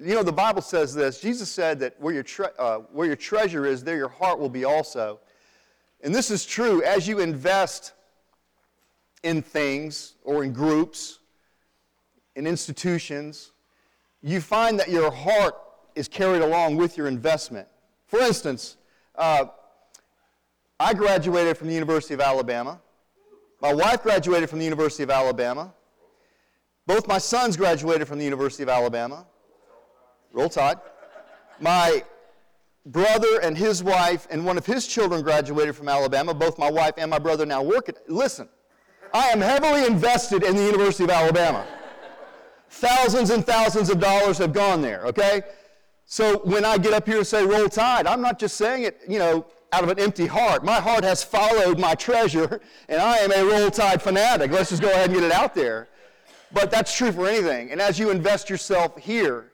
You 0.00 0.14
know, 0.14 0.22
the 0.22 0.32
Bible 0.32 0.62
says 0.62 0.94
this. 0.94 1.20
Jesus 1.20 1.50
said 1.50 1.80
that 1.80 2.00
where 2.00 2.14
your, 2.14 2.22
tre- 2.22 2.50
uh, 2.58 2.78
where 2.92 3.06
your 3.06 3.16
treasure 3.16 3.66
is, 3.66 3.82
there 3.82 3.96
your 3.96 4.08
heart 4.08 4.38
will 4.38 4.48
be 4.48 4.64
also. 4.64 5.18
And 6.02 6.14
this 6.14 6.30
is 6.30 6.46
true 6.46 6.82
as 6.84 7.08
you 7.08 7.18
invest 7.18 7.94
in 9.24 9.42
things 9.42 10.14
or 10.22 10.44
in 10.44 10.52
groups, 10.52 11.18
in 12.36 12.46
institutions, 12.46 13.50
you 14.22 14.40
find 14.40 14.78
that 14.78 14.88
your 14.88 15.10
heart 15.10 15.56
is 15.96 16.06
carried 16.06 16.42
along 16.42 16.76
with 16.76 16.96
your 16.96 17.08
investment. 17.08 17.66
For 18.06 18.20
instance, 18.20 18.76
uh, 19.16 19.46
I 20.78 20.94
graduated 20.94 21.58
from 21.58 21.66
the 21.66 21.74
University 21.74 22.14
of 22.14 22.20
Alabama. 22.20 22.80
My 23.60 23.74
wife 23.74 24.04
graduated 24.04 24.48
from 24.48 24.60
the 24.60 24.64
University 24.64 25.02
of 25.02 25.10
Alabama. 25.10 25.74
Both 26.86 27.08
my 27.08 27.18
sons 27.18 27.56
graduated 27.56 28.06
from 28.06 28.18
the 28.18 28.24
University 28.24 28.62
of 28.62 28.68
Alabama. 28.68 29.26
Roll 30.32 30.48
Tide. 30.48 30.78
My 31.60 32.04
brother 32.86 33.40
and 33.42 33.56
his 33.56 33.82
wife 33.82 34.26
and 34.30 34.44
one 34.44 34.56
of 34.56 34.66
his 34.66 34.86
children 34.86 35.22
graduated 35.22 35.76
from 35.76 35.88
Alabama. 35.88 36.34
Both 36.34 36.58
my 36.58 36.70
wife 36.70 36.94
and 36.96 37.10
my 37.10 37.18
brother 37.18 37.44
now 37.44 37.62
work 37.62 37.88
at. 37.88 37.96
Listen, 38.08 38.48
I 39.12 39.28
am 39.28 39.40
heavily 39.40 39.86
invested 39.86 40.42
in 40.42 40.56
the 40.56 40.64
University 40.64 41.04
of 41.04 41.10
Alabama. 41.10 41.66
thousands 42.70 43.30
and 43.30 43.44
thousands 43.46 43.90
of 43.90 43.98
dollars 43.98 44.38
have 44.38 44.52
gone 44.52 44.82
there, 44.82 45.04
okay? 45.06 45.42
So 46.04 46.38
when 46.44 46.64
I 46.64 46.78
get 46.78 46.92
up 46.92 47.06
here 47.06 47.18
and 47.18 47.26
say 47.26 47.44
roll 47.44 47.68
tide, 47.68 48.06
I'm 48.06 48.20
not 48.20 48.38
just 48.38 48.56
saying 48.56 48.84
it, 48.84 49.00
you 49.08 49.18
know, 49.18 49.46
out 49.72 49.82
of 49.82 49.90
an 49.90 49.98
empty 49.98 50.26
heart. 50.26 50.64
My 50.64 50.80
heart 50.80 51.04
has 51.04 51.22
followed 51.22 51.78
my 51.78 51.94
treasure, 51.94 52.60
and 52.88 53.00
I 53.00 53.18
am 53.18 53.32
a 53.32 53.44
roll 53.44 53.70
tide 53.70 54.00
fanatic. 54.00 54.50
Let's 54.50 54.70
just 54.70 54.80
go 54.80 54.90
ahead 54.90 55.10
and 55.10 55.14
get 55.14 55.24
it 55.24 55.32
out 55.32 55.54
there. 55.54 55.88
But 56.52 56.70
that's 56.70 56.96
true 56.96 57.12
for 57.12 57.26
anything. 57.26 57.70
And 57.70 57.80
as 57.80 57.98
you 57.98 58.10
invest 58.10 58.48
yourself 58.48 58.96
here 58.96 59.47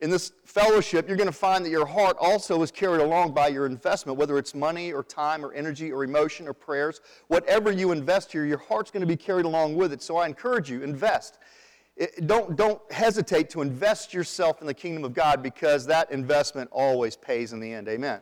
in 0.00 0.08
this 0.10 0.32
fellowship, 0.44 1.06
you're 1.08 1.16
going 1.16 1.26
to 1.26 1.32
find 1.32 1.64
that 1.64 1.70
your 1.70 1.86
heart 1.86 2.16
also 2.18 2.62
is 2.62 2.70
carried 2.70 3.00
along 3.00 3.32
by 3.32 3.48
your 3.48 3.66
investment, 3.66 4.18
whether 4.18 4.38
it's 4.38 4.54
money 4.54 4.92
or 4.92 5.02
time 5.02 5.44
or 5.44 5.52
energy 5.52 5.92
or 5.92 6.04
emotion 6.04 6.48
or 6.48 6.54
prayers. 6.54 7.00
Whatever 7.28 7.70
you 7.70 7.92
invest 7.92 8.32
here, 8.32 8.46
your 8.46 8.58
heart's 8.58 8.90
going 8.90 9.02
to 9.02 9.06
be 9.06 9.16
carried 9.16 9.44
along 9.44 9.76
with 9.76 9.92
it. 9.92 10.02
So 10.02 10.16
I 10.16 10.26
encourage 10.26 10.70
you, 10.70 10.82
invest. 10.82 11.38
It, 11.96 12.26
don't, 12.26 12.56
don't 12.56 12.80
hesitate 12.90 13.50
to 13.50 13.60
invest 13.60 14.14
yourself 14.14 14.62
in 14.62 14.66
the 14.66 14.74
kingdom 14.74 15.04
of 15.04 15.12
God 15.12 15.42
because 15.42 15.84
that 15.86 16.10
investment 16.10 16.70
always 16.72 17.14
pays 17.14 17.52
in 17.52 17.60
the 17.60 17.70
end. 17.70 17.86
Amen. 17.88 18.20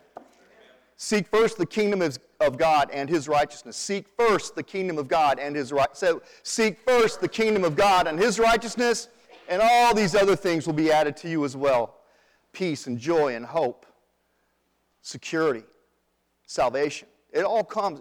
Seek 0.97 1.29
first 1.29 1.59
the 1.59 1.67
kingdom 1.67 2.03
of 2.41 2.59
God 2.59 2.91
and 2.93 3.09
his 3.09 3.29
righteousness. 3.29 3.77
Seek 3.77 4.09
first 4.09 4.57
the 4.57 4.65
kingdom 4.65 4.99
of 4.99 5.07
God 5.07 5.39
and 5.39 5.55
his 5.55 5.71
right. 5.71 5.97
So 5.97 6.23
seek 6.43 6.81
first 6.81 7.21
the 7.21 7.29
kingdom 7.29 7.63
of 7.63 7.77
God 7.77 8.09
and 8.09 8.19
his 8.19 8.41
righteousness, 8.41 9.07
and 9.49 9.63
all 9.63 9.95
these 9.95 10.15
other 10.15 10.37
things 10.37 10.67
will 10.67 10.75
be 10.75 10.93
added 10.93 11.17
to 11.19 11.29
you 11.29 11.45
as 11.45 11.57
well. 11.57 11.97
Peace 12.53 12.87
and 12.87 12.99
joy 12.99 13.35
and 13.35 13.45
hope, 13.45 13.87
security, 15.03 15.65
salvation. 16.47 17.09
It 17.33 17.45
all 17.45 17.65
comes, 17.65 18.01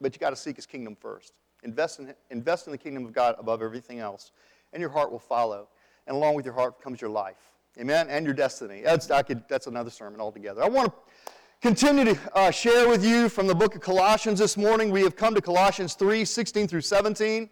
but 0.00 0.14
you 0.14 0.18
got 0.18 0.30
to 0.30 0.36
seek 0.36 0.56
his 0.56 0.66
kingdom 0.66 0.96
first. 1.00 1.32
Invest 1.62 2.00
in, 2.00 2.14
invest 2.30 2.66
in 2.66 2.72
the 2.72 2.78
kingdom 2.78 3.04
of 3.04 3.12
God 3.12 3.36
above 3.38 3.62
everything 3.62 3.98
else, 3.98 4.32
and 4.72 4.80
your 4.80 4.90
heart 4.90 5.10
will 5.10 5.18
follow. 5.18 5.68
And 6.06 6.16
along 6.16 6.34
with 6.34 6.44
your 6.44 6.54
heart 6.54 6.82
comes 6.82 7.00
your 7.00 7.10
life. 7.10 7.50
Amen? 7.78 8.08
And 8.08 8.24
your 8.24 8.34
destiny. 8.34 8.80
That's, 8.82 9.06
could, 9.26 9.44
that's 9.48 9.66
another 9.66 9.90
sermon 9.90 10.20
altogether. 10.20 10.62
I 10.62 10.68
want 10.68 10.88
to 10.88 11.32
continue 11.60 12.04
to 12.04 12.18
uh, 12.34 12.50
share 12.50 12.88
with 12.88 13.04
you 13.04 13.28
from 13.28 13.46
the 13.46 13.54
book 13.54 13.74
of 13.74 13.80
Colossians 13.80 14.38
this 14.38 14.56
morning. 14.56 14.90
We 14.90 15.02
have 15.02 15.14
come 15.14 15.34
to 15.34 15.40
Colossians 15.40 15.94
3 15.94 16.24
16 16.24 16.66
through 16.66 16.80
17. 16.80 17.48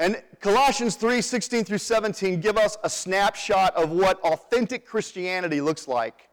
And 0.00 0.22
Colossians 0.40 0.96
3 0.96 1.20
16 1.20 1.64
through 1.64 1.78
17 1.78 2.40
give 2.40 2.56
us 2.56 2.78
a 2.82 2.88
snapshot 2.88 3.76
of 3.76 3.90
what 3.90 4.18
authentic 4.22 4.86
Christianity 4.86 5.60
looks 5.60 5.86
like. 5.86 6.30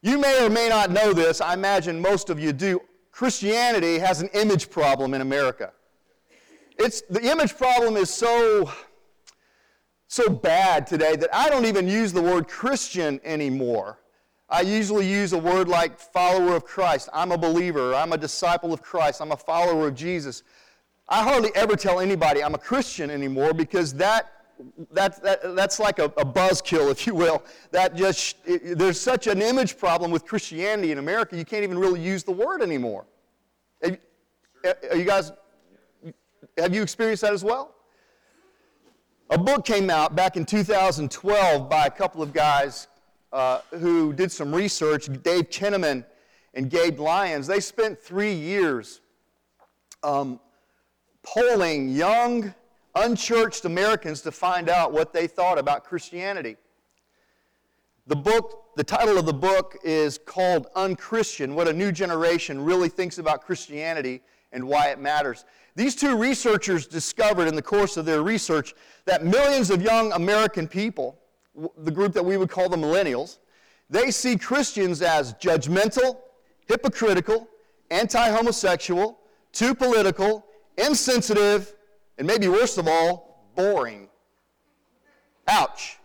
You 0.00 0.16
may 0.16 0.46
or 0.46 0.48
may 0.48 0.68
not 0.68 0.92
know 0.92 1.12
this, 1.12 1.40
I 1.40 1.54
imagine 1.54 2.00
most 2.00 2.30
of 2.30 2.38
you 2.38 2.52
do. 2.52 2.80
Christianity 3.10 3.98
has 3.98 4.22
an 4.22 4.28
image 4.28 4.70
problem 4.70 5.12
in 5.12 5.20
America. 5.20 5.72
It's, 6.78 7.02
the 7.02 7.20
image 7.28 7.56
problem 7.56 7.96
is 7.96 8.10
so, 8.10 8.70
so 10.06 10.30
bad 10.30 10.86
today 10.86 11.16
that 11.16 11.34
I 11.34 11.50
don't 11.50 11.66
even 11.66 11.88
use 11.88 12.12
the 12.12 12.22
word 12.22 12.46
Christian 12.46 13.20
anymore. 13.24 13.98
I 14.48 14.60
usually 14.60 15.08
use 15.08 15.32
a 15.32 15.38
word 15.38 15.66
like 15.66 15.98
follower 15.98 16.54
of 16.54 16.64
Christ. 16.64 17.08
I'm 17.12 17.32
a 17.32 17.38
believer. 17.38 17.92
I'm 17.92 18.12
a 18.12 18.18
disciple 18.18 18.72
of 18.72 18.82
Christ. 18.82 19.20
I'm 19.20 19.32
a 19.32 19.36
follower 19.36 19.88
of 19.88 19.96
Jesus. 19.96 20.44
I 21.08 21.22
hardly 21.22 21.50
ever 21.54 21.76
tell 21.76 22.00
anybody 22.00 22.42
I'm 22.42 22.54
a 22.54 22.58
Christian 22.58 23.10
anymore 23.10 23.52
because 23.52 23.92
that, 23.94 24.32
that, 24.92 25.22
that 25.22 25.56
that's 25.56 25.78
like 25.78 25.98
a, 25.98 26.04
a 26.04 26.24
buzzkill, 26.24 26.90
if 26.92 27.06
you 27.06 27.14
will. 27.14 27.42
That 27.70 27.94
just, 27.94 28.36
it, 28.44 28.78
there's 28.78 29.00
such 29.00 29.26
an 29.26 29.42
image 29.42 29.78
problem 29.78 30.10
with 30.10 30.24
Christianity 30.24 30.92
in 30.92 30.98
America, 30.98 31.36
you 31.36 31.44
can't 31.44 31.64
even 31.64 31.78
really 31.78 32.00
use 32.00 32.24
the 32.24 32.32
word 32.32 32.62
anymore. 32.62 33.04
Are 33.84 34.96
you 34.96 35.04
guys, 35.04 35.32
have 36.56 36.74
you 36.74 36.82
experienced 36.82 37.22
that 37.22 37.32
as 37.32 37.42
well? 37.42 37.74
A 39.30 39.38
book 39.38 39.64
came 39.64 39.90
out 39.90 40.14
back 40.14 40.36
in 40.36 40.44
2012 40.44 41.68
by 41.68 41.86
a 41.86 41.90
couple 41.90 42.22
of 42.22 42.32
guys 42.32 42.86
uh, 43.32 43.60
who 43.70 44.12
did 44.12 44.30
some 44.30 44.54
research, 44.54 45.08
Dave 45.22 45.48
Kinnaman 45.48 46.04
and 46.54 46.70
Gabe 46.70 47.00
Lyons, 47.00 47.46
they 47.46 47.60
spent 47.60 47.98
three 47.98 48.34
years 48.34 49.00
um, 50.02 50.38
polling 51.22 51.88
young, 51.88 52.54
unchurched 52.94 53.64
Americans 53.64 54.20
to 54.22 54.32
find 54.32 54.68
out 54.68 54.92
what 54.92 55.12
they 55.12 55.26
thought 55.26 55.58
about 55.58 55.84
Christianity. 55.84 56.56
The 58.06 58.16
book, 58.16 58.74
the 58.76 58.84
title 58.84 59.18
of 59.18 59.26
the 59.26 59.32
book 59.32 59.78
is 59.84 60.18
called 60.18 60.66
Unchristian 60.74 61.54
What 61.54 61.68
a 61.68 61.72
New 61.72 61.92
Generation 61.92 62.64
Really 62.64 62.88
Thinks 62.88 63.18
About 63.18 63.42
Christianity 63.42 64.22
and 64.52 64.66
Why 64.66 64.88
It 64.88 64.98
Matters. 64.98 65.44
These 65.76 65.96
two 65.96 66.16
researchers 66.16 66.86
discovered 66.86 67.48
in 67.48 67.54
the 67.54 67.62
course 67.62 67.96
of 67.96 68.04
their 68.04 68.22
research 68.22 68.74
that 69.04 69.24
millions 69.24 69.70
of 69.70 69.80
young 69.80 70.12
American 70.12 70.68
people 70.68 71.18
the 71.78 71.90
group 71.90 72.12
that 72.12 72.24
we 72.24 72.36
would 72.36 72.50
call 72.50 72.68
the 72.68 72.76
millennials, 72.76 73.38
they 73.90 74.10
see 74.10 74.36
Christians 74.36 75.02
as 75.02 75.34
judgmental, 75.34 76.18
hypocritical, 76.66 77.48
anti 77.90 78.30
homosexual, 78.30 79.18
too 79.52 79.74
political, 79.74 80.46
insensitive, 80.76 81.74
and 82.18 82.26
maybe 82.26 82.48
worst 82.48 82.78
of 82.78 82.88
all, 82.88 83.50
boring. 83.54 84.08
Ouch. 85.48 85.98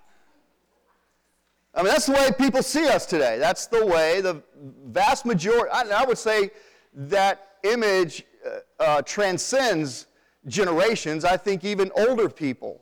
I 1.74 1.84
mean, 1.84 1.92
that's 1.92 2.08
the 2.08 2.14
way 2.14 2.30
people 2.38 2.64
see 2.64 2.88
us 2.88 3.06
today. 3.06 3.38
That's 3.38 3.68
the 3.68 3.86
way 3.86 4.20
the 4.22 4.42
vast 4.86 5.26
majority, 5.26 5.70
I, 5.72 5.84
I 6.02 6.06
would 6.06 6.18
say 6.18 6.50
that 6.94 7.58
image 7.64 8.24
uh, 8.46 8.84
uh, 8.84 9.02
transcends 9.04 10.08
generations. 10.48 11.24
I 11.24 11.38
think 11.38 11.64
even 11.64 11.92
older 11.96 12.30
people 12.30 12.82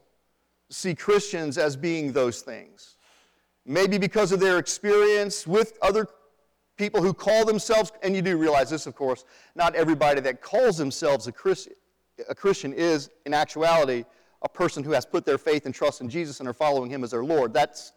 see 0.69 0.95
Christians 0.95 1.57
as 1.57 1.75
being 1.75 2.13
those 2.13 2.41
things. 2.41 2.95
Maybe 3.65 3.97
because 3.97 4.31
of 4.31 4.39
their 4.39 4.59
experience 4.59 5.45
with 5.45 5.77
other 5.81 6.07
people 6.77 7.01
who 7.01 7.13
call 7.13 7.45
themselves, 7.45 7.91
and 8.03 8.15
you 8.15 8.21
do 8.21 8.37
realize 8.37 8.69
this, 8.69 8.85
of 8.87 8.95
course, 8.95 9.25
not 9.55 9.75
everybody 9.75 10.21
that 10.21 10.41
calls 10.41 10.77
themselves 10.77 11.27
a 11.27 11.31
Christian, 11.31 11.73
a 12.29 12.35
Christian 12.35 12.73
is, 12.73 13.09
in 13.25 13.33
actuality, 13.33 14.05
a 14.41 14.49
person 14.49 14.83
who 14.83 14.91
has 14.91 15.05
put 15.05 15.25
their 15.25 15.37
faith 15.37 15.65
and 15.65 15.73
trust 15.73 16.01
in 16.01 16.09
Jesus 16.09 16.39
and 16.39 16.47
are 16.47 16.53
following 16.53 16.89
Him 16.89 17.03
as 17.03 17.11
their 17.11 17.23
Lord. 17.23 17.53
That's 17.53 17.93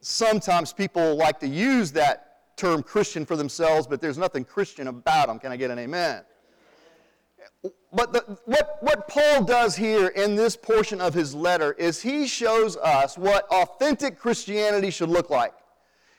sometimes 0.00 0.72
people 0.72 1.16
like 1.16 1.40
to 1.40 1.48
use 1.48 1.92
that 1.92 2.56
term 2.56 2.82
Christian 2.82 3.24
for 3.24 3.36
themselves, 3.36 3.86
but 3.86 4.00
there's 4.00 4.18
nothing 4.18 4.44
Christian 4.44 4.88
about 4.88 5.28
them. 5.28 5.38
Can 5.38 5.52
I 5.52 5.56
get 5.56 5.70
an 5.70 5.78
amen? 5.78 6.22
But 7.92 8.12
the, 8.12 8.38
what, 8.44 8.78
what 8.80 9.08
Paul 9.08 9.44
does 9.44 9.74
here 9.74 10.08
in 10.08 10.36
this 10.36 10.56
portion 10.56 11.00
of 11.00 11.14
his 11.14 11.34
letter 11.34 11.72
is 11.72 12.02
he 12.02 12.26
shows 12.26 12.76
us 12.76 13.16
what 13.16 13.46
authentic 13.50 14.18
Christianity 14.18 14.90
should 14.90 15.08
look 15.08 15.30
like. 15.30 15.54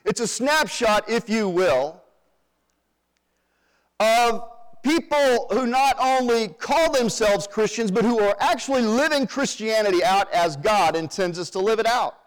It's 0.05 0.19
a 0.19 0.27
snapshot, 0.27 1.09
if 1.09 1.29
you 1.29 1.49
will, 1.49 2.01
of 3.99 4.43
people 4.81 5.47
who 5.51 5.65
not 5.65 5.97
only 5.99 6.47
call 6.47 6.91
themselves 6.91 7.47
Christians, 7.47 7.91
but 7.91 8.05
who 8.05 8.19
are 8.19 8.35
actually 8.39 8.81
living 8.81 9.27
Christianity 9.27 10.03
out 10.03 10.31
as 10.31 10.55
God 10.55 10.95
intends 10.95 11.37
us 11.37 11.49
to 11.51 11.59
live 11.59 11.79
it 11.79 11.85
out. 11.85 12.17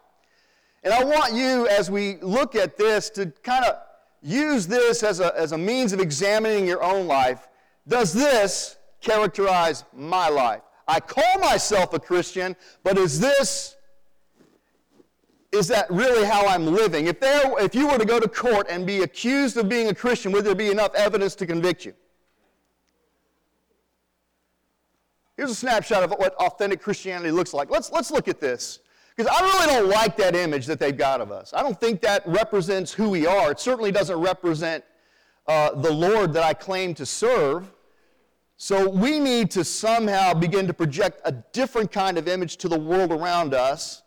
And 0.84 0.92
I 0.92 1.02
want 1.04 1.32
you, 1.32 1.66
as 1.68 1.90
we 1.90 2.16
look 2.20 2.54
at 2.54 2.76
this, 2.76 3.08
to 3.10 3.26
kind 3.42 3.64
of 3.64 3.76
use 4.20 4.66
this 4.66 5.02
as 5.02 5.20
a, 5.20 5.36
as 5.38 5.52
a 5.52 5.58
means 5.58 5.92
of 5.92 6.00
examining 6.00 6.66
your 6.66 6.82
own 6.82 7.06
life. 7.06 7.48
Does 7.86 8.12
this 8.12 8.76
characterize 9.02 9.84
my 9.92 10.28
life. 10.28 10.62
I 10.88 11.00
call 11.00 11.38
myself 11.40 11.92
a 11.92 12.00
Christian, 12.00 12.56
but 12.82 12.96
is 12.96 13.20
this, 13.20 13.76
is 15.52 15.68
that 15.68 15.88
really 15.90 16.26
how 16.26 16.46
I'm 16.46 16.66
living? 16.66 17.06
If, 17.06 17.20
there, 17.20 17.52
if 17.60 17.74
you 17.74 17.86
were 17.86 17.98
to 17.98 18.06
go 18.06 18.18
to 18.18 18.26
court 18.26 18.66
and 18.70 18.86
be 18.86 19.02
accused 19.02 19.58
of 19.58 19.68
being 19.68 19.88
a 19.88 19.94
Christian, 19.94 20.32
would 20.32 20.44
there 20.44 20.54
be 20.54 20.70
enough 20.70 20.94
evidence 20.94 21.34
to 21.36 21.46
convict 21.46 21.84
you? 21.84 21.92
Here's 25.36 25.50
a 25.50 25.54
snapshot 25.54 26.02
of 26.02 26.10
what 26.12 26.34
authentic 26.36 26.80
Christianity 26.80 27.30
looks 27.30 27.52
like. 27.52 27.70
Let's, 27.70 27.92
let's 27.92 28.10
look 28.10 28.28
at 28.28 28.40
this. 28.40 28.80
Because 29.14 29.30
I 29.30 29.44
really 29.44 29.66
don't 29.66 29.90
like 29.90 30.16
that 30.16 30.34
image 30.34 30.64
that 30.66 30.78
they've 30.78 30.96
got 30.96 31.20
of 31.20 31.30
us. 31.30 31.52
I 31.54 31.62
don't 31.62 31.78
think 31.78 32.00
that 32.00 32.26
represents 32.26 32.92
who 32.92 33.10
we 33.10 33.26
are. 33.26 33.50
It 33.50 33.60
certainly 33.60 33.92
doesn't 33.92 34.18
represent 34.18 34.84
uh, 35.46 35.74
the 35.74 35.92
Lord 35.92 36.32
that 36.32 36.44
I 36.44 36.54
claim 36.54 36.94
to 36.94 37.04
serve. 37.04 37.70
So 38.56 38.88
we 38.88 39.18
need 39.18 39.50
to 39.50 39.64
somehow 39.64 40.32
begin 40.32 40.66
to 40.66 40.72
project 40.72 41.20
a 41.24 41.32
different 41.32 41.92
kind 41.92 42.16
of 42.16 42.26
image 42.26 42.56
to 42.58 42.68
the 42.68 42.78
world 42.78 43.12
around 43.12 43.52
us 43.52 44.02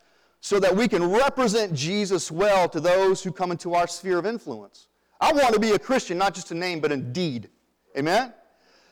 so 0.45 0.59
that 0.59 0.75
we 0.75 0.87
can 0.87 1.03
represent 1.09 1.73
Jesus 1.73 2.31
well 2.31 2.69
to 2.69 2.79
those 2.79 3.23
who 3.23 3.31
come 3.31 3.49
into 3.49 3.73
our 3.73 3.87
sphere 3.87 4.19
of 4.19 4.27
influence. 4.27 4.89
I 5.19 5.33
want 5.33 5.55
to 5.55 5.59
be 5.59 5.71
a 5.71 5.79
Christian, 5.79 6.19
not 6.19 6.35
just 6.35 6.51
a 6.51 6.53
name, 6.53 6.81
but 6.81 6.91
in 6.91 7.11
deed. 7.11 7.49
Amen? 7.97 8.31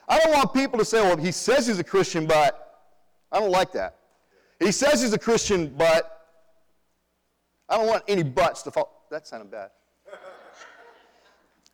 I 0.09 0.17
don't 0.17 0.31
want 0.31 0.51
people 0.51 0.79
to 0.79 0.83
say, 0.83 0.99
well, 1.03 1.15
he 1.15 1.31
says 1.31 1.67
he's 1.67 1.77
a 1.77 1.83
Christian, 1.83 2.25
but 2.25 2.81
I 3.31 3.39
don't 3.39 3.51
like 3.51 3.71
that. 3.73 3.97
He 4.59 4.71
says 4.71 5.03
he's 5.03 5.13
a 5.13 5.19
Christian, 5.19 5.71
but 5.77 6.25
I 7.69 7.77
don't 7.77 7.85
want 7.85 8.03
any 8.07 8.23
buts 8.23 8.63
to 8.63 8.71
fall. 8.71 9.05
That 9.11 9.27
sounded 9.27 9.51
bad. 9.51 9.69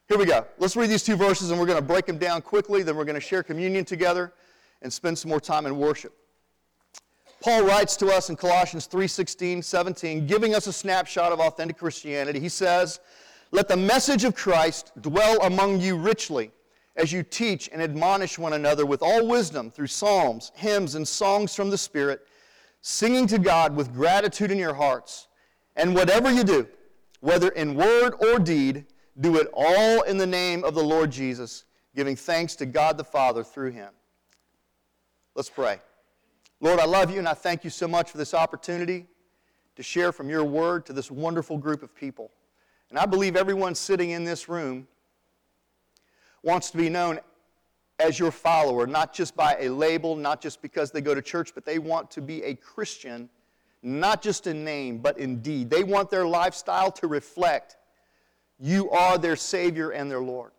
Here 0.10 0.18
we 0.18 0.26
go. 0.26 0.46
Let's 0.58 0.76
read 0.76 0.90
these 0.90 1.04
two 1.04 1.16
verses 1.16 1.52
and 1.52 1.60
we're 1.60 1.68
going 1.68 1.80
to 1.80 1.88
break 1.88 2.06
them 2.06 2.18
down 2.18 2.42
quickly. 2.42 2.84
Then 2.84 2.98
we're 2.98 3.06
going 3.06 3.16
to 3.16 3.22
share 3.22 3.44
communion 3.44 3.86
together 3.86 4.34
and 4.82 4.92
spend 4.92 5.18
some 5.18 5.30
more 5.30 5.40
time 5.40 5.66
in 5.66 5.78
worship. 5.78 6.19
Paul 7.42 7.64
writes 7.64 7.96
to 7.98 8.08
us 8.08 8.30
in 8.30 8.36
Colossians 8.36 8.86
3 8.86 9.08
16, 9.08 9.62
17, 9.62 10.28
giving 10.28 10.54
us 10.54 10.68
a 10.68 10.74
snapshot 10.74 11.32
of 11.32 11.40
authentic 11.40 11.78
Christianity. 11.78 12.40
He 12.40 12.50
says, 12.50 13.00
Let 13.52 13.68
the 13.68 13.78
message 13.78 14.26
of 14.26 14.36
Christ 14.36 14.92
dwell 15.02 15.42
among 15.44 15.80
you 15.80 15.96
richly 15.96 16.52
as 16.98 17.14
you 17.14 17.24
teach 17.24 17.70
and 17.72 17.82
admonish 17.82 18.38
one 18.38 18.54
another 18.54 18.86
with 18.86 19.02
all 19.02 19.26
wisdom 19.26 19.72
through 19.72 19.88
psalms, 19.88 20.52
hymns, 20.56 20.96
and 20.96 21.08
songs 21.08 21.56
from 21.56 21.70
the 21.70 21.78
Spirit, 21.78 22.28
singing 22.82 23.26
to 23.28 23.40
God 23.40 23.74
with 23.74 23.94
gratitude 23.94 24.52
in 24.52 24.58
your 24.58 24.74
hearts. 24.74 25.28
And 25.78 25.96
whatever 25.96 26.30
you 26.30 26.44
do, 26.44 26.68
whether 27.22 27.50
in 27.50 27.76
word 27.76 28.16
or 28.20 28.38
deed, 28.38 28.86
do 29.22 29.38
it 29.38 29.48
all 29.54 30.02
in 30.02 30.18
the 30.18 30.28
name 30.28 30.66
of 30.66 30.76
the 30.76 30.84
Lord 30.84 31.10
Jesus, 31.10 31.64
giving 31.96 32.18
thanks 32.18 32.56
to 32.58 32.66
God 32.66 32.98
the 32.98 33.04
Father 33.06 33.46
through 33.46 33.72
him. 33.72 33.94
Let's 35.36 35.50
pray. 35.50 35.80
Lord, 36.62 36.80
I 36.80 36.86
love 36.86 37.10
you 37.10 37.20
and 37.20 37.28
I 37.28 37.34
thank 37.34 37.64
you 37.64 37.70
so 37.70 37.88
much 37.88 38.12
for 38.12 38.18
this 38.18 38.34
opportunity 38.34 39.08
to 39.78 39.84
share 39.84 40.12
from 40.12 40.30
your 40.30 40.44
word 40.44 40.86
to 40.88 40.94
this 40.94 41.10
wonderful 41.10 41.58
group 41.58 41.84
of 41.84 41.96
people. 41.96 42.32
And 42.90 43.00
I 43.00 43.06
believe 43.06 43.38
everyone 43.38 43.76
sitting 43.76 44.10
in 44.10 44.26
this 44.26 44.50
room 44.50 44.88
wants 46.44 46.70
to 46.72 46.78
be 46.78 46.90
known 46.90 47.20
as 48.00 48.20
your 48.20 48.32
follower, 48.32 48.88
not 48.88 49.14
just 49.14 49.36
by 49.36 49.56
a 49.60 49.70
label, 49.70 50.16
not 50.16 50.42
just 50.42 50.62
because 50.62 50.92
they 50.92 51.02
go 51.02 51.16
to 51.16 51.22
church, 51.22 51.52
but 51.54 51.66
they 51.66 51.80
want 51.80 52.12
to 52.12 52.22
be 52.22 52.44
a 52.44 52.56
Christian, 52.56 53.30
not 53.82 54.22
just 54.22 54.48
in 54.48 54.64
name, 54.66 54.98
but 54.98 55.18
in 55.18 55.42
deed. 55.42 55.70
They 55.70 55.84
want 55.84 56.10
their 56.10 56.26
lifestyle 56.26 56.92
to 56.94 57.08
reflect 57.08 57.78
you 58.60 58.90
are 58.90 59.18
their 59.18 59.38
Savior 59.38 59.92
and 59.92 60.12
their 60.12 60.22
Lord. 60.22 60.52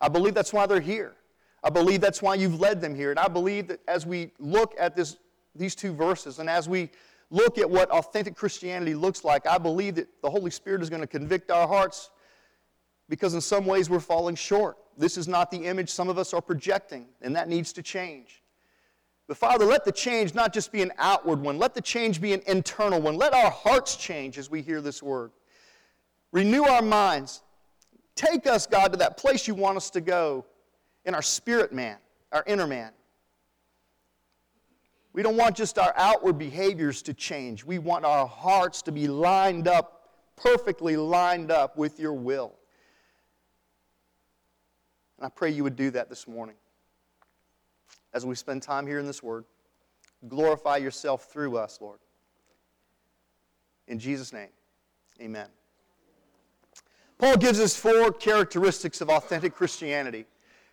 I 0.00 0.08
believe 0.08 0.34
that's 0.34 0.52
why 0.52 0.66
they're 0.66 0.80
here. 0.80 1.16
I 1.66 1.68
believe 1.68 2.00
that's 2.00 2.22
why 2.22 2.36
you've 2.36 2.60
led 2.60 2.80
them 2.80 2.94
here. 2.94 3.10
And 3.10 3.18
I 3.18 3.26
believe 3.26 3.66
that 3.66 3.80
as 3.88 4.06
we 4.06 4.30
look 4.38 4.76
at 4.78 4.94
this, 4.94 5.16
these 5.56 5.74
two 5.74 5.92
verses 5.92 6.38
and 6.38 6.48
as 6.48 6.68
we 6.68 6.90
look 7.28 7.58
at 7.58 7.68
what 7.68 7.90
authentic 7.90 8.36
Christianity 8.36 8.94
looks 8.94 9.24
like, 9.24 9.48
I 9.48 9.58
believe 9.58 9.96
that 9.96 10.06
the 10.22 10.30
Holy 10.30 10.52
Spirit 10.52 10.80
is 10.80 10.88
going 10.88 11.00
to 11.00 11.08
convict 11.08 11.50
our 11.50 11.66
hearts 11.66 12.10
because 13.08 13.34
in 13.34 13.40
some 13.40 13.66
ways 13.66 13.90
we're 13.90 13.98
falling 13.98 14.36
short. 14.36 14.76
This 14.96 15.18
is 15.18 15.26
not 15.26 15.50
the 15.50 15.56
image 15.56 15.90
some 15.90 16.08
of 16.08 16.18
us 16.18 16.32
are 16.32 16.40
projecting, 16.40 17.08
and 17.20 17.34
that 17.34 17.48
needs 17.48 17.72
to 17.72 17.82
change. 17.82 18.44
But 19.26 19.36
Father, 19.36 19.64
let 19.64 19.84
the 19.84 19.90
change 19.90 20.34
not 20.34 20.52
just 20.52 20.70
be 20.70 20.82
an 20.82 20.92
outward 20.98 21.40
one, 21.40 21.58
let 21.58 21.74
the 21.74 21.82
change 21.82 22.20
be 22.20 22.32
an 22.32 22.42
internal 22.46 23.00
one. 23.00 23.16
Let 23.16 23.34
our 23.34 23.50
hearts 23.50 23.96
change 23.96 24.38
as 24.38 24.48
we 24.48 24.62
hear 24.62 24.80
this 24.80 25.02
word. 25.02 25.32
Renew 26.30 26.62
our 26.62 26.80
minds. 26.80 27.42
Take 28.14 28.46
us, 28.46 28.68
God, 28.68 28.92
to 28.92 28.98
that 28.98 29.16
place 29.16 29.48
you 29.48 29.56
want 29.56 29.76
us 29.76 29.90
to 29.90 30.00
go 30.00 30.44
in 31.06 31.14
our 31.14 31.22
spirit 31.22 31.72
man, 31.72 31.96
our 32.32 32.44
inner 32.46 32.66
man. 32.66 32.90
We 35.12 35.22
don't 35.22 35.36
want 35.36 35.56
just 35.56 35.78
our 35.78 35.94
outward 35.96 36.36
behaviors 36.36 37.00
to 37.02 37.14
change. 37.14 37.64
We 37.64 37.78
want 37.78 38.04
our 38.04 38.26
hearts 38.26 38.82
to 38.82 38.92
be 38.92 39.08
lined 39.08 39.66
up, 39.66 40.10
perfectly 40.36 40.96
lined 40.98 41.50
up 41.50 41.78
with 41.78 41.98
your 41.98 42.12
will. 42.12 42.52
And 45.16 45.24
I 45.24 45.30
pray 45.30 45.50
you 45.50 45.62
would 45.64 45.76
do 45.76 45.90
that 45.92 46.10
this 46.10 46.28
morning. 46.28 46.56
As 48.12 48.26
we 48.26 48.34
spend 48.34 48.62
time 48.62 48.86
here 48.86 48.98
in 48.98 49.06
this 49.06 49.22
word, 49.22 49.46
glorify 50.28 50.76
yourself 50.76 51.32
through 51.32 51.56
us, 51.56 51.78
Lord. 51.80 51.98
In 53.88 53.98
Jesus' 53.98 54.32
name, 54.32 54.48
amen. 55.20 55.48
Paul 57.18 57.38
gives 57.38 57.60
us 57.60 57.74
four 57.74 58.12
characteristics 58.12 59.00
of 59.00 59.08
authentic 59.08 59.54
Christianity. 59.54 60.26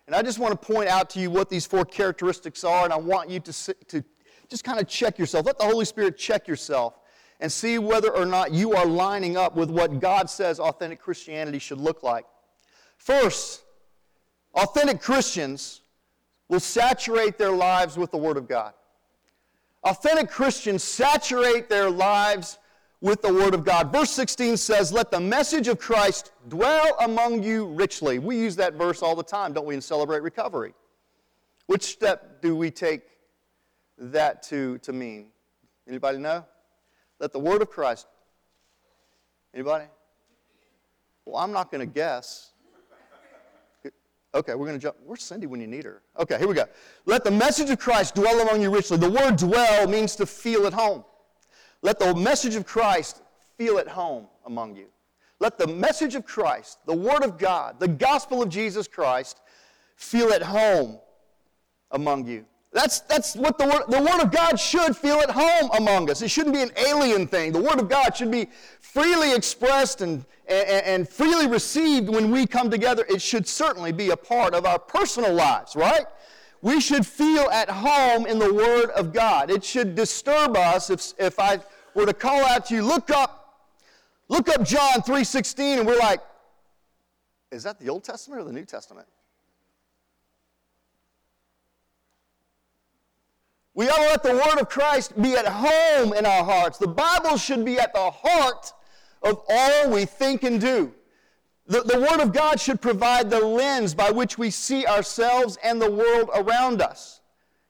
And 0.06 0.14
I 0.14 0.22
just 0.22 0.38
want 0.38 0.60
to 0.60 0.66
point 0.72 0.88
out 0.88 1.08
to 1.10 1.20
you 1.20 1.30
what 1.30 1.48
these 1.48 1.66
four 1.66 1.84
characteristics 1.84 2.62
are, 2.64 2.84
and 2.84 2.92
I 2.92 2.96
want 2.96 3.30
you 3.30 3.40
to, 3.40 3.74
to 3.88 4.04
just 4.48 4.64
kind 4.64 4.80
of 4.80 4.86
check 4.86 5.18
yourself. 5.18 5.46
Let 5.46 5.58
the 5.58 5.64
Holy 5.64 5.84
Spirit 5.84 6.18
check 6.18 6.46
yourself 6.46 6.98
and 7.40 7.50
see 7.50 7.78
whether 7.78 8.10
or 8.14 8.26
not 8.26 8.52
you 8.52 8.74
are 8.74 8.86
lining 8.86 9.36
up 9.36 9.56
with 9.56 9.70
what 9.70 10.00
God 10.00 10.28
says 10.28 10.60
authentic 10.60 11.00
Christianity 11.00 11.58
should 11.58 11.78
look 11.78 12.02
like. 12.02 12.26
First, 12.98 13.64
Authentic 14.54 15.00
Christians 15.00 15.80
will 16.48 16.60
saturate 16.60 17.38
their 17.38 17.52
lives 17.52 17.96
with 17.96 18.10
the 18.10 18.16
Word 18.16 18.36
of 18.36 18.48
God. 18.48 18.72
Authentic 19.82 20.30
Christians 20.30 20.82
saturate 20.82 21.68
their 21.68 21.90
lives 21.90 22.58
with 23.04 23.20
the 23.20 23.32
Word 23.32 23.52
of 23.52 23.66
God. 23.66 23.92
Verse 23.92 24.10
16 24.12 24.56
says, 24.56 24.90
Let 24.90 25.10
the 25.10 25.20
message 25.20 25.68
of 25.68 25.78
Christ 25.78 26.32
dwell 26.48 26.96
among 27.00 27.42
you 27.42 27.66
richly. 27.66 28.18
We 28.18 28.38
use 28.38 28.56
that 28.56 28.74
verse 28.74 29.02
all 29.02 29.14
the 29.14 29.22
time, 29.22 29.52
don't 29.52 29.66
we, 29.66 29.74
in 29.74 29.82
Celebrate 29.82 30.22
Recovery? 30.22 30.72
Which 31.66 31.82
step 31.82 32.40
do 32.40 32.56
we 32.56 32.70
take 32.70 33.02
that 33.98 34.42
to, 34.44 34.78
to 34.78 34.94
mean? 34.94 35.26
Anybody 35.86 36.16
know? 36.16 36.46
Let 37.20 37.34
the 37.34 37.38
Word 37.38 37.60
of 37.60 37.68
Christ. 37.68 38.06
Anybody? 39.52 39.84
Well, 41.26 41.36
I'm 41.36 41.52
not 41.52 41.70
going 41.70 41.86
to 41.86 41.92
guess. 41.92 42.52
Okay, 44.34 44.54
we're 44.54 44.66
going 44.66 44.78
to 44.78 44.82
jump. 44.82 44.96
Where's 45.04 45.22
Cindy 45.22 45.46
when 45.46 45.60
you 45.60 45.66
need 45.66 45.84
her? 45.84 46.00
Okay, 46.18 46.38
here 46.38 46.48
we 46.48 46.54
go. 46.54 46.64
Let 47.04 47.22
the 47.22 47.30
message 47.30 47.68
of 47.68 47.78
Christ 47.78 48.14
dwell 48.14 48.40
among 48.40 48.62
you 48.62 48.74
richly. 48.74 48.96
The 48.96 49.10
word 49.10 49.36
dwell 49.36 49.86
means 49.86 50.16
to 50.16 50.24
feel 50.24 50.66
at 50.66 50.72
home. 50.72 51.04
Let 51.84 51.98
the 51.98 52.14
message 52.14 52.56
of 52.56 52.64
Christ 52.64 53.20
feel 53.58 53.76
at 53.78 53.86
home 53.86 54.26
among 54.46 54.74
you. 54.74 54.86
Let 55.38 55.58
the 55.58 55.66
message 55.66 56.14
of 56.14 56.24
Christ, 56.24 56.78
the 56.86 56.96
Word 56.96 57.22
of 57.22 57.36
God, 57.36 57.78
the 57.78 57.88
gospel 57.88 58.42
of 58.42 58.48
Jesus 58.48 58.88
Christ, 58.88 59.42
feel 59.94 60.32
at 60.32 60.40
home 60.40 60.98
among 61.90 62.26
you. 62.26 62.46
That's, 62.72 63.00
that's 63.00 63.36
what 63.36 63.58
the 63.58 63.66
word, 63.66 63.82
the 63.88 64.00
Word 64.00 64.22
of 64.22 64.32
God 64.32 64.58
should 64.58 64.96
feel 64.96 65.20
at 65.20 65.30
home 65.30 65.70
among 65.76 66.10
us. 66.10 66.22
It 66.22 66.30
shouldn't 66.30 66.54
be 66.54 66.62
an 66.62 66.72
alien 66.78 67.26
thing. 67.26 67.52
The 67.52 67.60
Word 67.60 67.78
of 67.78 67.90
God 67.90 68.16
should 68.16 68.30
be 68.30 68.48
freely 68.80 69.34
expressed 69.34 70.00
and, 70.00 70.24
and, 70.48 70.86
and 70.86 71.08
freely 71.08 71.46
received 71.46 72.08
when 72.08 72.30
we 72.30 72.46
come 72.46 72.70
together. 72.70 73.04
It 73.10 73.20
should 73.20 73.46
certainly 73.46 73.92
be 73.92 74.08
a 74.08 74.16
part 74.16 74.54
of 74.54 74.64
our 74.64 74.78
personal 74.78 75.34
lives, 75.34 75.76
right? 75.76 76.06
We 76.62 76.80
should 76.80 77.06
feel 77.06 77.50
at 77.50 77.68
home 77.68 78.24
in 78.24 78.38
the 78.38 78.54
Word 78.54 78.88
of 78.92 79.12
God. 79.12 79.50
It 79.50 79.62
should 79.62 79.94
disturb 79.94 80.56
us 80.56 80.88
if, 80.88 81.12
if 81.18 81.38
I 81.38 81.60
were 81.94 82.06
to 82.06 82.14
call 82.14 82.44
out 82.44 82.66
to 82.66 82.74
you, 82.74 82.82
look 82.82 83.10
up, 83.10 83.68
look 84.28 84.48
up 84.48 84.64
John 84.64 85.00
3.16, 85.00 85.78
and 85.78 85.86
we're 85.86 85.98
like, 85.98 86.20
is 87.50 87.62
that 87.62 87.78
the 87.78 87.88
Old 87.88 88.04
Testament 88.04 88.40
or 88.40 88.44
the 88.44 88.52
New 88.52 88.64
Testament? 88.64 89.06
We 93.74 93.88
ought 93.88 93.96
to 93.96 94.02
let 94.02 94.22
the 94.22 94.32
Word 94.32 94.60
of 94.60 94.68
Christ 94.68 95.20
be 95.20 95.34
at 95.34 95.46
home 95.46 96.12
in 96.12 96.24
our 96.24 96.44
hearts. 96.44 96.78
The 96.78 96.86
Bible 96.86 97.36
should 97.36 97.64
be 97.64 97.78
at 97.78 97.92
the 97.92 98.10
heart 98.10 98.72
of 99.22 99.42
all 99.48 99.90
we 99.90 100.04
think 100.04 100.44
and 100.44 100.60
do. 100.60 100.92
The, 101.66 101.82
the 101.82 101.98
Word 101.98 102.20
of 102.20 102.32
God 102.32 102.60
should 102.60 102.80
provide 102.80 103.30
the 103.30 103.40
lens 103.40 103.94
by 103.94 104.10
which 104.10 104.38
we 104.38 104.50
see 104.50 104.86
ourselves 104.86 105.58
and 105.62 105.82
the 105.82 105.90
world 105.90 106.30
around 106.34 106.82
us. 106.82 107.20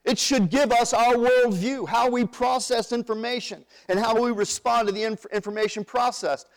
It 0.05 0.19
should 0.19 0.51
give 0.51 0.71
us 0.71 0.93
our 0.93 1.15
worldview, 1.15 1.87
how 1.87 2.09
we 2.09 2.25
process 2.25 2.91
information, 2.91 3.65
and 3.89 3.99
how 3.99 4.21
we 4.21 4.31
respond 4.31 4.87
to 4.87 4.93
the 4.93 5.03
inf- 5.03 5.25
information 5.33 5.83
processed. 5.83 6.47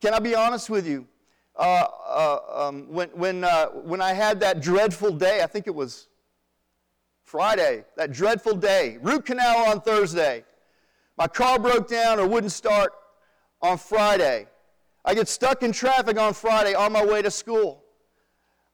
Can 0.00 0.14
I 0.14 0.20
be 0.20 0.36
honest 0.36 0.70
with 0.70 0.86
you? 0.86 1.08
Uh, 1.56 1.86
uh, 2.06 2.38
um, 2.68 2.86
when, 2.88 3.08
when, 3.10 3.42
uh, 3.44 3.66
when 3.66 4.00
I 4.00 4.12
had 4.12 4.38
that 4.40 4.62
dreadful 4.62 5.10
day, 5.10 5.42
I 5.42 5.46
think 5.46 5.66
it 5.66 5.74
was 5.74 6.06
Friday, 7.24 7.84
that 7.96 8.12
dreadful 8.12 8.54
day, 8.54 8.98
root 9.02 9.26
canal 9.26 9.66
on 9.66 9.80
Thursday. 9.80 10.44
My 11.18 11.26
car 11.26 11.58
broke 11.58 11.88
down 11.88 12.20
or 12.20 12.26
wouldn't 12.26 12.52
start 12.52 12.92
on 13.60 13.78
Friday. 13.78 14.46
I 15.04 15.14
get 15.14 15.28
stuck 15.28 15.64
in 15.64 15.72
traffic 15.72 16.18
on 16.18 16.34
Friday 16.34 16.74
on 16.74 16.92
my 16.92 17.04
way 17.04 17.20
to 17.20 17.30
school. 17.30 17.84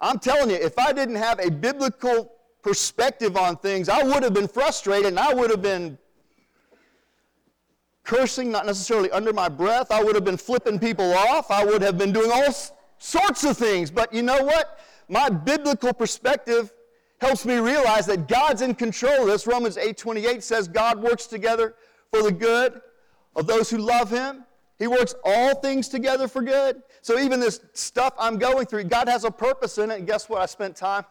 I'm 0.00 0.18
telling 0.18 0.50
you, 0.50 0.56
if 0.56 0.78
I 0.78 0.92
didn't 0.92 1.16
have 1.16 1.40
a 1.40 1.50
biblical 1.50 2.37
perspective 2.68 3.34
on 3.38 3.56
things, 3.56 3.88
I 3.88 4.02
would 4.02 4.22
have 4.22 4.34
been 4.34 4.46
frustrated 4.46 5.06
and 5.06 5.18
I 5.18 5.32
would 5.32 5.48
have 5.48 5.62
been 5.62 5.96
cursing, 8.04 8.50
not 8.50 8.66
necessarily 8.66 9.10
under 9.10 9.32
my 9.32 9.48
breath. 9.48 9.90
I 9.90 10.04
would 10.04 10.14
have 10.14 10.24
been 10.24 10.36
flipping 10.36 10.78
people 10.78 11.14
off. 11.14 11.50
I 11.50 11.64
would 11.64 11.80
have 11.80 11.96
been 11.96 12.12
doing 12.12 12.30
all 12.30 12.54
sorts 12.98 13.44
of 13.44 13.56
things. 13.56 13.90
But 13.90 14.12
you 14.12 14.20
know 14.20 14.42
what? 14.42 14.80
My 15.08 15.30
biblical 15.30 15.94
perspective 15.94 16.74
helps 17.22 17.46
me 17.46 17.56
realize 17.56 18.04
that 18.04 18.28
God's 18.28 18.60
in 18.60 18.74
control 18.74 19.22
of 19.22 19.28
this. 19.28 19.46
Romans 19.46 19.78
8:28 19.78 20.42
says 20.42 20.68
God 20.68 21.02
works 21.02 21.24
together 21.24 21.74
for 22.12 22.22
the 22.22 22.32
good 22.32 22.82
of 23.34 23.46
those 23.46 23.70
who 23.70 23.78
love 23.78 24.10
him. 24.10 24.44
He 24.78 24.86
works 24.86 25.14
all 25.24 25.54
things 25.54 25.88
together 25.88 26.28
for 26.28 26.42
good. 26.42 26.82
So 27.00 27.18
even 27.18 27.40
this 27.40 27.60
stuff 27.72 28.12
I'm 28.18 28.36
going 28.36 28.66
through, 28.66 28.84
God 28.84 29.08
has 29.08 29.24
a 29.24 29.30
purpose 29.30 29.78
in 29.78 29.90
it. 29.90 29.98
And 30.00 30.06
guess 30.06 30.28
what? 30.28 30.42
I 30.42 30.46
spent 30.46 30.76
time 30.76 31.04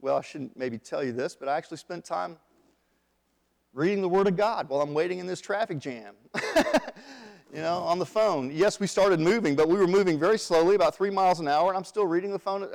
well, 0.00 0.16
I 0.16 0.22
shouldn't 0.22 0.56
maybe 0.56 0.78
tell 0.78 1.04
you 1.04 1.12
this, 1.12 1.34
but 1.34 1.48
I 1.48 1.56
actually 1.56 1.76
spent 1.76 2.04
time 2.04 2.36
reading 3.72 4.00
the 4.00 4.08
Word 4.08 4.26
of 4.26 4.36
God 4.36 4.68
while 4.68 4.80
I'm 4.80 4.94
waiting 4.94 5.18
in 5.18 5.26
this 5.26 5.40
traffic 5.40 5.78
jam. 5.78 6.14
you 7.52 7.60
know, 7.60 7.78
on 7.78 7.98
the 7.98 8.06
phone. 8.06 8.50
Yes, 8.52 8.78
we 8.78 8.86
started 8.86 9.18
moving, 9.20 9.56
but 9.56 9.68
we 9.68 9.76
were 9.76 9.86
moving 9.86 10.18
very 10.18 10.38
slowly, 10.38 10.76
about 10.76 10.94
three 10.94 11.10
miles 11.10 11.40
an 11.40 11.48
hour, 11.48 11.68
and 11.68 11.76
I'm 11.76 11.84
still 11.84 12.06
reading 12.06 12.30
the 12.30 12.38
phone. 12.38 12.66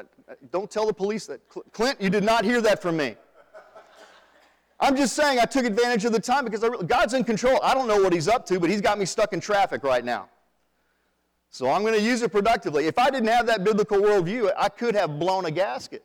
Don't 0.51 0.70
tell 0.70 0.86
the 0.86 0.94
police 0.94 1.25
that. 1.27 1.41
Clint, 1.72 2.01
you 2.01 2.10
did 2.10 2.24
not 2.24 2.44
hear 2.44 2.62
that 2.62 2.82
from 2.82 2.98
me. 2.98 3.15
I'm 4.77 4.98
just 4.98 5.15
saying 5.15 5.39
I 5.39 5.46
took 5.46 5.65
advantage 5.65 6.03
of 6.03 6.12
the 6.12 6.20
time 6.20 6.44
because 6.44 6.62
God's 6.86 7.13
in 7.13 7.24
control. 7.24 7.60
I 7.63 7.74
don't 7.74 7.88
know 7.88 8.01
what 8.01 8.12
He's 8.12 8.27
up 8.27 8.46
to, 8.48 8.60
but 8.60 8.70
He's 8.70 8.82
got 8.82 9.00
me 9.00 9.05
stuck 9.05 9.32
in 9.32 9.39
traffic 9.39 9.84
right 9.84 10.03
now. 10.03 10.27
So 11.50 11.70
I'm 11.72 11.84
going 11.84 11.94
to 11.94 12.01
use 12.01 12.22
it 12.22 12.34
productively. 12.34 12.88
If 12.88 13.00
I 13.00 13.10
didn't 13.10 13.29
have 13.29 13.46
that 13.46 13.63
biblical 13.63 13.98
worldview, 14.00 14.51
I 14.58 14.67
could 14.67 14.94
have 14.94 15.17
blown 15.17 15.46
a 15.46 15.51
gasket. 15.51 16.03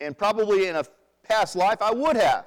And 0.00 0.16
probably 0.16 0.66
in 0.66 0.76
a 0.76 0.84
past 1.24 1.56
life, 1.56 1.82
I 1.82 1.92
would 1.92 2.16
have 2.16 2.46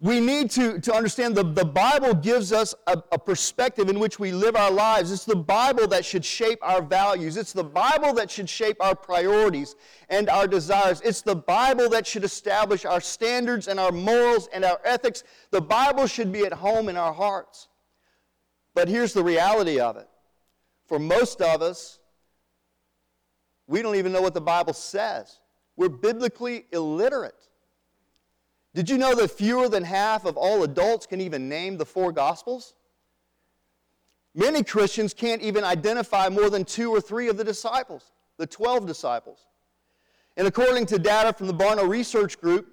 we 0.00 0.20
need 0.20 0.50
to, 0.50 0.78
to 0.80 0.94
understand 0.94 1.34
the, 1.34 1.42
the 1.42 1.64
Bible 1.64 2.12
gives 2.12 2.52
us 2.52 2.74
a, 2.86 3.02
a, 3.12 3.18
perspective 3.18 3.88
in 3.88 3.98
which 3.98 4.18
we 4.18 4.30
live 4.30 4.54
our 4.54 4.70
lives. 4.70 5.10
It's 5.10 5.24
the 5.24 5.34
Bible 5.34 5.86
that 5.88 6.04
should 6.04 6.24
shape 6.24 6.58
our 6.60 6.82
values. 6.82 7.38
It's 7.38 7.54
the 7.54 7.64
Bible 7.64 8.12
that 8.14 8.30
should 8.30 8.48
shape 8.48 8.76
our 8.80 8.94
priorities 8.94 9.74
and 10.10 10.28
our 10.28 10.46
desires. 10.46 11.00
It's 11.02 11.22
the 11.22 11.36
Bible 11.36 11.88
that 11.90 12.06
should 12.06 12.24
establish 12.24 12.84
our 12.84 13.00
standards 13.00 13.68
and 13.68 13.80
our 13.80 13.90
morals 13.90 14.50
and 14.52 14.66
our 14.66 14.80
ethics. 14.84 15.24
The 15.50 15.62
Bible 15.62 16.06
should 16.06 16.30
be 16.30 16.44
at 16.44 16.52
home 16.52 16.90
in 16.90 16.98
our 16.98 17.14
hearts. 17.14 17.68
But 18.74 18.88
here's 18.88 19.14
the 19.14 19.24
reality 19.24 19.80
of 19.80 19.96
it 19.96 20.08
for 20.84 20.98
most 20.98 21.40
of 21.40 21.62
us, 21.62 21.98
we 23.66 23.82
don't 23.82 23.96
even 23.96 24.12
know 24.12 24.20
what 24.20 24.34
the 24.34 24.40
Bible 24.42 24.74
says. 24.74 25.40
We're 25.76 25.88
biblically 25.88 26.66
illiterate. 26.72 27.48
Did 28.74 28.90
you 28.90 28.98
know 28.98 29.14
that 29.14 29.30
fewer 29.30 29.68
than 29.68 29.84
half 29.84 30.24
of 30.24 30.36
all 30.36 30.62
adults 30.62 31.06
can 31.06 31.20
even 31.20 31.48
name 31.48 31.78
the 31.78 31.86
four 31.86 32.12
Gospels? 32.12 32.74
Many 34.34 34.62
Christians 34.62 35.14
can't 35.14 35.40
even 35.40 35.64
identify 35.64 36.28
more 36.28 36.50
than 36.50 36.64
two 36.64 36.90
or 36.90 37.00
three 37.00 37.28
of 37.28 37.38
the 37.38 37.44
disciples, 37.44 38.12
the 38.36 38.46
12 38.46 38.86
disciples. 38.86 39.46
And 40.36 40.46
according 40.46 40.86
to 40.86 40.98
data 40.98 41.32
from 41.32 41.46
the 41.46 41.54
Barna 41.54 41.88
Research 41.88 42.38
Group, 42.38 42.68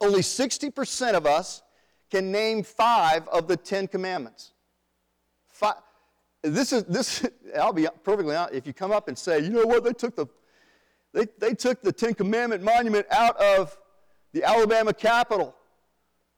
only 0.00 0.20
60% 0.20 1.14
of 1.14 1.26
us 1.26 1.62
can 2.10 2.30
name 2.30 2.62
five 2.62 3.26
of 3.28 3.48
the 3.48 3.56
Ten 3.56 3.88
Commandments. 3.88 4.52
Five, 5.48 5.76
this 6.42 6.72
is 6.72 6.84
this. 6.84 7.26
I'll 7.58 7.72
be 7.72 7.88
perfectly 8.04 8.36
honest. 8.36 8.54
If 8.54 8.66
you 8.66 8.72
come 8.72 8.92
up 8.92 9.08
and 9.08 9.18
say, 9.18 9.40
you 9.40 9.50
know 9.50 9.66
what, 9.66 9.82
they 9.82 9.92
took 9.92 10.14
the 10.14 10.26
they, 11.12 11.26
they 11.38 11.54
took 11.54 11.82
the 11.82 11.92
Ten 11.92 12.14
Commandment 12.14 12.62
monument 12.62 13.06
out 13.10 13.36
of 13.36 13.76
the 14.32 14.42
Alabama 14.44 14.92
Capitol, 14.94 15.54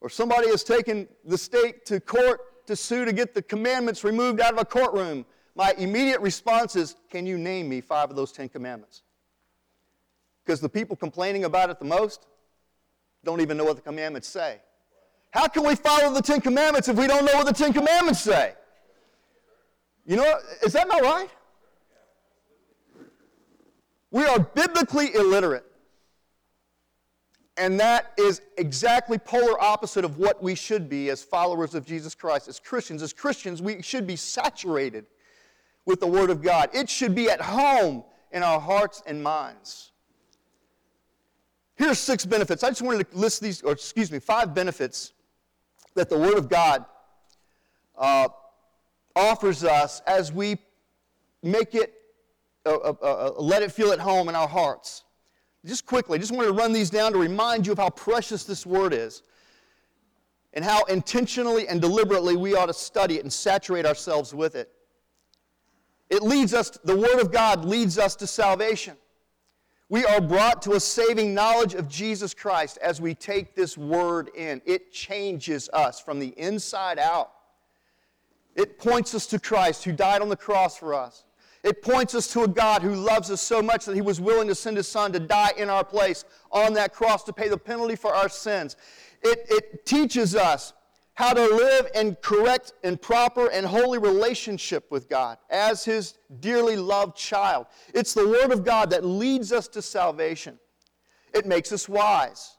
or 0.01 0.09
somebody 0.09 0.49
has 0.49 0.65
taken 0.65 1.09
the 1.25 1.39
state 1.39 1.87
to 1.87 2.01
court 2.01 2.67
to 2.67 2.77
sue 2.77 3.05
to 3.05 3.13
get 3.13 3.35
the 3.35 3.43
commandments 3.43 4.05
removed 4.05 4.41
out 4.41 4.53
of 4.53 4.59
a 4.59 4.65
courtroom, 4.65 5.25
my 5.55 5.75
immediate 5.79 6.21
response 6.21 6.77
is, 6.77 6.97
Can 7.11 7.27
you 7.27 7.39
name 7.39 7.69
me 7.69 7.81
five 7.81 8.11
of 8.11 8.17
those 8.17 8.33
Ten 8.33 8.49
Commandments? 8.49 9.03
Because 10.45 10.61
the 10.61 10.69
people 10.69 10.97
complaining 10.97 11.45
about 11.45 11.71
it 11.71 11.79
the 11.79 11.85
most 11.85 12.27
don't 13.25 13.41
even 13.41 13.57
know 13.57 13.65
what 13.65 13.77
the 13.77 13.83
commandments 13.83 14.29
say. 14.29 14.61
How 15.31 15.49
can 15.49 15.67
we 15.67 15.75
follow 15.75 16.13
the 16.13 16.23
Ten 16.23 16.41
Commandments 16.41 16.89
if 16.89 16.97
we 16.97 17.07
don't 17.07 17.25
know 17.25 17.33
what 17.35 17.47
the 17.47 17.53
Ten 17.53 17.73
Commandments 17.73 18.21
say? 18.21 18.55
You 20.07 20.17
know, 20.17 20.39
is 20.63 20.75
that 20.75 20.87
not 20.87 21.03
right? 21.03 21.31
We 24.15 24.25
are 24.27 24.39
biblically 24.39 25.13
illiterate. 25.17 25.65
And 27.57 27.81
that 27.81 28.13
is 28.17 28.43
exactly 28.59 29.19
polar 29.19 29.61
opposite 29.61 30.05
of 30.05 30.19
what 30.19 30.41
we 30.41 30.55
should 30.55 30.89
be 30.89 31.11
as 31.11 31.25
followers 31.25 31.75
of 31.75 31.85
Jesus 31.85 32.15
Christ. 32.15 32.47
As 32.47 32.61
Christians, 32.61 33.03
as 33.03 33.13
Christians, 33.13 33.61
we 33.61 33.83
should 33.83 34.07
be 34.07 34.15
saturated 34.15 35.07
with 35.85 35.99
the 35.99 36.07
Word 36.07 36.31
of 36.31 36.43
God. 36.43 36.71
It 36.73 36.89
should 36.89 37.13
be 37.13 37.29
at 37.29 37.41
home 37.41 38.05
in 38.31 38.45
our 38.45 38.61
hearts 38.61 39.03
and 39.05 39.21
minds. 39.21 39.91
Here's 41.75 41.99
six 41.99 42.25
benefits. 42.25 42.63
I 42.63 42.69
just 42.69 42.83
wanted 42.83 43.11
to 43.11 43.19
list 43.19 43.41
these, 43.41 43.63
or 43.63 43.73
excuse 43.73 44.13
me, 44.13 44.21
five 44.21 44.55
benefits 44.55 45.13
that 45.97 46.09
the 46.09 46.19
Word 46.19 46.39
of 46.39 46.49
God 46.49 46.85
uh, 47.99 48.29
offers 49.17 49.65
us 49.65 50.03
as 50.07 50.33
we 50.33 50.59
make 51.43 51.75
it, 51.75 51.95
uh, 52.67 52.71
uh, 52.71 52.95
uh 53.03 53.33
let 53.39 53.63
it 53.63 53.73
feel 53.73 53.93
at 53.93 54.01
home 54.01 54.29
in 54.29 54.35
our 54.35 54.49
hearts 54.49 55.05
just 55.67 55.87
quickly, 55.87 56.19
I 56.19 56.21
just 56.21 56.33
wanted 56.33 56.49
to 56.49 56.53
run 56.53 56.73
these 56.73 56.91
down 56.91 57.13
to 57.13 57.19
remind 57.19 57.67
you 57.67 57.73
of 57.73 57.79
how 57.79 57.91
precious 57.91 58.45
this 58.45 58.67
word 58.67 58.93
is 58.93 59.23
and 60.53 60.65
how 60.65 60.85
intentionally 60.85 61.67
and 61.69 61.81
deliberately 61.81 62.37
we 62.37 62.55
ought 62.55 62.67
to 62.67 62.75
study 62.75 63.17
it 63.17 63.23
and 63.23 63.33
saturate 63.33 63.87
ourselves 63.87 64.35
with 64.35 64.57
it. 64.57 64.71
It 66.11 66.23
leads 66.23 66.53
us, 66.53 66.71
the 66.85 66.97
Word 66.97 67.19
of 67.19 67.33
God 67.33 67.65
leads 67.65 67.99
us 67.99 68.15
to 68.17 68.27
salvation. 68.27 68.97
We 69.89 70.05
are 70.05 70.21
brought 70.21 70.61
to 70.63 70.73
a 70.73 70.81
saving 70.81 71.35
knowledge 71.35 71.75
of 71.75 71.89
Jesus 71.89 72.35
Christ 72.35 72.79
as 72.83 73.01
we 73.01 73.15
take 73.15 73.55
this 73.55 73.79
Word 73.79 74.31
in. 74.37 74.61
It 74.67 74.93
changes 74.93 75.71
us 75.73 75.99
from 75.99 76.21
the 76.21 76.39
inside 76.39 76.99
out. 76.99 77.33
It 78.55 78.79
points 78.79 79.15
us 79.15 79.27
to 79.29 79.41
Christ 79.41 79.83
who 79.83 79.93
died 79.93 80.21
on 80.21 80.29
the 80.29 80.37
cross 80.37 80.77
for 80.77 80.95
us. 80.95 81.25
It 81.65 81.81
points 81.81 82.15
us 82.15 82.29
to 82.29 82.43
a 82.43 82.49
God 82.49 82.83
who 82.83 82.95
loves 82.95 83.31
us 83.31 83.41
so 83.41 83.63
much 83.63 83.87
that 83.87 83.95
he 83.95 84.03
was 84.03 84.21
willing 84.21 84.49
to 84.49 84.55
send 84.55 84.77
his 84.77 84.87
son 84.87 85.13
to 85.13 85.19
die 85.19 85.53
in 85.57 85.71
our 85.71 85.83
place 85.83 86.27
on 86.53 86.75
that 86.75 86.93
cross 86.93 87.25
to 87.25 87.33
pay 87.33 87.49
the 87.49 87.57
penalty 87.57 87.97
for 87.97 88.15
our 88.15 88.29
sins. 88.29 88.77
It, 89.23 89.47
it 89.49 89.87
teaches 89.87 90.37
us 90.37 90.75
how 91.15 91.33
to 91.33 91.41
live 91.41 91.89
in 91.95 92.17
correct 92.21 92.75
and 92.83 93.01
proper 93.01 93.51
and 93.51 93.65
holy 93.65 93.99
relationship 93.99 94.91
with 94.91 95.09
God 95.09 95.39
as 95.49 95.87
his 95.87 96.19
dearly 96.41 96.77
loved 96.77 97.17
child. 97.17 97.67
It's 97.95 98.13
the 98.13 98.29
Word 98.29 98.53
of 98.53 98.63
God 98.63 98.91
that 98.91 99.03
leads 99.03 99.51
us 99.51 99.67
to 99.69 99.81
salvation. 99.81 100.59
It 101.33 101.47
makes 101.47 101.73
us 101.73 101.89
wise. 101.89 102.59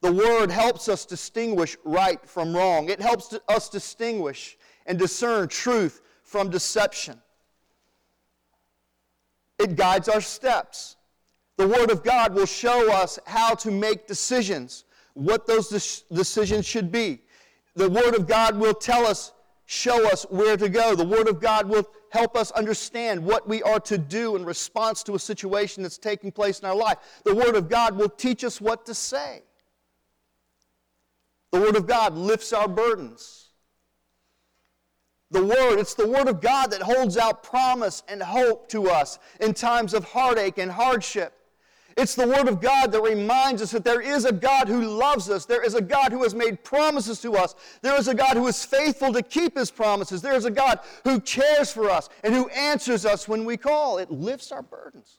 The 0.00 0.12
Word 0.12 0.52
helps 0.52 0.88
us 0.88 1.04
distinguish 1.04 1.76
right 1.82 2.24
from 2.28 2.54
wrong. 2.54 2.88
It 2.88 3.00
helps 3.00 3.36
us 3.48 3.68
distinguish 3.68 4.56
and 4.86 4.96
discern 4.96 5.48
truth 5.48 6.02
from 6.22 6.50
deception. 6.50 7.20
It 9.58 9.76
guides 9.76 10.08
our 10.08 10.20
steps. 10.20 10.96
The 11.56 11.66
Word 11.66 11.90
of 11.90 12.04
God 12.04 12.34
will 12.34 12.46
show 12.46 12.92
us 12.92 13.18
how 13.26 13.54
to 13.56 13.70
make 13.70 14.06
decisions, 14.06 14.84
what 15.14 15.46
those 15.46 16.04
decisions 16.12 16.64
should 16.64 16.92
be. 16.92 17.20
The 17.74 17.90
Word 17.90 18.14
of 18.14 18.28
God 18.28 18.56
will 18.56 18.74
tell 18.74 19.06
us, 19.06 19.32
show 19.66 20.08
us 20.08 20.24
where 20.30 20.56
to 20.56 20.68
go. 20.68 20.94
The 20.94 21.04
Word 21.04 21.28
of 21.28 21.40
God 21.40 21.68
will 21.68 21.88
help 22.10 22.36
us 22.36 22.52
understand 22.52 23.22
what 23.22 23.48
we 23.48 23.62
are 23.64 23.80
to 23.80 23.98
do 23.98 24.36
in 24.36 24.44
response 24.44 25.02
to 25.04 25.14
a 25.14 25.18
situation 25.18 25.82
that's 25.82 25.98
taking 25.98 26.30
place 26.30 26.60
in 26.60 26.66
our 26.66 26.76
life. 26.76 26.98
The 27.24 27.34
Word 27.34 27.56
of 27.56 27.68
God 27.68 27.96
will 27.96 28.08
teach 28.08 28.44
us 28.44 28.60
what 28.60 28.86
to 28.86 28.94
say. 28.94 29.42
The 31.50 31.60
Word 31.60 31.76
of 31.76 31.86
God 31.86 32.14
lifts 32.14 32.52
our 32.52 32.68
burdens 32.68 33.47
the 35.30 35.44
Word. 35.44 35.78
It's 35.78 35.94
the 35.94 36.06
Word 36.06 36.28
of 36.28 36.40
God 36.40 36.70
that 36.70 36.82
holds 36.82 37.16
out 37.16 37.42
promise 37.42 38.02
and 38.08 38.22
hope 38.22 38.68
to 38.70 38.88
us 38.88 39.18
in 39.40 39.54
times 39.54 39.94
of 39.94 40.04
heartache 40.04 40.58
and 40.58 40.70
hardship. 40.70 41.34
It's 41.96 42.14
the 42.14 42.28
Word 42.28 42.46
of 42.46 42.60
God 42.60 42.92
that 42.92 43.02
reminds 43.02 43.60
us 43.60 43.72
that 43.72 43.84
there 43.84 44.00
is 44.00 44.24
a 44.24 44.32
God 44.32 44.68
who 44.68 44.84
loves 44.84 45.28
us. 45.28 45.46
There 45.46 45.64
is 45.64 45.74
a 45.74 45.82
God 45.82 46.12
who 46.12 46.22
has 46.22 46.32
made 46.32 46.62
promises 46.62 47.20
to 47.22 47.34
us. 47.34 47.56
There 47.82 47.98
is 47.98 48.06
a 48.06 48.14
God 48.14 48.36
who 48.36 48.46
is 48.46 48.64
faithful 48.64 49.12
to 49.12 49.20
keep 49.20 49.58
His 49.58 49.70
promises. 49.70 50.22
There 50.22 50.34
is 50.34 50.44
a 50.44 50.50
God 50.50 50.78
who 51.02 51.20
cares 51.20 51.72
for 51.72 51.90
us 51.90 52.08
and 52.22 52.32
who 52.32 52.48
answers 52.50 53.04
us 53.04 53.26
when 53.26 53.44
we 53.44 53.56
call. 53.56 53.98
It 53.98 54.12
lifts 54.12 54.52
our 54.52 54.62
burdens. 54.62 55.18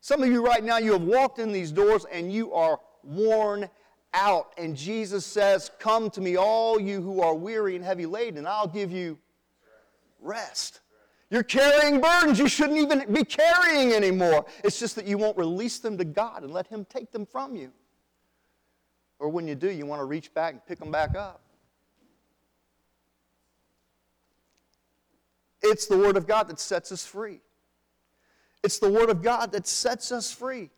Some 0.00 0.22
of 0.22 0.28
you 0.28 0.44
right 0.44 0.64
now, 0.64 0.78
you 0.78 0.92
have 0.92 1.02
walked 1.02 1.38
in 1.38 1.52
these 1.52 1.70
doors 1.70 2.04
and 2.12 2.32
you 2.32 2.52
are 2.52 2.80
worn 3.04 3.70
out. 4.12 4.52
And 4.58 4.76
Jesus 4.76 5.24
says, 5.24 5.70
Come 5.78 6.10
to 6.10 6.20
me, 6.20 6.36
all 6.36 6.80
you 6.80 7.00
who 7.00 7.20
are 7.20 7.34
weary 7.34 7.76
and 7.76 7.84
heavy 7.84 8.06
laden, 8.06 8.38
and 8.38 8.48
I'll 8.48 8.66
give 8.66 8.90
you 8.90 9.16
rest. 10.26 10.80
You're 11.30 11.42
carrying 11.42 12.00
burdens 12.00 12.38
you 12.38 12.48
shouldn't 12.48 12.78
even 12.78 13.12
be 13.12 13.24
carrying 13.24 13.92
anymore. 13.92 14.46
It's 14.62 14.78
just 14.78 14.94
that 14.96 15.06
you 15.06 15.18
won't 15.18 15.36
release 15.36 15.78
them 15.78 15.98
to 15.98 16.04
God 16.04 16.42
and 16.44 16.52
let 16.52 16.66
Him 16.66 16.86
take 16.88 17.10
them 17.10 17.26
from 17.26 17.56
you. 17.56 17.72
Or 19.18 19.28
when 19.28 19.48
you 19.48 19.54
do, 19.54 19.70
you 19.70 19.86
want 19.86 20.00
to 20.00 20.04
reach 20.04 20.32
back 20.34 20.52
and 20.52 20.66
pick 20.66 20.78
them 20.78 20.90
back 20.90 21.16
up. 21.16 21.40
It's 25.62 25.86
the 25.86 25.98
Word 25.98 26.16
of 26.16 26.26
God 26.26 26.48
that 26.48 26.60
sets 26.60 26.92
us 26.92 27.04
free. 27.04 27.40
It's 28.62 28.78
the 28.78 28.90
Word 28.90 29.10
of 29.10 29.22
God 29.22 29.52
that 29.52 29.66
sets 29.66 30.12
us 30.12 30.30
free. 30.30 30.70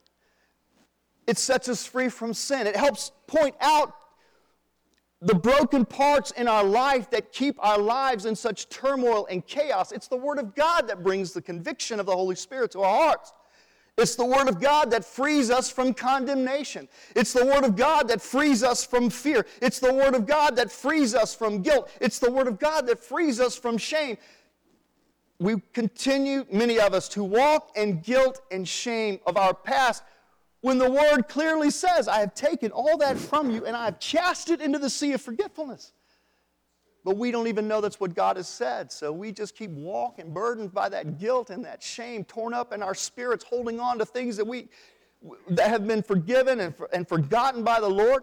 It 1.27 1.37
sets 1.37 1.69
us 1.69 1.85
free 1.85 2.09
from 2.09 2.33
sin. 2.33 2.67
It 2.67 2.77
helps 2.77 3.13
point 3.27 3.55
out 3.61 3.95
the 5.21 5.35
broken 5.35 5.85
parts 5.85 6.31
in 6.33 6.47
our 6.47 6.63
life 6.63 7.11
that 7.11 7.33
keep 7.33 7.57
our 7.59 7.79
lives 7.79 8.25
in 8.25 8.37
such 8.37 8.69
turmoil 8.69 9.27
and 9.29 9.45
chaos. 9.47 9.91
It's 9.91 10.07
the 10.07 10.17
Word 10.17 10.39
of 10.39 10.55
God 10.55 10.87
that 10.89 11.03
brings 11.03 11.33
the 11.33 11.43
conviction 11.43 11.99
of 11.99 12.07
the 12.07 12.15
Holy 12.15 12.37
Spirit 12.37 12.71
to 12.73 12.83
our 12.83 12.97
hearts. 12.97 13.33
It's 13.97 14.15
the 14.15 14.25
Word 14.25 14.49
of 14.49 14.61
God 14.61 14.93
that 14.93 15.05
frees 15.05 15.51
us 15.51 15.69
from 15.69 15.93
condemnation. 15.93 16.89
It's 17.17 17.33
the 17.33 17.45
Word 17.45 17.65
of 17.65 17.75
God 17.75 18.07
that 18.09 18.23
frees 18.23 18.63
us 18.63 18.87
from 18.87 19.11
fear. 19.11 19.45
It's 19.61 19.81
the 19.81 19.93
Word 19.93 20.15
of 20.15 20.25
God 20.25 20.55
that 20.55 20.71
frees 20.71 21.17
us 21.17 21.35
from 21.35 21.63
guilt. 21.63 21.91
It's 22.01 22.21
the 22.21 22.31
Word 22.31 22.47
of 22.47 22.61
God 22.61 22.87
that 22.87 23.03
frees 23.03 23.41
us 23.41 23.57
from 23.57 23.77
shame. 23.77 24.17
We 25.41 25.61
continue, 25.73 26.47
many 26.53 26.79
of 26.79 26.95
us, 26.95 27.09
to 27.11 27.25
walk 27.25 27.73
in 27.77 28.01
guilt 28.01 28.41
and 28.53 28.67
shame 28.69 29.19
of 29.27 29.37
our 29.37 29.53
past 29.53 30.05
when 30.61 30.79
the 30.79 30.91
Word 30.91 31.29
clearly 31.29 31.71
says, 31.71 32.09
I 32.09 32.19
have 32.21 32.35
taken 32.35 32.71
all 32.73 32.97
that 32.99 33.17
from 33.17 33.51
you 33.51 33.65
and 33.65 33.77
I 33.77 33.87
have 33.87 34.01
cast 34.01 34.51
it 34.51 34.61
into 34.61 34.79
the 34.79 34.91
sea 34.91 35.13
of 35.13 35.23
forgetfulness. 35.23 35.93
But 37.05 37.17
we 37.17 37.31
don't 37.31 37.47
even 37.47 37.69
know 37.69 37.81
that's 37.81 38.01
what 38.01 38.15
God 38.15 38.37
has 38.37 38.49
said. 38.49 38.91
So 38.91 39.13
we 39.13 39.33
just 39.33 39.57
keep 39.57 39.71
walking, 39.71 40.33
burdened 40.33 40.75
by 40.75 40.89
that 40.89 41.19
guilt 41.19 41.51
and 41.51 41.65
that 41.65 41.83
shame, 41.83 42.25
torn 42.25 42.53
up 42.53 42.73
in 42.73 42.83
our 42.83 42.95
spirits, 42.95 43.45
holding 43.45 43.79
on 43.81 43.99
to 43.99 44.05
things 44.05 44.37
that 44.37 44.47
we 44.47 44.69
that 45.51 45.69
have 45.69 45.87
been 45.87 46.03
forgiven 46.03 46.61
and, 46.61 46.77
for, 46.77 46.89
and 46.93 47.09
forgotten 47.09 47.65
by 47.65 47.81
the 47.81 47.89
Lord. 47.89 48.23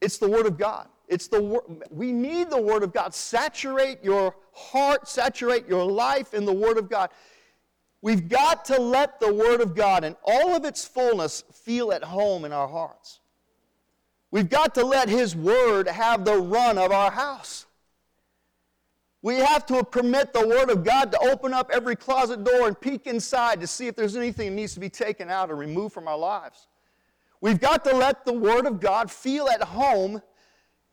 It's 0.00 0.18
the 0.18 0.28
Word 0.28 0.46
of 0.46 0.56
God. 0.56 0.88
It's 1.08 1.26
the 1.26 1.42
word. 1.42 1.62
We 1.90 2.12
need 2.12 2.50
the 2.50 2.60
Word 2.60 2.82
of 2.82 2.92
God. 2.92 3.14
Saturate 3.14 4.02
your 4.02 4.34
heart, 4.52 5.08
saturate 5.08 5.68
your 5.68 5.84
life 5.84 6.32
in 6.32 6.44
the 6.44 6.52
Word 6.52 6.78
of 6.78 6.88
God. 6.88 7.10
We've 8.02 8.28
got 8.28 8.64
to 8.66 8.80
let 8.80 9.20
the 9.20 9.32
Word 9.32 9.60
of 9.60 9.74
God 9.74 10.04
in 10.04 10.16
all 10.24 10.54
of 10.54 10.64
its 10.64 10.86
fullness 10.86 11.42
feel 11.52 11.92
at 11.92 12.02
home 12.02 12.44
in 12.44 12.52
our 12.52 12.68
hearts. 12.68 13.20
We've 14.30 14.48
got 14.48 14.74
to 14.76 14.84
let 14.84 15.08
His 15.08 15.36
Word 15.36 15.86
have 15.88 16.24
the 16.24 16.36
run 16.36 16.78
of 16.78 16.92
our 16.92 17.10
house. 17.10 17.66
We 19.22 19.34
have 19.36 19.66
to 19.66 19.84
permit 19.84 20.32
the 20.32 20.46
Word 20.46 20.70
of 20.70 20.82
God 20.82 21.12
to 21.12 21.18
open 21.18 21.52
up 21.52 21.70
every 21.72 21.94
closet 21.94 22.42
door 22.42 22.66
and 22.66 22.80
peek 22.80 23.06
inside 23.06 23.60
to 23.60 23.66
see 23.66 23.86
if 23.86 23.96
there's 23.96 24.16
anything 24.16 24.50
that 24.50 24.56
needs 24.56 24.72
to 24.74 24.80
be 24.80 24.88
taken 24.88 25.28
out 25.28 25.50
or 25.50 25.56
removed 25.56 25.92
from 25.92 26.08
our 26.08 26.16
lives. 26.16 26.68
We've 27.42 27.60
got 27.60 27.84
to 27.84 27.94
let 27.94 28.24
the 28.24 28.32
Word 28.32 28.66
of 28.66 28.80
God 28.80 29.10
feel 29.10 29.48
at 29.48 29.62
home 29.62 30.22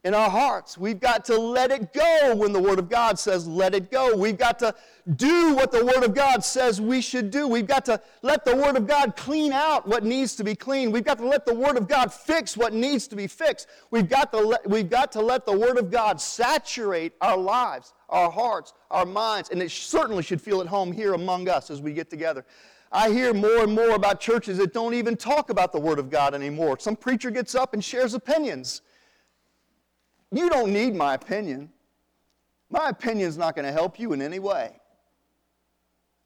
in 0.07 0.13
our 0.13 0.29
hearts. 0.29 0.77
We've 0.77 1.01
got 1.01 1.25
to 1.25 1.37
let 1.37 1.69
it 1.69 1.91
go 1.91 2.33
when 2.33 2.53
the 2.53 2.61
Word 2.61 2.79
of 2.79 2.87
God 2.89 3.19
says, 3.19 3.45
let 3.45 3.75
it 3.75 3.91
go. 3.91 4.15
We've 4.15 4.37
got 4.37 4.57
to 4.59 4.73
do 5.17 5.53
what 5.53 5.69
the 5.69 5.83
Word 5.83 6.05
of 6.05 6.15
God 6.15 6.45
says 6.45 6.79
we 6.79 7.01
should 7.01 7.29
do. 7.29 7.45
We've 7.45 7.67
got 7.67 7.83
to 7.85 8.01
let 8.21 8.45
the 8.45 8.55
Word 8.55 8.77
of 8.77 8.87
God 8.87 9.17
clean 9.17 9.51
out 9.51 9.85
what 9.85 10.05
needs 10.05 10.33
to 10.37 10.45
be 10.45 10.55
cleaned. 10.55 10.93
We've 10.93 11.03
got 11.03 11.17
to 11.17 11.27
let 11.27 11.45
the 11.45 11.53
Word 11.53 11.75
of 11.75 11.89
God 11.89 12.13
fix 12.13 12.55
what 12.55 12.71
needs 12.71 13.05
to 13.09 13.17
be 13.17 13.27
fixed. 13.27 13.67
We've 13.91 14.07
got 14.07 14.31
to 14.31 14.39
let, 14.39 14.69
we've 14.69 14.89
got 14.89 15.11
to 15.11 15.21
let 15.21 15.45
the 15.45 15.57
Word 15.57 15.77
of 15.77 15.91
God 15.91 16.21
saturate 16.21 17.11
our 17.19 17.37
lives, 17.37 17.93
our 18.07 18.31
hearts, 18.31 18.73
our 18.89 19.05
minds, 19.05 19.49
and 19.49 19.61
it 19.61 19.71
certainly 19.71 20.23
should 20.23 20.41
feel 20.41 20.61
at 20.61 20.67
home 20.67 20.93
here 20.93 21.15
among 21.15 21.49
us 21.49 21.69
as 21.69 21.81
we 21.81 21.91
get 21.91 22.09
together. 22.09 22.45
I 22.93 23.09
hear 23.09 23.33
more 23.33 23.63
and 23.63 23.73
more 23.73 23.89
about 23.89 24.21
churches 24.21 24.57
that 24.59 24.71
don't 24.71 24.93
even 24.93 25.17
talk 25.17 25.49
about 25.49 25.73
the 25.73 25.81
Word 25.81 25.99
of 25.99 26.09
God 26.09 26.33
anymore. 26.33 26.79
Some 26.79 26.95
preacher 26.95 27.29
gets 27.29 27.55
up 27.55 27.73
and 27.73 27.83
shares 27.83 28.13
opinions. 28.13 28.83
You 30.31 30.49
don't 30.49 30.73
need 30.73 30.93
my 30.93 31.13
opinion. 31.13 31.69
My 32.69 32.89
opinion 32.89 33.27
is 33.29 33.37
not 33.37 33.55
going 33.55 33.65
to 33.65 33.71
help 33.71 33.99
you 33.99 34.13
in 34.13 34.21
any 34.21 34.39
way. 34.39 34.79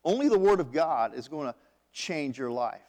Only 0.04 0.28
the 0.28 0.40
Word 0.40 0.60
of 0.60 0.72
God 0.72 1.14
is 1.14 1.28
going 1.28 1.48
to 1.48 1.56
change 1.94 2.38
your 2.38 2.52
life. 2.52 2.82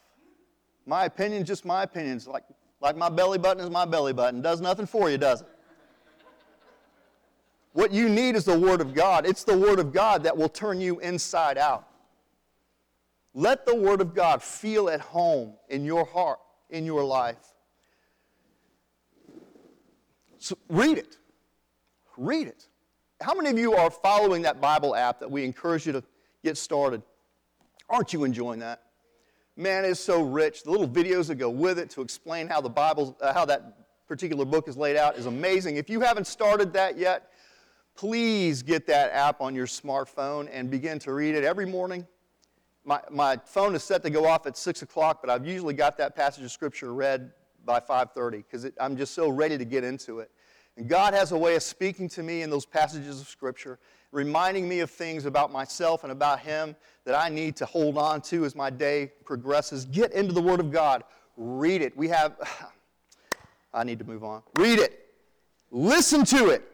My 0.86 1.04
opinion, 1.04 1.44
just 1.44 1.64
my 1.64 1.82
opinion. 1.82 2.16
It's 2.16 2.26
like, 2.26 2.44
like 2.80 2.96
my 2.96 3.08
belly 3.08 3.38
button 3.38 3.62
is 3.62 3.70
my 3.70 3.84
belly 3.84 4.12
button. 4.12 4.40
Does 4.40 4.60
nothing 4.60 4.86
for 4.86 5.10
you, 5.10 5.18
does 5.18 5.42
it? 5.42 5.48
What 7.74 7.92
you 7.92 8.08
need 8.08 8.34
is 8.34 8.44
the 8.44 8.58
Word 8.58 8.80
of 8.80 8.94
God. 8.94 9.26
It's 9.26 9.44
the 9.44 9.56
Word 9.56 9.78
of 9.78 9.92
God 9.92 10.24
that 10.24 10.36
will 10.36 10.48
turn 10.48 10.80
you 10.80 11.00
inside 11.00 11.56
out. 11.56 11.86
Let 13.34 13.64
the 13.64 13.74
Word 13.74 14.00
of 14.00 14.14
God 14.14 14.42
feel 14.42 14.90
at 14.90 15.00
home 15.00 15.54
in 15.68 15.84
your 15.84 16.04
heart, 16.04 16.38
in 16.68 16.84
your 16.84 17.02
life. 17.02 17.51
So 20.42 20.58
read 20.68 20.98
it. 20.98 21.18
Read 22.16 22.48
it. 22.48 22.66
How 23.20 23.32
many 23.32 23.48
of 23.50 23.58
you 23.58 23.74
are 23.74 23.90
following 23.90 24.42
that 24.42 24.60
Bible 24.60 24.96
app 24.96 25.20
that 25.20 25.30
we 25.30 25.44
encourage 25.44 25.86
you 25.86 25.92
to 25.92 26.02
get 26.42 26.58
started? 26.58 27.00
Aren't 27.88 28.12
you 28.12 28.24
enjoying 28.24 28.58
that? 28.58 28.82
Man, 29.56 29.84
it's 29.84 30.00
so 30.00 30.20
rich. 30.20 30.64
The 30.64 30.70
little 30.72 30.88
videos 30.88 31.28
that 31.28 31.36
go 31.36 31.48
with 31.48 31.78
it 31.78 31.90
to 31.90 32.00
explain 32.00 32.48
how 32.48 32.60
the 32.60 32.68
Bible, 32.68 33.16
uh, 33.20 33.32
how 33.32 33.44
that 33.44 33.86
particular 34.08 34.44
book 34.44 34.66
is 34.66 34.76
laid 34.76 34.96
out 34.96 35.16
is 35.16 35.26
amazing. 35.26 35.76
If 35.76 35.88
you 35.88 36.00
haven't 36.00 36.26
started 36.26 36.72
that 36.72 36.98
yet, 36.98 37.30
please 37.94 38.64
get 38.64 38.84
that 38.88 39.12
app 39.12 39.40
on 39.40 39.54
your 39.54 39.66
smartphone 39.66 40.48
and 40.50 40.68
begin 40.68 40.98
to 41.00 41.12
read 41.12 41.36
it 41.36 41.44
every 41.44 41.66
morning. 41.66 42.04
My, 42.84 43.00
my 43.12 43.36
phone 43.44 43.76
is 43.76 43.84
set 43.84 44.02
to 44.02 44.10
go 44.10 44.26
off 44.26 44.44
at 44.46 44.56
6 44.56 44.82
o'clock, 44.82 45.20
but 45.20 45.30
I've 45.30 45.46
usually 45.46 45.74
got 45.74 45.96
that 45.98 46.16
passage 46.16 46.42
of 46.42 46.50
Scripture 46.50 46.92
read 46.92 47.30
by 47.64 47.80
5.30 47.80 48.30
because 48.30 48.70
I'm 48.80 48.96
just 48.96 49.14
so 49.14 49.28
ready 49.28 49.58
to 49.58 49.64
get 49.64 49.84
into 49.84 50.20
it. 50.20 50.30
And 50.76 50.88
God 50.88 51.12
has 51.14 51.32
a 51.32 51.36
way 51.36 51.54
of 51.54 51.62
speaking 51.62 52.08
to 52.10 52.22
me 52.22 52.42
in 52.42 52.50
those 52.50 52.64
passages 52.64 53.20
of 53.20 53.28
Scripture, 53.28 53.78
reminding 54.10 54.68
me 54.68 54.80
of 54.80 54.90
things 54.90 55.26
about 55.26 55.52
myself 55.52 56.02
and 56.02 56.12
about 56.12 56.40
Him 56.40 56.74
that 57.04 57.14
I 57.14 57.28
need 57.28 57.56
to 57.56 57.66
hold 57.66 57.98
on 57.98 58.22
to 58.22 58.44
as 58.44 58.54
my 58.54 58.70
day 58.70 59.12
progresses. 59.24 59.84
Get 59.84 60.12
into 60.12 60.32
the 60.32 60.40
Word 60.40 60.60
of 60.60 60.70
God. 60.70 61.04
Read 61.36 61.82
it. 61.82 61.96
We 61.96 62.08
have, 62.08 62.36
I 63.74 63.84
need 63.84 63.98
to 63.98 64.04
move 64.04 64.24
on. 64.24 64.42
Read 64.56 64.78
it. 64.78 64.98
Listen 65.70 66.24
to 66.26 66.48
it. 66.48 66.71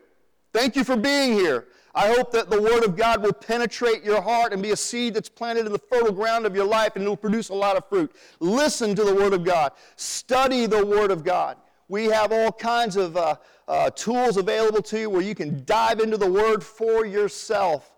Thank 0.59 0.75
you 0.75 0.83
for 0.83 0.97
being 0.97 1.35
here. 1.35 1.69
I 1.95 2.09
hope 2.09 2.33
that 2.33 2.51
the 2.51 2.61
Word 2.61 2.83
of 2.83 2.97
God 2.97 3.23
will 3.23 3.33
penetrate 3.33 4.03
your 4.03 4.21
heart 4.21 4.53
and 4.53 4.61
be 4.61 4.73
a 4.73 4.77
seed 4.77 5.15
that's 5.15 5.29
planted 5.29 5.67
in 5.67 5.73
the 5.73 5.79
fertile 5.79 6.11
ground 6.11 6.47
of 6.47 6.57
your 6.57 6.65
life 6.67 6.97
and 6.97 7.05
it'll 7.05 7.17
produce 7.17 7.51
a 7.51 7.55
lot 7.55 7.77
of 7.77 7.89
fruit. 7.89 8.11
Listen 8.41 8.97
to 8.97 9.05
the 9.05 9.15
Word 9.15 9.33
of 9.33 9.45
God. 9.45 9.71
Study 9.95 10.67
the 10.67 10.85
Word 10.85 11.13
of 11.13 11.23
God. 11.23 11.59
We 11.87 12.07
have 12.07 12.33
all 12.33 12.51
kinds 12.51 12.97
of 12.97 13.17
uh, 13.17 13.37
uh, 13.69 13.91
tools 13.91 14.37
available 14.37 14.83
to 14.83 14.99
you 14.99 15.11
where 15.11 15.23
you 15.23 15.37
can 15.37 15.65
dive 15.65 16.01
into 16.01 16.17
the 16.17 16.29
Word 16.29 16.65
for 16.65 17.07
yourself. 17.07 17.93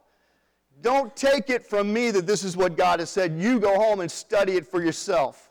Don't 0.82 1.16
take 1.16 1.48
it 1.48 1.64
from 1.64 1.90
me 1.90 2.10
that 2.10 2.26
this 2.26 2.44
is 2.44 2.58
what 2.58 2.76
God 2.76 3.00
has 3.00 3.08
said. 3.08 3.40
You 3.40 3.58
go 3.58 3.76
home 3.76 4.00
and 4.00 4.10
study 4.10 4.56
it 4.56 4.66
for 4.66 4.82
yourself. 4.82 5.50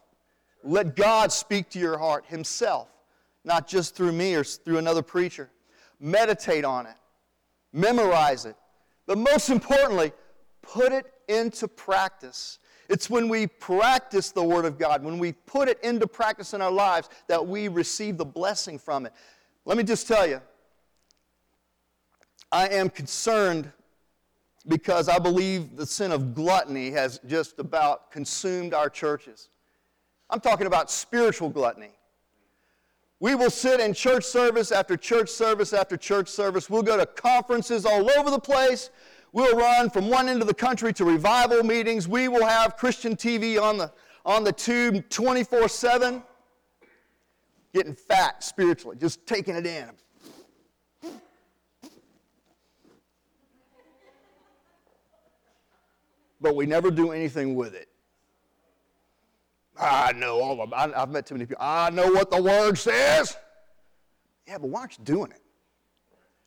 Let 0.63 0.95
God 0.95 1.31
speak 1.31 1.71
to 1.71 1.79
your 1.79 1.97
heart 1.97 2.25
Himself, 2.27 2.87
not 3.43 3.67
just 3.67 3.95
through 3.95 4.11
me 4.11 4.35
or 4.35 4.43
through 4.43 4.77
another 4.77 5.01
preacher. 5.01 5.49
Meditate 5.99 6.63
on 6.63 6.85
it, 6.85 6.95
memorize 7.73 8.45
it, 8.45 8.55
but 9.05 9.17
most 9.17 9.49
importantly, 9.49 10.11
put 10.61 10.91
it 10.91 11.05
into 11.27 11.67
practice. 11.67 12.59
It's 12.89 13.09
when 13.09 13.29
we 13.29 13.47
practice 13.47 14.31
the 14.31 14.43
Word 14.43 14.65
of 14.65 14.77
God, 14.79 15.03
when 15.03 15.19
we 15.19 15.33
put 15.33 15.67
it 15.69 15.79
into 15.83 16.07
practice 16.07 16.53
in 16.53 16.61
our 16.61 16.71
lives, 16.71 17.09
that 17.27 17.45
we 17.45 17.67
receive 17.67 18.17
the 18.17 18.25
blessing 18.25 18.79
from 18.79 19.05
it. 19.05 19.13
Let 19.65 19.77
me 19.77 19.83
just 19.83 20.07
tell 20.07 20.27
you, 20.27 20.41
I 22.51 22.67
am 22.69 22.89
concerned 22.89 23.71
because 24.67 25.07
I 25.07 25.19
believe 25.19 25.75
the 25.75 25.85
sin 25.85 26.11
of 26.11 26.33
gluttony 26.33 26.91
has 26.91 27.19
just 27.27 27.59
about 27.59 28.11
consumed 28.11 28.73
our 28.73 28.89
churches. 28.89 29.49
I'm 30.29 30.39
talking 30.39 30.67
about 30.67 30.91
spiritual 30.91 31.49
gluttony. 31.49 31.91
We 33.21 33.35
will 33.35 33.49
sit 33.49 33.81
in 33.81 33.93
church 33.93 34.23
service 34.23 34.71
after 34.71 34.95
church 34.95 35.29
service 35.29 35.73
after 35.73 35.97
church 35.97 36.29
service. 36.29 36.69
We'll 36.69 36.83
go 36.83 36.95
to 36.95 37.05
conferences 37.05 37.85
all 37.85 38.09
over 38.11 38.31
the 38.31 38.39
place. 38.39 38.91
We'll 39.33 39.57
run 39.57 39.89
from 39.89 40.09
one 40.09 40.29
end 40.29 40.41
of 40.41 40.47
the 40.47 40.53
country 40.53 40.93
to 40.93 41.05
revival 41.05 41.61
meetings. 41.63 42.07
We 42.07 42.29
will 42.29 42.45
have 42.45 42.77
Christian 42.77 43.15
TV 43.15 43.61
on 43.61 43.77
the, 43.77 43.91
on 44.25 44.45
the 44.45 44.53
tube 44.53 45.09
24 45.09 45.67
7, 45.67 46.23
getting 47.73 47.93
fat 47.93 48.41
spiritually, 48.43 48.95
just 48.97 49.27
taking 49.27 49.55
it 49.55 49.65
in. 49.65 49.89
But 56.41 56.55
we 56.55 56.65
never 56.65 56.89
do 56.89 57.11
anything 57.11 57.55
with 57.55 57.75
it. 57.75 57.89
I 59.79 60.11
know 60.11 60.41
all 60.41 60.61
of 60.61 60.73
I, 60.73 60.91
I've 60.95 61.09
met 61.09 61.25
too 61.25 61.35
many 61.35 61.45
people. 61.45 61.63
I 61.63 61.89
know 61.89 62.11
what 62.11 62.29
the 62.29 62.41
word 62.41 62.77
says. 62.77 63.37
Yeah, 64.47 64.57
but 64.57 64.69
why 64.69 64.81
aren't 64.81 64.97
you 64.97 65.03
doing 65.05 65.31
it? 65.31 65.41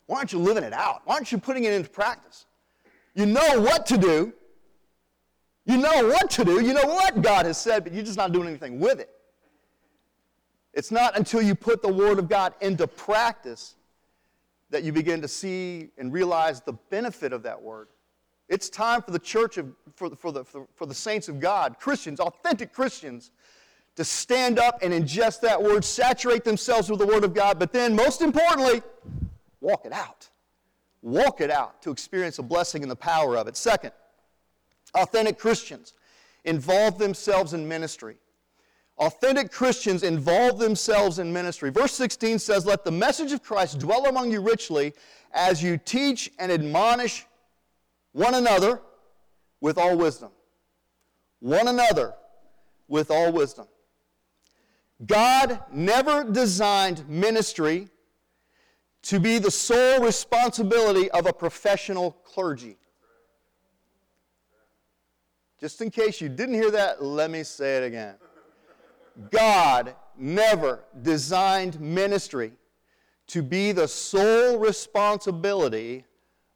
Why 0.07 0.19
aren't 0.19 0.33
you 0.33 0.39
living 0.39 0.65
it 0.65 0.73
out? 0.73 1.03
Why 1.05 1.15
aren't 1.15 1.33
you 1.33 1.39
putting 1.39 1.65
it 1.65 1.73
into 1.73 1.89
practice? 1.89 2.47
You 3.15 3.27
know 3.27 3.61
what 3.61 3.87
to 3.87 3.97
do. 3.97 4.33
You 5.65 5.79
know 5.79 6.09
what 6.09 6.31
to 6.31 6.45
do. 6.45 6.61
You 6.61 6.75
know 6.75 6.85
what 6.85 7.23
God 7.23 7.47
has 7.47 7.59
said, 7.59 7.85
but 7.85 7.93
you're 7.93 8.05
just 8.05 8.17
not 8.17 8.33
doing 8.33 8.49
anything 8.49 8.81
with 8.81 8.99
it. 8.99 9.11
It's 10.75 10.91
not 10.91 11.17
until 11.17 11.41
you 11.43 11.55
put 11.55 11.83
the 11.83 11.93
Word 11.93 12.19
of 12.19 12.29
God 12.29 12.55
into 12.61 12.87
practice 12.87 13.77
that 14.71 14.83
you 14.83 14.93
begin 14.93 15.21
to 15.23 15.29
see 15.29 15.91
and 15.99 16.13
realize 16.13 16.63
the 16.63 16.73
benefit 16.73 17.33
of 17.33 17.43
that 17.45 17.61
Word. 17.61 17.89
It's 18.53 18.69
time 18.69 19.01
for 19.01 19.13
the 19.13 19.19
church 19.19 19.57
of, 19.57 19.73
for, 19.97 20.11
the, 20.11 20.17
for, 20.17 20.31
the, 20.31 20.45
for 20.45 20.85
the 20.85 20.93
saints 20.93 21.27
of 21.31 21.41
God, 21.41 21.79
Christians, 21.81 22.21
authentic 22.21 22.71
Christians, 22.71 23.31
to 23.97 24.05
stand 24.05 24.59
up 24.59 24.83
and 24.83 24.93
ingest 24.93 25.41
that 25.41 25.61
word, 25.61 25.83
saturate 25.83 26.45
themselves 26.45 26.91
with 26.91 26.99
the 26.99 27.07
word 27.07 27.25
of 27.25 27.33
God, 27.33 27.59
but 27.59 27.73
then, 27.73 27.97
most 27.97 28.21
importantly, 28.21 28.83
walk 29.63 29.87
it 29.87 29.93
out. 29.93 30.29
Walk 31.01 31.41
it 31.41 31.51
out 31.51 31.81
to 31.81 31.91
experience 31.91 32.37
the 32.37 32.43
blessing 32.43 32.83
and 32.83 32.91
the 32.91 32.97
power 32.97 33.39
of 33.39 33.49
it. 33.49 33.57
Second, 33.57 33.93
authentic 34.95 35.39
Christians 35.39 35.95
involve 36.45 36.99
themselves 36.99 37.55
in 37.55 37.67
ministry. 37.67 38.17
Authentic 38.99 39.51
Christians 39.51 40.03
involve 40.03 40.59
themselves 40.59 41.19
in 41.19 41.33
ministry. 41.33 41.71
Verse 41.71 41.95
16 41.95 42.39
says, 42.39 42.67
Let 42.67 42.85
the 42.85 42.91
message 42.91 43.33
of 43.33 43.43
Christ 43.43 43.79
dwell 43.79 44.05
among 44.05 44.31
you 44.31 44.43
richly 44.43 44.93
as 45.33 45.63
you 45.63 45.79
teach 45.79 46.31
and 46.39 46.53
admonish 46.53 47.25
one 48.13 48.35
another 48.35 48.81
with 49.61 49.79
all 49.79 49.97
wisdom. 49.97 50.31
One 51.41 51.69
another 51.69 52.15
with 52.89 53.11
all 53.11 53.33
wisdom. 53.33 53.67
God 55.05 55.61
never 55.73 56.25
designed 56.25 57.09
ministry 57.09 57.89
to 59.03 59.19
be 59.19 59.39
the 59.39 59.51
sole 59.51 60.01
responsibility 60.01 61.11
of 61.11 61.27
a 61.27 61.33
professional 61.33 62.13
clergy. 62.25 62.77
Just 65.59 65.81
in 65.81 65.91
case 65.91 66.21
you 66.21 66.29
didn't 66.29 66.55
hear 66.55 66.71
that, 66.71 67.03
let 67.03 67.31
me 67.31 67.43
say 67.43 67.79
it 67.79 67.85
again. 67.85 68.15
God 69.31 69.95
never 70.17 70.85
designed 71.03 71.81
ministry 71.81 72.53
to 73.29 73.43
be 73.43 73.73
the 73.73 73.89
sole 73.89 74.59
responsibility 74.59 76.05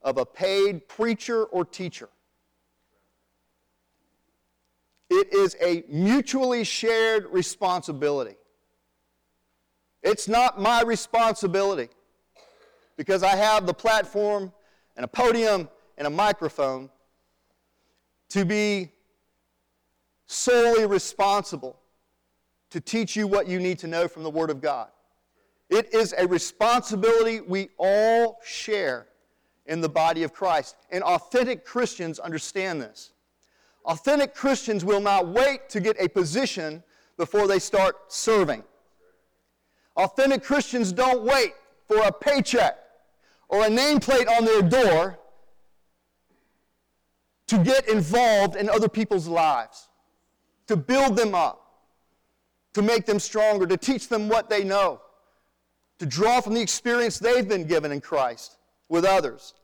of 0.06 0.18
a 0.18 0.24
paid 0.24 0.88
preacher 0.88 1.44
or 1.44 1.64
teacher. 1.64 2.08
It 5.10 5.34
is 5.34 5.56
a 5.60 5.82
mutually 5.88 6.62
shared 6.62 7.26
responsibility. 7.26 8.36
It's 10.04 10.28
not 10.28 10.60
my 10.60 10.82
responsibility 10.82 11.88
because 12.96 13.24
I 13.24 13.34
have 13.34 13.66
the 13.66 13.74
platform 13.74 14.52
and 14.96 15.04
a 15.04 15.08
podium 15.08 15.68
and 15.98 16.06
a 16.06 16.10
microphone 16.10 16.88
to 18.28 18.44
be 18.44 18.92
solely 20.26 20.86
responsible 20.86 21.80
to 22.70 22.80
teach 22.80 23.16
you 23.16 23.26
what 23.26 23.48
you 23.48 23.58
need 23.58 23.80
to 23.80 23.88
know 23.88 24.06
from 24.06 24.22
the 24.22 24.30
Word 24.30 24.50
of 24.50 24.60
God. 24.60 24.88
It 25.68 25.92
is 25.92 26.14
a 26.16 26.28
responsibility 26.28 27.40
we 27.40 27.70
all 27.76 28.38
share 28.44 29.08
in 29.66 29.80
the 29.80 29.88
body 29.88 30.22
of 30.22 30.32
Christ. 30.32 30.76
And 30.90 31.02
authentic 31.02 31.64
Christians 31.64 32.18
understand 32.18 32.80
this. 32.80 33.12
Authentic 33.84 34.34
Christians 34.34 34.84
will 34.84 35.00
not 35.00 35.28
wait 35.28 35.68
to 35.70 35.80
get 35.80 35.96
a 36.00 36.08
position 36.08 36.82
before 37.16 37.46
they 37.46 37.58
start 37.58 37.96
serving. 38.12 38.64
Authentic 39.96 40.42
Christians 40.42 40.92
don't 40.92 41.22
wait 41.22 41.54
for 41.86 41.98
a 41.98 42.12
paycheck 42.12 42.78
or 43.48 43.64
a 43.64 43.68
nameplate 43.68 44.28
on 44.28 44.44
their 44.44 44.62
door 44.62 45.18
to 47.46 47.58
get 47.58 47.88
involved 47.88 48.56
in 48.56 48.68
other 48.68 48.88
people's 48.88 49.28
lives, 49.28 49.88
to 50.66 50.76
build 50.76 51.16
them 51.16 51.32
up, 51.34 51.62
to 52.74 52.82
make 52.82 53.06
them 53.06 53.20
stronger, 53.20 53.66
to 53.66 53.76
teach 53.76 54.08
them 54.08 54.28
what 54.28 54.50
they 54.50 54.64
know, 54.64 55.00
to 56.00 56.06
draw 56.06 56.40
from 56.40 56.54
the 56.54 56.60
experience 56.60 57.18
they've 57.20 57.48
been 57.48 57.66
given 57.66 57.92
in 57.92 58.00
Christ 58.00 58.55
with 58.88 59.04
others. 59.04 59.54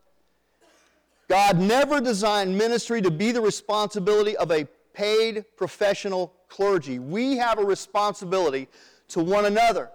God 1.28 1.58
never 1.58 2.00
designed 2.00 2.56
ministry 2.56 3.00
to 3.02 3.10
be 3.10 3.32
the 3.32 3.40
responsibility 3.40 4.36
of 4.36 4.50
a 4.50 4.66
paid 4.92 5.44
professional 5.56 6.34
clergy. 6.48 6.98
We 6.98 7.36
have 7.38 7.58
a 7.58 7.64
responsibility 7.64 8.68
to 9.08 9.20
one 9.20 9.46
another, 9.46 9.90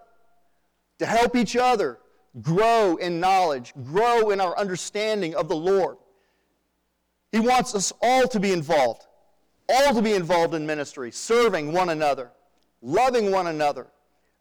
to 0.99 1.05
help 1.05 1.35
each 1.35 1.55
other, 1.55 1.99
grow 2.41 2.95
in 2.95 3.19
knowledge, 3.19 3.73
grow 3.83 4.31
in 4.31 4.41
our 4.41 4.57
understanding 4.57 5.35
of 5.35 5.47
the 5.47 5.55
Lord. 5.55 5.97
He 7.31 7.39
wants 7.39 7.75
us 7.75 7.93
all 8.01 8.27
to 8.27 8.39
be 8.39 8.51
involved, 8.51 9.05
all 9.69 9.93
to 9.93 10.01
be 10.01 10.13
involved 10.13 10.53
in 10.53 10.65
ministry, 10.65 11.11
serving 11.11 11.73
one 11.73 11.89
another, 11.89 12.31
loving 12.81 13.31
one 13.31 13.47
another, 13.47 13.87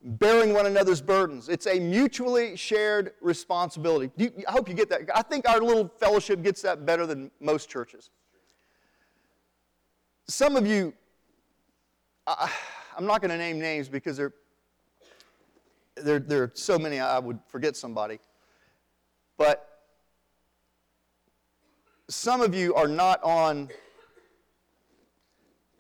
bearing 0.02 0.52
one 0.52 0.66
another's 0.66 1.00
burdens. 1.00 1.48
It's 1.48 1.66
a 1.66 1.80
mutually 1.80 2.56
shared 2.56 3.12
responsibility. 3.20 4.10
You, 4.16 4.32
I 4.46 4.52
hope 4.52 4.68
you 4.68 4.74
get 4.74 4.88
that. 4.90 5.02
I 5.14 5.22
think 5.22 5.48
our 5.48 5.60
little 5.60 5.88
fellowship 5.88 6.42
gets 6.42 6.62
that 6.62 6.86
better 6.86 7.06
than 7.06 7.30
most 7.40 7.68
churches. 7.68 8.10
Some 10.28 10.56
of 10.56 10.66
you, 10.66 10.92
I, 12.26 12.50
I'm 12.96 13.06
not 13.06 13.20
going 13.20 13.30
to 13.30 13.38
name 13.38 13.58
names 13.58 13.88
because 13.88 14.16
they're 14.16 14.32
there, 15.96 16.18
there 16.18 16.42
are 16.42 16.52
so 16.54 16.78
many 16.78 17.00
I 17.00 17.18
would 17.18 17.38
forget 17.48 17.76
somebody. 17.76 18.18
But 19.38 19.66
some 22.08 22.40
of 22.40 22.54
you 22.54 22.74
are 22.74 22.88
not 22.88 23.22
on, 23.22 23.68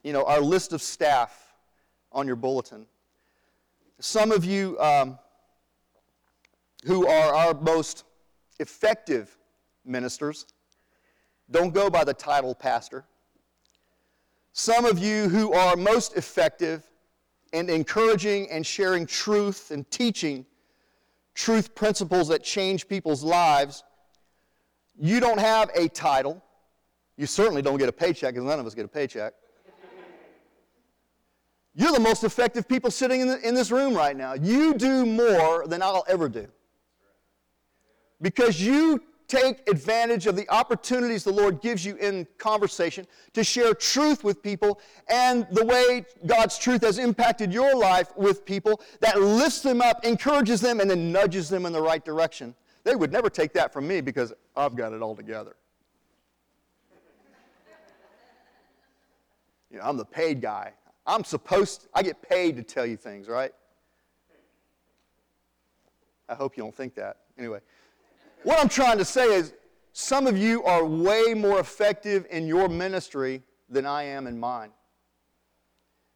you 0.02 0.12
know, 0.12 0.24
our 0.24 0.40
list 0.40 0.72
of 0.72 0.82
staff 0.82 1.54
on 2.12 2.26
your 2.26 2.36
bulletin. 2.36 2.86
Some 3.98 4.30
of 4.30 4.44
you 4.44 4.78
um, 4.78 5.18
who 6.84 7.06
are 7.06 7.34
our 7.34 7.54
most 7.54 8.04
effective 8.60 9.36
ministers 9.84 10.46
don't 11.50 11.72
go 11.72 11.88
by 11.88 12.04
the 12.04 12.12
title 12.12 12.54
pastor. 12.54 13.04
Some 14.52 14.84
of 14.84 14.98
you 14.98 15.28
who 15.28 15.52
are 15.52 15.76
most 15.76 16.16
effective 16.16 16.84
and 17.52 17.70
encouraging 17.70 18.50
and 18.50 18.66
sharing 18.66 19.06
truth 19.06 19.70
and 19.70 19.88
teaching 19.90 20.44
truth 21.34 21.74
principles 21.74 22.28
that 22.28 22.42
change 22.42 22.88
people's 22.88 23.22
lives, 23.22 23.84
you 24.98 25.20
don't 25.20 25.38
have 25.38 25.70
a 25.74 25.88
title. 25.88 26.42
You 27.16 27.26
certainly 27.26 27.62
don't 27.62 27.78
get 27.78 27.88
a 27.88 27.92
paycheck, 27.92 28.34
because 28.34 28.46
none 28.46 28.58
of 28.58 28.66
us 28.66 28.74
get 28.74 28.84
a 28.84 28.88
paycheck. 28.88 29.34
You're 31.78 31.92
the 31.92 32.00
most 32.00 32.24
effective 32.24 32.66
people 32.66 32.90
sitting 32.90 33.20
in, 33.20 33.28
the, 33.28 33.46
in 33.46 33.54
this 33.54 33.70
room 33.70 33.94
right 33.94 34.16
now. 34.16 34.32
You 34.32 34.72
do 34.72 35.04
more 35.04 35.66
than 35.66 35.82
I'll 35.82 36.06
ever 36.08 36.26
do. 36.26 36.48
Because 38.22 38.58
you 38.60 39.02
take 39.28 39.68
advantage 39.68 40.26
of 40.26 40.36
the 40.36 40.48
opportunities 40.48 41.22
the 41.22 41.32
Lord 41.32 41.60
gives 41.60 41.84
you 41.84 41.96
in 41.96 42.26
conversation 42.38 43.06
to 43.34 43.44
share 43.44 43.74
truth 43.74 44.24
with 44.24 44.42
people 44.42 44.80
and 45.08 45.46
the 45.50 45.66
way 45.66 46.06
God's 46.24 46.56
truth 46.56 46.82
has 46.82 46.98
impacted 46.98 47.52
your 47.52 47.76
life 47.76 48.16
with 48.16 48.46
people 48.46 48.80
that 49.00 49.20
lifts 49.20 49.60
them 49.60 49.82
up, 49.82 50.02
encourages 50.04 50.62
them, 50.62 50.80
and 50.80 50.88
then 50.90 51.12
nudges 51.12 51.50
them 51.50 51.66
in 51.66 51.74
the 51.74 51.82
right 51.82 52.02
direction. 52.02 52.54
They 52.84 52.96
would 52.96 53.12
never 53.12 53.28
take 53.28 53.52
that 53.52 53.70
from 53.70 53.86
me 53.86 54.00
because 54.00 54.32
I've 54.56 54.76
got 54.76 54.94
it 54.94 55.02
all 55.02 55.14
together. 55.14 55.56
You 59.70 59.78
know, 59.78 59.84
I'm 59.84 59.98
the 59.98 60.06
paid 60.06 60.40
guy. 60.40 60.72
I'm 61.06 61.24
supposed, 61.24 61.82
to, 61.82 61.88
I 61.94 62.02
get 62.02 62.20
paid 62.20 62.56
to 62.56 62.62
tell 62.62 62.84
you 62.84 62.96
things, 62.96 63.28
right? 63.28 63.52
I 66.28 66.34
hope 66.34 66.56
you 66.56 66.62
don't 66.62 66.74
think 66.74 66.94
that. 66.96 67.18
Anyway. 67.38 67.60
What 68.42 68.60
I'm 68.60 68.68
trying 68.68 68.98
to 68.98 69.04
say 69.04 69.34
is, 69.34 69.54
some 69.92 70.26
of 70.26 70.36
you 70.36 70.62
are 70.64 70.84
way 70.84 71.32
more 71.34 71.58
effective 71.58 72.26
in 72.30 72.46
your 72.46 72.68
ministry 72.68 73.42
than 73.68 73.86
I 73.86 74.02
am 74.02 74.26
in 74.26 74.38
mine. 74.38 74.70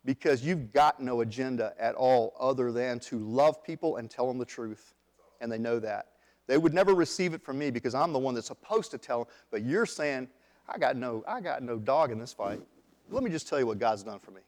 Because 0.05 0.44
you've 0.44 0.72
got 0.72 1.00
no 1.00 1.22
agenda 1.22 1.72
at 1.79 1.94
all 1.94 2.35
other 2.38 2.72
than 2.72 3.00
to 3.00 3.18
love 3.18 3.62
people 3.64 3.96
and 3.96 4.11
tell 4.11 4.29
them 4.29 4.38
the 4.38 4.44
truth. 4.44 4.94
And 5.40 5.50
they 5.50 5.59
know 5.59 5.79
that. 5.79 6.09
They 6.46 6.59
would 6.59 6.74
never 6.74 6.94
receive 6.94 7.33
it 7.33 7.42
from 7.42 7.59
me 7.59 7.70
because 7.70 7.94
I'm 7.94 8.12
the 8.12 8.18
one 8.18 8.35
that's 8.35 8.48
supposed 8.48 8.90
to 8.90 8.98
tell 8.98 9.20
them, 9.20 9.29
but 9.50 9.62
you're 9.62 9.87
saying, 9.87 10.29
I 10.68 10.79
got 10.79 10.96
no, 10.96 11.24
I 11.26 11.40
got 11.40 11.62
no 11.62 11.79
dog 11.79 12.12
in 12.12 12.18
this 12.18 12.33
fight. 12.33 12.61
Let 13.09 13.22
me 13.22 13.31
just 13.31 13.48
tell 13.48 13.59
you 13.59 13.66
what 13.66 13.79
God's 13.79 14.03
done 14.03 14.18
for 14.18 14.31
me. 14.31 14.40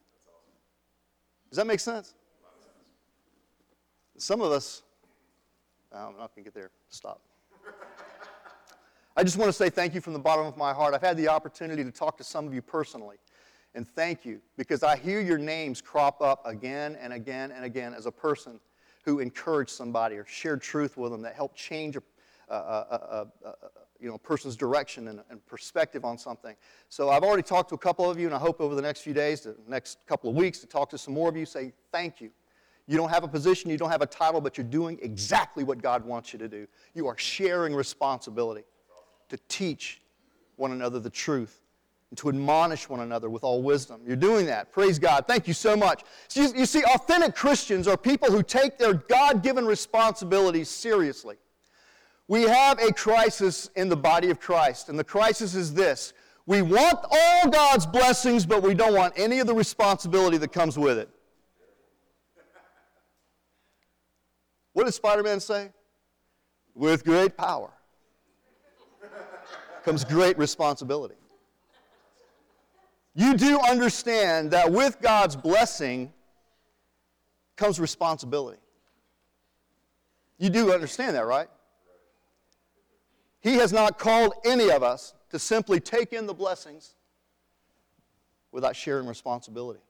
Does 1.52 1.58
that 1.58 1.66
make 1.66 1.80
sense? 1.80 2.14
Some 4.16 4.40
of 4.40 4.52
us, 4.52 4.80
I'm 5.94 6.16
not 6.16 6.34
going 6.34 6.36
to 6.36 6.42
get 6.44 6.54
there. 6.54 6.70
Stop. 6.88 7.20
I 9.14 9.22
just 9.22 9.36
want 9.36 9.50
to 9.50 9.52
say 9.52 9.68
thank 9.68 9.94
you 9.94 10.00
from 10.00 10.14
the 10.14 10.18
bottom 10.18 10.46
of 10.46 10.56
my 10.56 10.72
heart. 10.72 10.94
I've 10.94 11.02
had 11.02 11.18
the 11.18 11.28
opportunity 11.28 11.84
to 11.84 11.90
talk 11.90 12.16
to 12.16 12.24
some 12.24 12.46
of 12.46 12.54
you 12.54 12.62
personally. 12.62 13.16
And 13.74 13.86
thank 13.86 14.24
you 14.24 14.40
because 14.56 14.82
I 14.82 14.96
hear 14.96 15.20
your 15.20 15.36
names 15.36 15.82
crop 15.82 16.22
up 16.22 16.40
again 16.46 16.96
and 16.98 17.12
again 17.12 17.52
and 17.52 17.66
again 17.66 17.92
as 17.92 18.06
a 18.06 18.12
person 18.12 18.58
who 19.04 19.18
encouraged 19.18 19.72
somebody 19.72 20.16
or 20.16 20.24
shared 20.24 20.62
truth 20.62 20.96
with 20.96 21.12
them 21.12 21.20
that 21.20 21.34
helped 21.34 21.58
change 21.58 21.96
a, 21.96 22.02
a, 22.48 22.54
a, 22.54 23.26
a 23.44 23.54
you 24.02 24.08
know, 24.08 24.16
a 24.16 24.18
person's 24.18 24.56
direction 24.56 25.08
and, 25.08 25.20
and, 25.30 25.44
perspective 25.46 26.04
on 26.04 26.18
something. 26.18 26.56
So 26.88 27.08
I've 27.08 27.22
already 27.22 27.44
talked 27.44 27.68
to 27.68 27.76
a 27.76 27.78
couple 27.78 28.10
of 28.10 28.18
you, 28.18 28.26
and 28.26 28.34
I 28.34 28.38
hope 28.38 28.60
over 28.60 28.74
the 28.74 28.82
next 28.82 29.00
few 29.00 29.14
days, 29.14 29.42
the 29.42 29.54
next 29.68 29.98
couple 30.06 30.28
of 30.28 30.34
weeks, 30.34 30.58
to 30.58 30.66
talk 30.66 30.90
to 30.90 30.98
some 30.98 31.14
more 31.14 31.28
of 31.28 31.36
you, 31.36 31.46
say 31.46 31.72
thank 31.92 32.20
you. 32.20 32.30
You 32.88 32.96
don't 32.96 33.10
have 33.10 33.22
a 33.22 33.28
position, 33.28 33.70
you 33.70 33.78
don't 33.78 33.90
have 33.90 34.02
a 34.02 34.06
title, 34.06 34.40
but 34.40 34.58
you're 34.58 34.66
doing 34.66 34.98
exactly 35.02 35.62
what 35.62 35.80
God 35.80 36.04
wants 36.04 36.32
you 36.32 36.38
to 36.40 36.48
do. 36.48 36.66
You 36.94 37.06
are 37.06 37.16
sharing 37.16 37.74
responsibility 37.74 38.64
to 39.28 39.38
teach 39.48 40.02
one 40.56 40.72
another 40.72 40.98
the 40.98 41.08
truth 41.08 41.62
and 42.10 42.18
to 42.18 42.28
admonish 42.28 42.88
one 42.88 43.00
another 43.00 43.30
with 43.30 43.44
all 43.44 43.62
wisdom. 43.62 44.00
You're 44.04 44.16
doing 44.16 44.46
that. 44.46 44.72
Praise 44.72 44.98
God. 44.98 45.26
Thank 45.28 45.46
you 45.46 45.54
so 45.54 45.76
much. 45.76 46.02
You 46.34 46.66
see, 46.66 46.82
authentic 46.82 47.36
Christians 47.36 47.86
are 47.86 47.96
people 47.96 48.30
who 48.30 48.42
take 48.42 48.78
their 48.78 48.94
God 48.94 49.42
given 49.42 49.64
responsibilities 49.64 50.68
seriously. 50.68 51.36
We 52.28 52.42
have 52.42 52.80
a 52.80 52.92
crisis 52.92 53.70
in 53.76 53.88
the 53.88 53.96
body 53.96 54.30
of 54.30 54.40
Christ, 54.40 54.88
and 54.88 54.98
the 54.98 55.04
crisis 55.04 55.54
is 55.54 55.74
this 55.74 56.12
we 56.46 56.62
want 56.62 56.98
all 57.10 57.50
God's 57.50 57.86
blessings, 57.86 58.44
but 58.44 58.62
we 58.62 58.74
don't 58.74 58.94
want 58.94 59.14
any 59.16 59.38
of 59.38 59.46
the 59.46 59.54
responsibility 59.54 60.38
that 60.38 60.52
comes 60.52 60.76
with 60.76 60.98
it. 60.98 61.08
What 64.72 64.84
did 64.84 64.92
Spider 64.92 65.22
Man 65.22 65.38
say? 65.38 65.70
With 66.74 67.04
great 67.04 67.36
power 67.36 67.70
comes 69.84 70.04
great 70.04 70.38
responsibility. 70.38 71.16
You 73.14 73.34
do 73.34 73.58
understand 73.60 74.52
that 74.52 74.70
with 74.72 75.00
God's 75.02 75.36
blessing 75.36 76.12
comes 77.56 77.78
responsibility. 77.78 78.58
You 80.38 80.50
do 80.50 80.72
understand 80.72 81.14
that, 81.16 81.26
right? 81.26 81.48
He 83.42 83.54
has 83.54 83.72
not 83.72 83.98
called 83.98 84.34
any 84.44 84.70
of 84.70 84.82
us 84.82 85.14
to 85.30 85.38
simply 85.38 85.80
take 85.80 86.12
in 86.12 86.26
the 86.26 86.34
blessings 86.34 86.94
without 88.52 88.76
sharing 88.76 89.06
responsibility. 89.06 89.80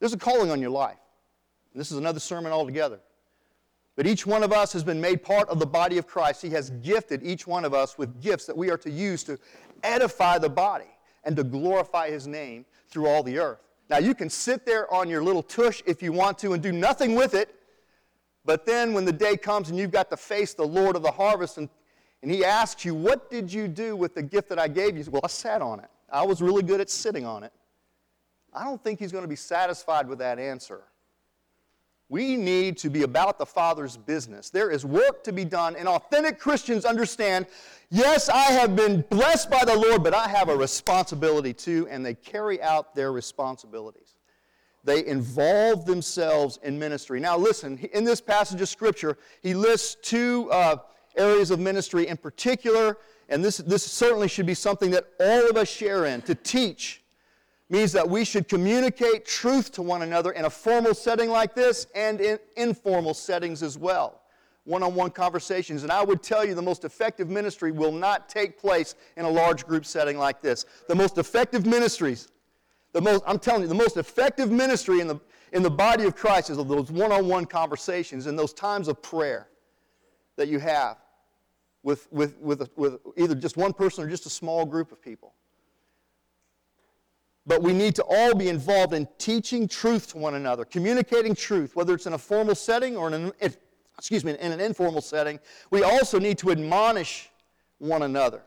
There's 0.00 0.12
a 0.12 0.18
calling 0.18 0.50
on 0.50 0.60
your 0.60 0.70
life. 0.70 0.98
This 1.74 1.92
is 1.92 1.96
another 1.96 2.18
sermon 2.18 2.50
altogether. 2.50 3.00
But 3.94 4.06
each 4.06 4.26
one 4.26 4.42
of 4.42 4.52
us 4.52 4.72
has 4.72 4.82
been 4.82 5.00
made 5.00 5.22
part 5.22 5.48
of 5.48 5.58
the 5.58 5.66
body 5.66 5.96
of 5.96 6.06
Christ. 6.06 6.42
He 6.42 6.50
has 6.50 6.70
gifted 6.70 7.22
each 7.22 7.46
one 7.46 7.64
of 7.64 7.72
us 7.72 7.96
with 7.96 8.20
gifts 8.20 8.46
that 8.46 8.56
we 8.56 8.70
are 8.70 8.78
to 8.78 8.90
use 8.90 9.22
to 9.24 9.38
edify 9.84 10.38
the 10.38 10.48
body 10.48 10.90
and 11.24 11.36
to 11.36 11.44
glorify 11.44 12.10
His 12.10 12.26
name 12.26 12.64
through 12.88 13.06
all 13.06 13.22
the 13.22 13.38
earth. 13.38 13.60
Now, 13.88 13.98
you 13.98 14.14
can 14.14 14.28
sit 14.28 14.66
there 14.66 14.92
on 14.92 15.08
your 15.08 15.22
little 15.22 15.42
tush 15.42 15.82
if 15.86 16.02
you 16.02 16.12
want 16.12 16.38
to 16.38 16.54
and 16.54 16.62
do 16.62 16.72
nothing 16.72 17.14
with 17.14 17.34
it, 17.34 17.54
but 18.44 18.66
then 18.66 18.92
when 18.92 19.04
the 19.04 19.12
day 19.12 19.36
comes 19.36 19.68
and 19.68 19.78
you've 19.78 19.90
got 19.90 20.10
to 20.10 20.16
face 20.16 20.54
the 20.54 20.66
Lord 20.66 20.96
of 20.96 21.02
the 21.02 21.10
harvest 21.10 21.58
and, 21.58 21.68
and 22.22 22.30
He 22.30 22.44
asks 22.44 22.84
you, 22.84 22.94
What 22.94 23.30
did 23.30 23.52
you 23.52 23.68
do 23.68 23.96
with 23.96 24.14
the 24.14 24.22
gift 24.22 24.48
that 24.48 24.58
I 24.58 24.68
gave 24.68 24.96
you? 24.96 25.04
Well, 25.10 25.22
I 25.24 25.28
sat 25.28 25.62
on 25.62 25.80
it. 25.80 25.90
I 26.10 26.24
was 26.24 26.42
really 26.42 26.62
good 26.62 26.80
at 26.80 26.90
sitting 26.90 27.24
on 27.24 27.42
it. 27.42 27.52
I 28.52 28.64
don't 28.64 28.82
think 28.82 28.98
He's 28.98 29.12
going 29.12 29.24
to 29.24 29.28
be 29.28 29.36
satisfied 29.36 30.08
with 30.08 30.18
that 30.18 30.38
answer. 30.38 30.82
We 32.08 32.36
need 32.36 32.76
to 32.78 32.90
be 32.90 33.04
about 33.04 33.38
the 33.38 33.46
Father's 33.46 33.96
business. 33.96 34.50
There 34.50 34.70
is 34.70 34.84
work 34.84 35.24
to 35.24 35.32
be 35.32 35.46
done, 35.46 35.76
and 35.76 35.88
authentic 35.88 36.38
Christians 36.38 36.84
understand 36.84 37.46
yes, 37.88 38.28
I 38.28 38.52
have 38.52 38.76
been 38.76 39.02
blessed 39.08 39.50
by 39.50 39.64
the 39.64 39.74
Lord, 39.74 40.02
but 40.02 40.12
I 40.12 40.28
have 40.28 40.50
a 40.50 40.56
responsibility 40.56 41.54
too, 41.54 41.88
and 41.90 42.04
they 42.04 42.12
carry 42.12 42.60
out 42.60 42.94
their 42.94 43.12
responsibilities. 43.12 44.01
They 44.84 45.06
involve 45.06 45.86
themselves 45.86 46.58
in 46.62 46.78
ministry. 46.78 47.20
Now, 47.20 47.36
listen, 47.36 47.78
in 47.92 48.04
this 48.04 48.20
passage 48.20 48.60
of 48.60 48.68
Scripture, 48.68 49.16
he 49.42 49.54
lists 49.54 49.96
two 50.02 50.50
uh, 50.50 50.76
areas 51.16 51.50
of 51.50 51.60
ministry 51.60 52.08
in 52.08 52.16
particular, 52.16 52.98
and 53.28 53.44
this, 53.44 53.58
this 53.58 53.84
certainly 53.84 54.28
should 54.28 54.46
be 54.46 54.54
something 54.54 54.90
that 54.90 55.04
all 55.20 55.48
of 55.48 55.56
us 55.56 55.68
share 55.68 56.06
in 56.06 56.22
to 56.22 56.34
teach 56.34 57.02
means 57.70 57.92
that 57.92 58.08
we 58.08 58.24
should 58.24 58.48
communicate 58.48 59.24
truth 59.24 59.72
to 59.72 59.82
one 59.82 60.02
another 60.02 60.32
in 60.32 60.44
a 60.44 60.50
formal 60.50 60.94
setting 60.94 61.30
like 61.30 61.54
this 61.54 61.86
and 61.94 62.20
in 62.20 62.38
informal 62.56 63.14
settings 63.14 63.62
as 63.62 63.78
well. 63.78 64.20
One 64.64 64.82
on 64.82 64.94
one 64.94 65.10
conversations. 65.10 65.82
And 65.82 65.90
I 65.90 66.04
would 66.04 66.22
tell 66.22 66.44
you 66.44 66.54
the 66.54 66.62
most 66.62 66.84
effective 66.84 67.30
ministry 67.30 67.72
will 67.72 67.90
not 67.90 68.28
take 68.28 68.60
place 68.60 68.94
in 69.16 69.24
a 69.24 69.30
large 69.30 69.66
group 69.66 69.86
setting 69.86 70.18
like 70.18 70.42
this. 70.42 70.66
The 70.86 70.94
most 70.94 71.16
effective 71.16 71.64
ministries, 71.64 72.28
the 72.92 73.00
most, 73.00 73.22
I'm 73.26 73.38
telling 73.38 73.62
you, 73.62 73.68
the 73.68 73.74
most 73.74 73.96
effective 73.96 74.50
ministry 74.50 75.00
in 75.00 75.08
the, 75.08 75.20
in 75.52 75.62
the 75.62 75.70
body 75.70 76.04
of 76.04 76.14
Christ 76.14 76.50
is 76.50 76.56
those 76.56 76.90
one 76.90 77.12
on 77.12 77.28
one 77.28 77.46
conversations 77.46 78.26
and 78.26 78.38
those 78.38 78.52
times 78.52 78.88
of 78.88 79.00
prayer 79.02 79.48
that 80.36 80.48
you 80.48 80.58
have 80.58 80.98
with, 81.82 82.08
with, 82.10 82.38
with, 82.38 82.70
with 82.76 82.98
either 83.16 83.34
just 83.34 83.56
one 83.56 83.72
person 83.72 84.04
or 84.04 84.08
just 84.08 84.26
a 84.26 84.30
small 84.30 84.64
group 84.64 84.92
of 84.92 85.00
people. 85.00 85.34
But 87.44 87.62
we 87.62 87.72
need 87.72 87.96
to 87.96 88.04
all 88.08 88.34
be 88.34 88.48
involved 88.48 88.94
in 88.94 89.08
teaching 89.18 89.66
truth 89.66 90.12
to 90.12 90.18
one 90.18 90.34
another, 90.34 90.64
communicating 90.64 91.34
truth, 91.34 91.74
whether 91.74 91.94
it's 91.94 92.06
in 92.06 92.12
a 92.12 92.18
formal 92.18 92.54
setting 92.54 92.96
or 92.96 93.08
in 93.08 93.14
an, 93.14 93.32
excuse 93.98 94.24
me, 94.24 94.36
in 94.38 94.52
an 94.52 94.60
informal 94.60 95.00
setting. 95.00 95.40
We 95.70 95.82
also 95.82 96.20
need 96.20 96.38
to 96.38 96.52
admonish 96.52 97.30
one 97.78 98.02
another. 98.02 98.42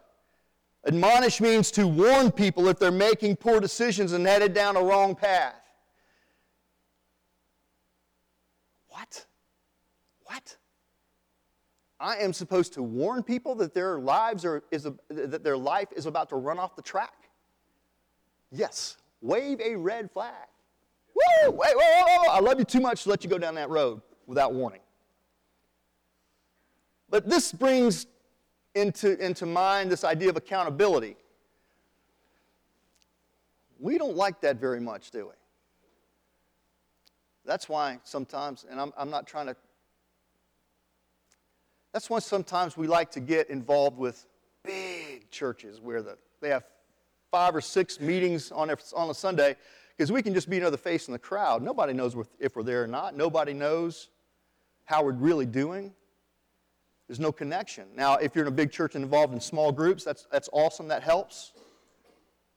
Admonish 0.88 1.42
means 1.42 1.72
to 1.72 1.88
warn 1.88 2.32
people 2.32 2.68
if 2.68 2.78
they're 2.78 2.92
making 2.92 3.38
poor 3.38 3.60
decisions 3.60 4.14
and 4.14 4.26
headed 4.26 4.54
down 4.54 4.78
a 4.78 4.82
wrong 4.82 5.16
path. 5.16 5.56
What? 8.90 9.26
What? 10.26 10.58
I 12.00 12.18
am 12.18 12.34
supposed 12.34 12.74
to 12.74 12.84
warn 12.84 13.24
people 13.24 13.56
that 13.56 13.74
their 13.74 14.00
lives 14.00 14.46
are 14.46 14.64
is 14.70 14.86
a, 14.86 14.94
that 15.10 15.44
their 15.44 15.58
life 15.58 15.88
is 15.96 16.06
about 16.06 16.30
to 16.30 16.36
run 16.36 16.60
off 16.60 16.76
the 16.76 16.82
track. 16.82 17.30
Yes, 18.52 18.98
wave 19.22 19.60
a 19.62 19.76
red 19.76 20.12
flag. 20.12 20.34
Woo! 21.16 21.52
Wait, 21.52 21.74
whoa, 21.76 22.04
whoa, 22.06 22.24
whoa. 22.24 22.32
I 22.32 22.40
love 22.40 22.60
you 22.60 22.66
too 22.66 22.80
much 22.80 23.04
to 23.04 23.10
let 23.10 23.24
you 23.24 23.30
go 23.30 23.38
down 23.40 23.56
that 23.56 23.70
road 23.70 24.02
without 24.28 24.54
warning. 24.54 24.82
But 27.10 27.28
this 27.28 27.52
brings 27.52 28.06
into, 28.76 29.18
into 29.26 29.46
mind 29.46 29.92
this 29.92 30.04
idea 30.04 30.30
of 30.30 30.38
accountability. 30.38 31.16
We 33.80 33.98
don't 33.98 34.16
like 34.16 34.42
that 34.42 34.58
very 34.58 34.80
much, 34.80 35.12
do 35.12 35.28
we? 35.28 35.34
That's 37.46 37.70
why 37.70 38.00
sometimes, 38.04 38.66
and 38.70 38.80
I'm, 38.80 38.94
I'm 38.98 39.10
not 39.10 39.28
trying 39.28 39.48
to, 39.48 39.56
that's 41.94 42.10
why 42.10 42.20
sometimes 42.20 42.76
we 42.76 42.88
like 42.88 43.12
to 43.12 43.20
get 43.20 43.50
involved 43.50 43.98
with 43.98 44.26
big 44.64 45.30
churches 45.32 45.80
where 45.80 46.02
the, 46.02 46.18
they 46.42 46.50
have 46.50 46.64
five 47.32 47.56
or 47.56 47.62
six 47.62 48.00
meetings 48.00 48.52
on 48.52 48.70
a, 48.70 48.78
on 48.96 49.10
a 49.10 49.14
Sunday 49.14 49.56
because 49.96 50.12
we 50.12 50.22
can 50.22 50.34
just 50.34 50.50
be 50.50 50.58
another 50.58 50.78
face 50.78 51.08
in 51.08 51.14
the 51.14 51.20
crowd. 51.20 51.62
Nobody 51.62 51.94
knows 51.94 52.16
if 52.40 52.56
we're 52.56 52.64
there 52.64 52.84
or 52.84 52.88
not. 52.88 53.16
Nobody 53.16 53.54
knows 53.54 54.10
how 54.86 55.04
we're 55.04 55.14
really 55.14 55.46
doing. 55.46 55.94
There's 57.08 57.20
no 57.20 57.32
connection. 57.32 57.86
Now, 57.96 58.16
if 58.16 58.36
you're 58.36 58.46
in 58.46 58.52
a 58.52 58.56
big 58.56 58.72
church 58.72 58.96
and 58.96 59.04
involved 59.04 59.34
in 59.34 59.40
small 59.40 59.72
groups, 59.72 60.04
that's, 60.04 60.28
that's 60.32 60.50
awesome. 60.52 60.88
That 60.88 61.04
helps. 61.04 61.54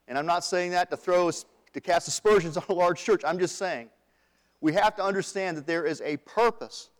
And 0.07 0.17
I'm 0.17 0.27
not 0.27 0.45
saying 0.45 0.71
that 0.71 0.91
to 0.91 0.97
throw, 0.97 1.31
to 1.31 1.81
cast 1.81 2.09
aspersions 2.09 2.57
on 2.57 2.65
a 2.69 2.73
large 2.73 3.03
church. 3.03 3.23
I'm 3.25 3.39
just 3.39 3.57
saying 3.57 3.91
we 4.61 4.73
have 4.73 4.97
to 4.97 5.05
understand 5.05 5.57
that 5.57 5.67
there 5.67 5.85
is 5.85 6.01
a 6.01 6.17
purpose 6.19 6.91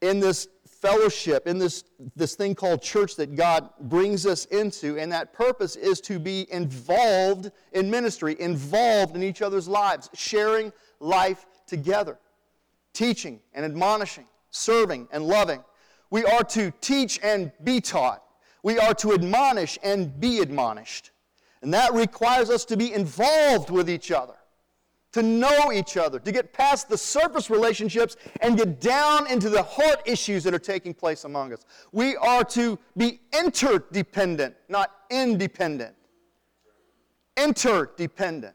in 0.00 0.20
this 0.20 0.48
fellowship, 0.66 1.46
in 1.46 1.58
this, 1.58 1.84
this 2.14 2.36
thing 2.36 2.54
called 2.54 2.80
church 2.82 3.16
that 3.16 3.34
God 3.34 3.68
brings 3.80 4.26
us 4.26 4.44
into. 4.46 4.98
And 4.98 5.10
that 5.12 5.32
purpose 5.32 5.76
is 5.76 6.00
to 6.02 6.18
be 6.18 6.46
involved 6.52 7.50
in 7.72 7.90
ministry, 7.90 8.36
involved 8.38 9.16
in 9.16 9.22
each 9.22 9.42
other's 9.42 9.68
lives, 9.68 10.08
sharing 10.14 10.72
life 11.00 11.46
together, 11.66 12.18
teaching 12.92 13.40
and 13.54 13.64
admonishing, 13.64 14.26
serving 14.50 15.08
and 15.10 15.24
loving. 15.24 15.62
We 16.10 16.24
are 16.24 16.44
to 16.44 16.72
teach 16.80 17.20
and 17.22 17.52
be 17.64 17.80
taught. 17.80 18.22
We 18.62 18.78
are 18.78 18.94
to 18.94 19.12
admonish 19.12 19.78
and 19.82 20.18
be 20.18 20.40
admonished. 20.40 21.10
And 21.62 21.72
that 21.74 21.92
requires 21.92 22.50
us 22.50 22.64
to 22.66 22.76
be 22.76 22.92
involved 22.92 23.70
with 23.70 23.90
each 23.90 24.10
other 24.10 24.34
to 25.12 25.22
know 25.22 25.72
each 25.72 25.96
other, 25.96 26.18
to 26.18 26.32
get 26.32 26.52
past 26.52 26.88
the 26.88 26.98
surface 26.98 27.50
relationships 27.50 28.16
and 28.40 28.56
get 28.56 28.80
down 28.80 29.30
into 29.30 29.48
the 29.48 29.62
heart 29.62 30.02
issues 30.06 30.44
that 30.44 30.54
are 30.54 30.58
taking 30.58 30.92
place 30.92 31.24
among 31.24 31.52
us. 31.52 31.64
We 31.92 32.16
are 32.16 32.44
to 32.44 32.78
be 32.96 33.20
interdependent, 33.32 34.54
not 34.68 34.92
independent. 35.10 35.94
Interdependent, 37.36 38.54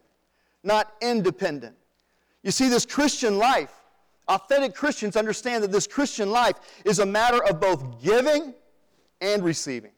not 0.64 0.94
independent. 1.02 1.76
You 2.44 2.52
see, 2.52 2.70
this 2.70 2.86
Christian 2.86 3.38
life, 3.38 3.74
authentic 4.28 4.74
Christians 4.76 5.16
understand 5.16 5.64
that 5.64 5.72
this 5.72 5.88
Christian 5.88 6.32
life 6.32 6.56
is 6.86 7.00
a 7.00 7.06
matter 7.06 7.44
of 7.44 7.60
both 7.60 8.02
giving 8.04 8.54
and 9.22 9.44
receiving, 9.44 9.92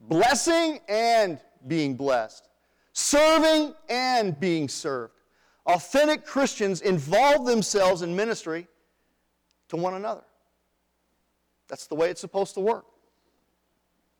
blessing 0.00 0.80
and 0.88 1.40
being 1.66 1.94
blessed, 1.94 2.48
serving 2.92 3.74
and 3.88 4.38
being 4.38 4.68
served. 4.68 5.14
Authentic 5.66 6.24
Christians 6.24 6.80
involve 6.80 7.46
themselves 7.46 8.02
in 8.02 8.16
ministry 8.16 8.66
to 9.68 9.76
one 9.76 9.94
another. 9.94 10.24
That's 11.68 11.86
the 11.86 11.94
way 11.94 12.08
it's 12.10 12.20
supposed 12.20 12.54
to 12.54 12.60
work. 12.60 12.86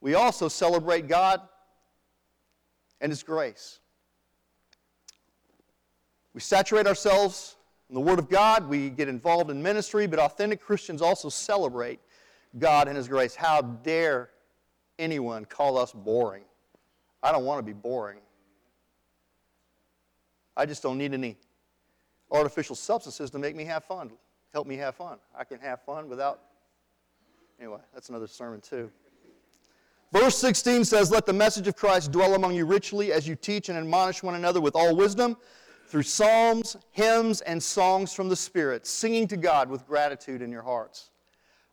We 0.00 0.14
also 0.14 0.48
celebrate 0.48 1.08
God 1.08 1.40
and 3.00 3.10
His 3.10 3.22
grace. 3.22 3.80
We 6.34 6.40
saturate 6.40 6.86
ourselves 6.86 7.56
in 7.88 7.94
the 7.94 8.00
Word 8.00 8.18
of 8.18 8.28
God, 8.28 8.68
we 8.68 8.90
get 8.90 9.08
involved 9.08 9.50
in 9.50 9.62
ministry, 9.62 10.06
but 10.06 10.18
authentic 10.18 10.60
Christians 10.60 11.00
also 11.00 11.28
celebrate 11.28 12.00
God 12.58 12.88
and 12.88 12.96
His 12.96 13.08
grace. 13.08 13.34
How 13.34 13.62
dare 13.62 14.30
anyone 14.98 15.44
call 15.44 15.78
us 15.78 15.92
boring. 15.92 16.44
I 17.22 17.32
don't 17.32 17.44
want 17.44 17.58
to 17.58 17.62
be 17.62 17.72
boring. 17.72 18.18
I 20.56 20.66
just 20.66 20.82
don't 20.82 20.98
need 20.98 21.14
any 21.14 21.36
artificial 22.30 22.76
substances 22.76 23.30
to 23.30 23.38
make 23.38 23.56
me 23.56 23.64
have 23.64 23.84
fun, 23.84 24.10
help 24.52 24.66
me 24.66 24.76
have 24.76 24.96
fun. 24.96 25.18
I 25.36 25.44
can 25.44 25.60
have 25.60 25.82
fun 25.82 26.08
without. 26.08 26.40
Anyway, 27.58 27.78
that's 27.94 28.08
another 28.08 28.26
sermon, 28.26 28.60
too. 28.60 28.90
Verse 30.12 30.36
16 30.38 30.84
says, 30.84 31.10
Let 31.10 31.26
the 31.26 31.32
message 31.32 31.68
of 31.68 31.76
Christ 31.76 32.12
dwell 32.12 32.34
among 32.34 32.54
you 32.54 32.66
richly 32.66 33.12
as 33.12 33.26
you 33.26 33.36
teach 33.36 33.68
and 33.68 33.78
admonish 33.78 34.22
one 34.22 34.34
another 34.34 34.60
with 34.60 34.74
all 34.74 34.94
wisdom 34.96 35.36
through 35.88 36.02
psalms, 36.02 36.76
hymns, 36.90 37.40
and 37.40 37.62
songs 37.62 38.12
from 38.12 38.28
the 38.28 38.36
Spirit, 38.36 38.86
singing 38.86 39.26
to 39.28 39.36
God 39.36 39.70
with 39.70 39.86
gratitude 39.86 40.42
in 40.42 40.52
your 40.52 40.62
hearts. 40.62 41.10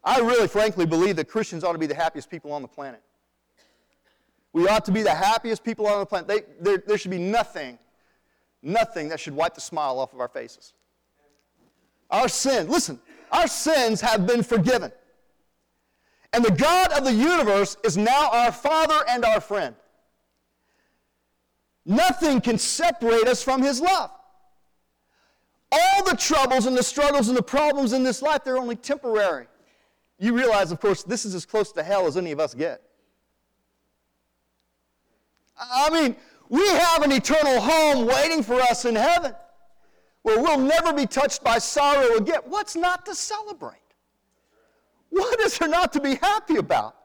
I 0.04 0.20
really, 0.20 0.48
frankly, 0.48 0.86
believe 0.86 1.18
that 1.18 1.28
Christians 1.28 1.64
ought 1.64 1.74
to 1.74 1.78
be 1.78 1.88
the 1.88 1.96
happiest 1.96 2.30
people 2.30 2.54
on 2.54 2.62
the 2.62 2.68
planet. 2.68 3.02
We 4.54 4.70
ought 4.70 4.86
to 4.86 4.92
be 4.92 5.04
the 5.04 5.14
happiest 5.14 5.64
people 5.66 5.86
on 5.86 6.00
the 6.00 6.06
planet. 6.06 6.28
They, 6.28 6.42
there, 6.62 6.82
there 6.88 6.98
should 6.98 7.12
be 7.12 7.18
nothing, 7.18 7.78
nothing 8.64 9.10
that 9.10 9.20
should 9.20 9.36
wipe 9.36 9.54
the 9.54 9.62
smile 9.62 10.00
off 10.00 10.14
of 10.14 10.22
our 10.22 10.30
faces. 10.30 10.74
Our 12.10 12.30
sin, 12.30 12.70
listen, 12.70 13.00
our 13.32 13.48
sins 13.48 14.00
have 14.00 14.26
been 14.26 14.44
forgiven. 14.44 14.94
And 16.32 16.46
the 16.46 16.52
God 16.52 16.92
of 16.94 17.04
the 17.04 17.14
universe 17.14 17.76
is 17.84 17.98
now 17.98 18.30
our 18.32 18.52
Father 18.52 19.04
and 19.10 19.26
our 19.26 19.42
friend. 19.42 19.76
Nothing 21.86 22.42
can 22.42 22.58
separate 22.58 23.28
us 23.28 23.44
from 23.44 23.62
His 23.62 23.80
love. 23.80 24.12
All 25.72 26.04
the 26.04 26.16
troubles 26.16 26.66
and 26.66 26.76
the 26.76 26.84
struggles 26.84 27.28
and 27.28 27.38
the 27.38 27.44
problems 27.44 27.94
in 27.94 28.04
this 28.04 28.22
life, 28.22 28.44
they're 28.44 28.58
only 28.58 28.76
temporary. 28.76 29.48
You 30.18 30.36
realize, 30.36 30.72
of 30.72 30.80
course, 30.80 31.04
this 31.04 31.26
is 31.26 31.36
as 31.36 31.46
close 31.46 31.72
to 31.74 31.84
hell 31.84 32.08
as 32.08 32.18
any 32.18 32.32
of 32.32 32.40
us 32.40 32.54
get. 32.54 32.82
I 35.58 35.90
mean, 35.90 36.16
we 36.50 36.66
have 36.68 37.04
an 37.04 37.12
eternal 37.12 37.60
home 37.60 38.08
waiting 38.08 38.44
for 38.44 38.60
us 38.62 38.86
in 38.86 38.96
heaven 38.96 39.34
where 40.22 40.42
we'll 40.42 40.60
never 40.60 40.92
be 40.92 41.06
touched 41.06 41.44
by 41.44 41.58
sorrow 41.60 42.16
again. 42.16 42.40
What's 42.46 42.76
not 42.76 43.06
to 43.06 43.16
celebrate? 43.16 43.78
What 45.10 45.40
is 45.40 45.58
there 45.58 45.70
not 45.70 45.94
to 45.94 46.02
be 46.02 46.16
happy 46.16 46.58
about? 46.58 46.96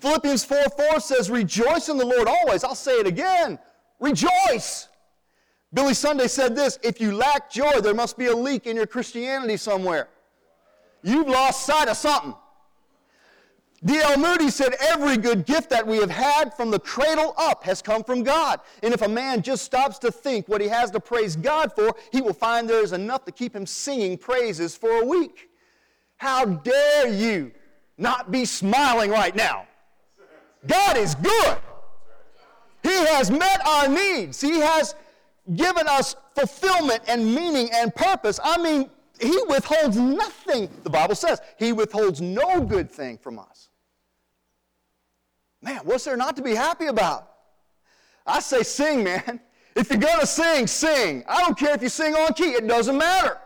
Philippians 0.00 0.44
4 0.44 0.64
4 0.76 1.00
says, 1.00 1.30
Rejoice 1.30 1.88
in 1.88 1.96
the 1.96 2.04
Lord 2.04 2.28
always. 2.28 2.64
I'll 2.64 2.74
say 2.74 2.92
it 2.92 3.06
again. 3.06 3.58
Rejoice. 4.00 4.88
Billy 5.72 5.94
Sunday 5.94 6.28
said 6.28 6.54
this 6.54 6.78
If 6.82 7.00
you 7.00 7.12
lack 7.12 7.50
joy, 7.50 7.80
there 7.80 7.94
must 7.94 8.16
be 8.16 8.26
a 8.26 8.36
leak 8.36 8.66
in 8.66 8.76
your 8.76 8.86
Christianity 8.86 9.56
somewhere. 9.56 10.08
You've 11.02 11.28
lost 11.28 11.66
sight 11.66 11.88
of 11.88 11.96
something. 11.96 12.34
D.L. 13.84 14.16
Moody 14.16 14.50
said, 14.50 14.74
Every 14.80 15.16
good 15.16 15.44
gift 15.44 15.70
that 15.70 15.86
we 15.86 15.98
have 15.98 16.10
had 16.10 16.54
from 16.54 16.70
the 16.70 16.78
cradle 16.78 17.34
up 17.36 17.62
has 17.64 17.82
come 17.82 18.02
from 18.02 18.22
God. 18.22 18.60
And 18.82 18.94
if 18.94 19.02
a 19.02 19.08
man 19.08 19.42
just 19.42 19.64
stops 19.64 19.98
to 20.00 20.10
think 20.10 20.48
what 20.48 20.60
he 20.60 20.68
has 20.68 20.90
to 20.92 21.00
praise 21.00 21.36
God 21.36 21.72
for, 21.72 21.94
he 22.10 22.22
will 22.22 22.32
find 22.32 22.68
there 22.68 22.82
is 22.82 22.92
enough 22.92 23.24
to 23.26 23.32
keep 23.32 23.54
him 23.54 23.66
singing 23.66 24.16
praises 24.16 24.76
for 24.76 25.02
a 25.02 25.04
week. 25.04 25.50
How 26.16 26.46
dare 26.46 27.08
you 27.08 27.52
not 27.98 28.30
be 28.30 28.44
smiling 28.46 29.10
right 29.10 29.36
now? 29.36 29.66
God 30.66 30.96
is 30.96 31.14
good. 31.14 31.58
He 32.86 33.06
has 33.06 33.30
met 33.30 33.66
our 33.66 33.88
needs. 33.88 34.40
He 34.40 34.60
has 34.60 34.94
given 35.54 35.88
us 35.88 36.14
fulfillment 36.36 37.02
and 37.08 37.34
meaning 37.34 37.68
and 37.74 37.92
purpose. 37.94 38.38
I 38.42 38.58
mean, 38.58 38.90
He 39.20 39.36
withholds 39.48 39.96
nothing, 39.96 40.68
the 40.84 40.90
Bible 40.90 41.16
says. 41.16 41.40
He 41.58 41.72
withholds 41.72 42.20
no 42.20 42.60
good 42.60 42.90
thing 42.90 43.18
from 43.18 43.40
us. 43.40 43.70
Man, 45.62 45.80
what's 45.82 46.04
there 46.04 46.16
not 46.16 46.36
to 46.36 46.42
be 46.42 46.54
happy 46.54 46.86
about? 46.86 47.28
I 48.24 48.40
say 48.40 48.62
sing, 48.62 49.04
man. 49.04 49.40
If 49.76 49.90
you're 49.90 50.00
going 50.00 50.20
to 50.20 50.26
sing, 50.26 50.66
sing. 50.66 51.22
I 51.28 51.42
don't 51.42 51.58
care 51.58 51.74
if 51.74 51.82
you 51.82 51.90
sing 51.90 52.14
on 52.14 52.32
key, 52.32 52.52
it 52.52 52.66
doesn't 52.66 52.96
matter. 52.96 53.36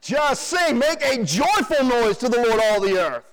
Just 0.00 0.42
sing. 0.48 0.78
Make 0.78 1.00
a 1.00 1.22
joyful 1.22 1.84
noise 1.84 2.18
to 2.18 2.28
the 2.28 2.38
Lord, 2.38 2.60
all 2.60 2.80
the 2.80 2.98
earth. 2.98 3.24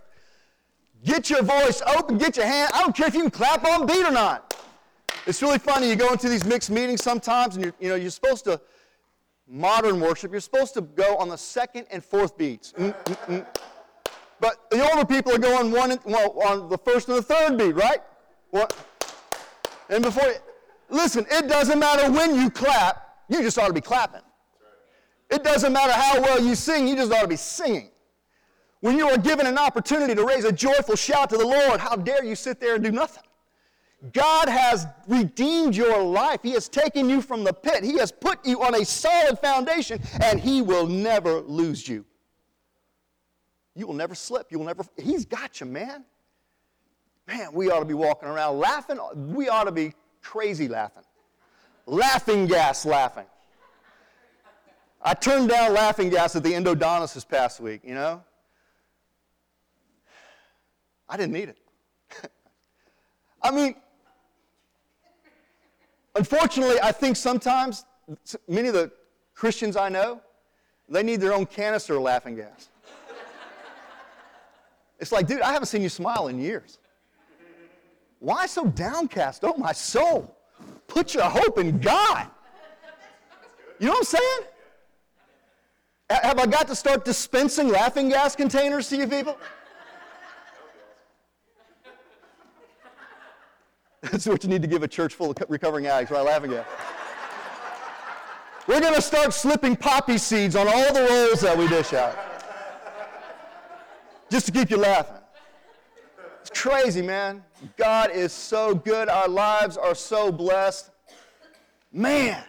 Get 1.04 1.32
your 1.32 1.41
voice 1.41 1.82
open. 1.88 2.19
Get 2.19 2.38
your 2.38 2.45
hand. 2.45 2.69
I 2.76 2.82
don't 2.82 2.95
care 2.95 3.08
if 3.08 3.15
you 3.15 3.21
can 3.21 3.32
clap 3.32 3.65
on 3.65 3.88
beat 3.88 4.06
or 4.06 4.12
not. 4.12 4.53
It's 5.25 5.41
really 5.41 5.59
funny. 5.59 5.89
You 5.89 5.95
go 5.95 6.12
into 6.12 6.27
these 6.27 6.45
mixed 6.45 6.69
meetings 6.69 7.01
sometimes, 7.01 7.55
and 7.55 7.65
you're, 7.65 7.73
you 7.79 7.89
know 7.89 7.95
you're 7.95 8.09
supposed 8.09 8.43
to 8.45 8.59
modern 9.47 9.99
worship. 9.99 10.31
You're 10.31 10.41
supposed 10.41 10.73
to 10.73 10.81
go 10.81 11.15
on 11.17 11.29
the 11.29 11.38
second 11.38 11.88
and 11.91 12.03
fourth 12.03 12.38
beats. 12.38 12.73
Mm, 12.73 12.93
mm, 13.05 13.27
mm. 13.27 13.45
But 14.39 14.69
the 14.69 14.89
older 14.91 15.05
people 15.05 15.33
are 15.33 15.38
going 15.38 15.71
one 15.71 15.91
and, 15.91 15.99
well, 16.03 16.38
on 16.41 16.69
the 16.69 16.77
first 16.77 17.07
and 17.07 17.17
the 17.17 17.21
third 17.21 17.57
beat, 17.57 17.73
right? 17.73 17.99
What? 18.49 18.75
And 19.89 20.03
before, 20.03 20.27
you, 20.27 20.36
listen, 20.89 21.25
it 21.31 21.47
doesn't 21.47 21.79
matter 21.79 22.12
when 22.12 22.36
you 22.36 22.49
clap. 22.49 23.23
You 23.29 23.41
just 23.41 23.57
ought 23.57 23.67
to 23.67 23.73
be 23.73 23.81
clapping. 23.81 24.21
It 25.29 25.43
doesn't 25.43 25.71
matter 25.71 25.93
how 25.93 26.21
well 26.21 26.43
you 26.43 26.55
sing, 26.55 26.88
you 26.88 26.95
just 26.95 27.12
ought 27.12 27.21
to 27.21 27.27
be 27.27 27.38
singing. 27.38 27.89
When 28.81 28.97
you 28.97 29.07
are 29.07 29.17
given 29.17 29.47
an 29.47 29.57
opportunity 29.57 30.13
to 30.13 30.25
raise 30.25 30.43
a 30.43 30.51
joyful 30.51 30.95
shout 30.97 31.29
to 31.29 31.38
the 31.38 31.47
Lord, 31.47 31.79
how 31.79 31.95
dare 31.95 32.23
you 32.25 32.36
sit 32.36 32.59
there 32.59 32.75
and 32.75 32.83
do 32.83 32.91
nothing? 32.91 33.22
God 34.12 34.50
has 34.50 34.86
redeemed 35.08 35.76
your 35.76 36.02
life. 36.04 36.42
He 36.44 36.52
has 36.52 36.68
taken 36.68 37.10
you 37.10 37.22
from 37.22 37.44
the 37.44 37.54
pit. 37.54 37.84
He 37.84 37.98
has 38.00 38.12
put 38.12 38.46
you 38.46 38.62
on 38.62 38.76
a 38.76 38.84
solid 38.84 39.39
foundation, 39.39 40.02
and 40.22 40.39
He 40.39 40.62
will 40.62 40.88
never 40.88 41.39
lose 41.39 41.88
you. 41.88 42.04
You 43.76 43.88
will 43.88 43.94
never 43.94 44.13
slip. 44.13 44.52
You 44.52 44.60
will 44.60 44.66
never. 44.66 44.84
He's 44.98 45.26
got 45.26 45.62
you, 45.62 45.68
man. 45.68 46.04
Man, 47.28 47.54
we 47.54 47.72
ought 47.72 47.80
to 47.80 47.86
be 47.86 47.94
walking 47.94 48.28
around 48.28 48.60
laughing. 48.60 49.00
We 49.16 49.48
ought 49.48 49.63
to 49.63 49.72
be 49.72 49.94
crazy 50.22 50.68
laughing. 50.68 51.04
Laughing 51.86 52.46
gas 52.46 52.86
laughing. 52.86 53.26
I 55.02 55.13
turned 55.13 55.50
down 55.50 55.74
laughing 55.74 56.10
gas 56.10 56.36
at 56.36 56.44
the 56.44 56.52
endodontist 56.52 57.13
this 57.13 57.26
past 57.26 57.60
week, 57.60 57.82
you 57.84 57.94
know? 57.94 58.24
I 61.10 61.18
didn't 61.18 61.34
need 61.34 61.50
it. 61.50 61.58
I 63.42 63.52
mean, 63.52 63.76
unfortunately, 66.15 66.78
I 66.82 66.91
think 66.91 67.15
sometimes 67.15 67.86
many 68.47 68.67
of 68.67 68.73
the 68.73 68.91
Christians 69.34 69.76
I 69.76 69.89
know, 69.89 70.21
they 70.89 71.04
need 71.04 71.21
their 71.21 71.34
own 71.34 71.45
canister 71.45 71.95
of 71.95 72.02
laughing 72.02 72.36
gas. 72.36 72.69
It's 74.99 75.12
like, 75.12 75.28
dude, 75.28 75.41
I 75.41 75.52
haven't 75.52 75.67
seen 75.67 75.82
you 75.82 75.89
smile 75.89 76.28
in 76.28 76.39
years. 76.39 76.78
Why 78.19 78.45
so 78.45 78.65
downcast? 78.67 79.43
Oh, 79.43 79.56
my 79.58 79.73
soul. 79.73 80.34
Put 80.88 81.13
your 81.13 81.26
hope 81.26 81.58
in 81.58 81.80
God. 81.80 82.28
You 83.80 83.88
know 83.88 83.93
what 83.93 83.99
I'm 83.99 84.06
saying? 84.06 84.39
Have 86.10 86.39
I 86.39 86.45
got 86.45 86.67
to 86.67 86.76
start 86.76 87.04
dispensing 87.04 87.67
laughing 87.69 88.10
gas 88.10 88.36
containers 88.36 88.88
to 88.89 88.97
you 88.97 89.08
people? 89.08 89.38
That's 94.12 94.26
what 94.26 94.44
you 94.44 94.50
need 94.50 94.62
to 94.62 94.68
give 94.68 94.84
a 94.84 94.88
church 94.88 95.13
full 95.13 95.32
of 95.32 95.38
recovering 95.48 95.88
addicts, 95.88 96.12
right? 96.12 96.26
Laughing 96.26 96.52
gas. 96.52 96.66
We're 98.68 98.82
going 98.82 98.96
to 98.96 99.02
start 99.02 99.34
slipping 99.34 99.78
poppy 99.78 100.18
seeds 100.18 100.58
on 100.58 100.68
all 100.68 100.94
the 100.94 101.08
rolls 101.10 101.39
that 101.42 101.58
we 101.58 101.68
dish 101.70 101.94
out. 101.94 102.18
Just 104.30 104.46
to 104.48 104.52
keep 104.52 104.70
you 104.70 104.78
laughing. 104.78 105.16
It's 106.42 106.50
crazy, 106.50 107.02
man. 107.02 107.44
God 107.78 108.12
is 108.12 108.34
so 108.34 108.76
good. 108.76 109.08
Our 109.08 109.30
lives 109.30 109.78
are 109.78 109.96
so 109.96 110.32
blessed. 110.32 110.92
Man. 111.92 112.44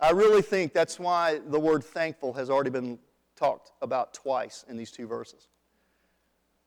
I 0.00 0.10
really 0.10 0.42
think 0.42 0.72
that's 0.72 0.98
why 0.98 1.40
the 1.48 1.60
word 1.60 1.84
thankful 1.84 2.32
has 2.32 2.48
already 2.50 2.70
been 2.70 2.98
talked 3.36 3.72
about 3.82 4.14
twice 4.14 4.64
in 4.68 4.76
these 4.76 4.90
two 4.90 5.06
verses. 5.06 5.48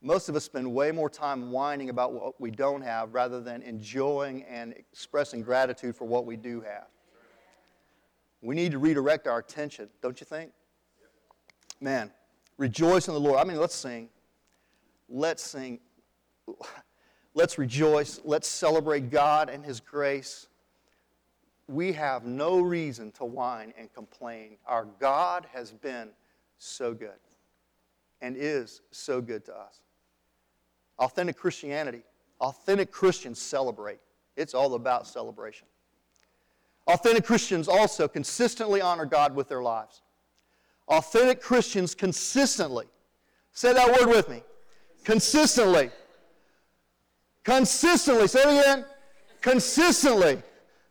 Most 0.06 0.30
of 0.30 0.36
us 0.36 0.44
spend 0.44 0.72
way 0.72 0.92
more 0.92 1.10
time 1.10 1.52
whining 1.52 1.90
about 1.90 2.14
what 2.14 2.40
we 2.40 2.52
don't 2.52 2.84
have 2.84 3.16
rather 3.16 3.42
than 3.42 3.64
enjoying 3.64 4.44
and 4.44 4.72
expressing 4.74 5.42
gratitude 5.42 5.96
for 5.96 6.06
what 6.06 6.28
we 6.28 6.38
do 6.38 6.62
have. 6.62 6.86
We 8.44 8.54
need 8.54 8.72
to 8.74 8.78
redirect 8.78 9.26
our 9.26 9.40
attention, 9.40 9.90
don't 10.04 10.22
you 10.22 10.26
think? 10.26 10.52
Man, 11.82 12.12
rejoice 12.60 13.08
in 13.08 13.16
the 13.16 13.20
Lord. 13.20 13.40
I 13.40 13.46
mean, 13.46 13.60
let's 13.60 13.74
sing. 13.74 14.10
Let's 15.10 15.42
sing. 15.42 15.80
Let's 17.34 17.58
rejoice. 17.58 18.22
Let's 18.24 18.48
celebrate 18.48 19.10
God 19.10 19.50
and 19.50 19.66
His 19.66 19.80
grace 19.80 20.50
we 21.68 21.94
have 21.94 22.26
no 22.26 22.60
reason 22.60 23.12
to 23.14 23.26
whine 23.26 23.74
and 23.76 23.92
complain. 23.92 24.58
Our 24.68 24.86
God 25.00 25.48
has 25.52 25.72
been 25.72 26.10
so 26.60 26.94
good 26.94 27.10
and 28.22 28.36
is 28.38 28.82
so 28.92 29.20
good 29.20 29.44
to 29.46 29.58
us. 29.58 29.82
Authentic 31.00 31.38
Christianity, 31.38 32.04
authentic 32.40 32.92
Christians 32.92 33.40
celebrate. 33.40 34.00
It's 34.36 34.54
all 34.54 34.76
about 34.76 35.08
celebration. 35.08 35.68
Authentic 36.88 37.26
Christians 37.26 37.68
also 37.68 38.08
consistently 38.08 38.82
honor 38.82 39.06
God 39.06 39.36
with 39.36 39.50
their 39.50 39.62
lives. 39.62 40.02
Authentic 40.88 41.42
Christians 41.42 41.96
consistently, 41.96 42.86
say 43.52 43.74
that 43.74 44.00
word 44.00 44.08
with 44.08 44.30
me, 44.30 44.44
consistently 45.04 45.90
Consistently. 47.46 48.28
Say 48.28 48.42
it 48.42 48.60
again. 48.60 48.86
Consistently. 49.40 50.42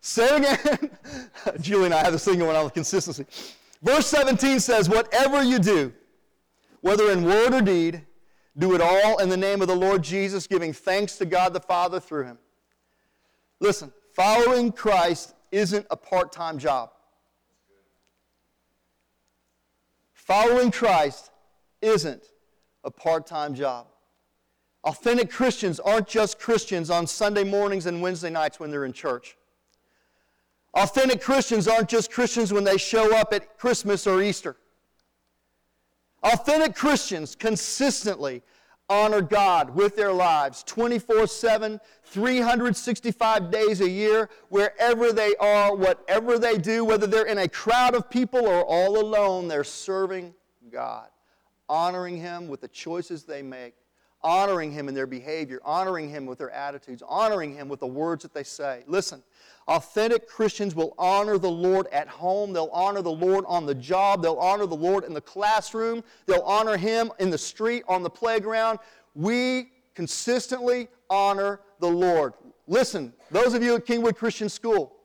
Say 0.00 0.24
it 0.24 0.36
again. 0.38 0.90
Julie 1.60 1.86
and 1.86 1.94
I 1.94 2.02
have 2.02 2.12
this 2.12 2.24
thing 2.24 2.38
going 2.38 2.56
on 2.56 2.64
with 2.64 2.72
consistency. 2.72 3.26
Verse 3.82 4.06
17 4.06 4.60
says, 4.60 4.88
Whatever 4.88 5.42
you 5.42 5.58
do, 5.58 5.92
whether 6.80 7.10
in 7.10 7.24
word 7.24 7.52
or 7.52 7.60
deed, 7.60 8.02
do 8.56 8.74
it 8.74 8.80
all 8.80 9.18
in 9.18 9.28
the 9.28 9.36
name 9.36 9.62
of 9.62 9.68
the 9.68 9.74
Lord 9.74 10.02
Jesus, 10.02 10.46
giving 10.46 10.72
thanks 10.72 11.16
to 11.16 11.26
God 11.26 11.52
the 11.52 11.60
Father 11.60 11.98
through 11.98 12.24
him. 12.24 12.38
Listen, 13.60 13.92
following 14.14 14.70
Christ 14.70 15.34
isn't 15.50 15.86
a 15.90 15.96
part 15.96 16.32
time 16.32 16.58
job. 16.58 16.90
Following 20.12 20.70
Christ 20.70 21.30
isn't 21.82 22.30
a 22.84 22.90
part 22.90 23.26
time 23.26 23.54
job. 23.54 23.86
Authentic 24.84 25.30
Christians 25.30 25.80
aren't 25.80 26.06
just 26.06 26.38
Christians 26.38 26.90
on 26.90 27.06
Sunday 27.06 27.44
mornings 27.44 27.86
and 27.86 28.02
Wednesday 28.02 28.30
nights 28.30 28.60
when 28.60 28.70
they're 28.70 28.84
in 28.84 28.92
church. 28.92 29.36
Authentic 30.74 31.20
Christians 31.20 31.68
aren't 31.68 31.88
just 31.88 32.10
Christians 32.10 32.52
when 32.52 32.64
they 32.64 32.76
show 32.76 33.16
up 33.16 33.32
at 33.32 33.58
Christmas 33.58 34.06
or 34.06 34.22
Easter. 34.22 34.56
Authentic 36.24 36.74
Christians 36.74 37.34
consistently 37.34 38.42
honor 38.88 39.20
God 39.20 39.74
with 39.74 39.94
their 39.94 40.12
lives 40.12 40.62
24 40.64 41.26
7, 41.26 41.80
365 42.02 43.50
days 43.50 43.80
a 43.80 43.88
year, 43.88 44.30
wherever 44.48 45.12
they 45.12 45.36
are, 45.36 45.74
whatever 45.74 46.38
they 46.38 46.56
do, 46.56 46.84
whether 46.84 47.06
they're 47.06 47.26
in 47.26 47.38
a 47.38 47.48
crowd 47.48 47.94
of 47.94 48.08
people 48.08 48.46
or 48.46 48.64
all 48.64 48.98
alone, 48.98 49.48
they're 49.48 49.64
serving 49.64 50.34
God, 50.70 51.08
honoring 51.68 52.16
Him 52.16 52.48
with 52.48 52.60
the 52.60 52.68
choices 52.68 53.24
they 53.24 53.42
make, 53.42 53.74
honoring 54.24 54.72
Him 54.72 54.88
in 54.88 54.94
their 54.94 55.06
behavior, 55.06 55.60
honoring 55.64 56.08
Him 56.08 56.26
with 56.26 56.38
their 56.38 56.50
attitudes, 56.50 57.02
honoring 57.06 57.54
Him 57.54 57.68
with 57.68 57.78
the 57.78 57.86
words 57.86 58.22
that 58.22 58.34
they 58.34 58.42
say. 58.42 58.82
Listen, 58.88 59.22
Authentic 59.66 60.28
Christians 60.28 60.74
will 60.74 60.94
honor 60.98 61.38
the 61.38 61.50
Lord 61.50 61.86
at 61.86 62.06
home. 62.06 62.52
They'll 62.52 62.70
honor 62.72 63.00
the 63.00 63.10
Lord 63.10 63.44
on 63.48 63.64
the 63.64 63.74
job. 63.74 64.22
They'll 64.22 64.36
honor 64.36 64.66
the 64.66 64.76
Lord 64.76 65.04
in 65.04 65.14
the 65.14 65.22
classroom. 65.22 66.04
They'll 66.26 66.42
honor 66.42 66.76
Him 66.76 67.10
in 67.18 67.30
the 67.30 67.38
street, 67.38 67.84
on 67.88 68.02
the 68.02 68.10
playground. 68.10 68.78
We 69.14 69.70
consistently 69.94 70.88
honor 71.08 71.60
the 71.80 71.88
Lord. 71.88 72.34
Listen, 72.66 73.12
those 73.30 73.54
of 73.54 73.62
you 73.62 73.74
at 73.76 73.86
Kingwood 73.86 74.16
Christian 74.16 74.48
School, 74.48 74.96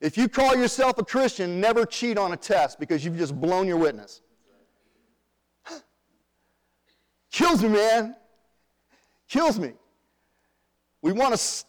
if 0.00 0.16
you 0.16 0.28
call 0.28 0.54
yourself 0.56 0.98
a 0.98 1.04
Christian, 1.04 1.60
never 1.60 1.84
cheat 1.84 2.16
on 2.16 2.32
a 2.32 2.36
test 2.36 2.78
because 2.78 3.04
you've 3.04 3.18
just 3.18 3.38
blown 3.38 3.66
your 3.66 3.78
witness. 3.78 4.22
Kills 7.30 7.62
me, 7.62 7.68
man. 7.68 8.16
Kills 9.28 9.58
me. 9.58 9.72
We 11.02 11.12
want 11.12 11.36
to, 11.36 11.64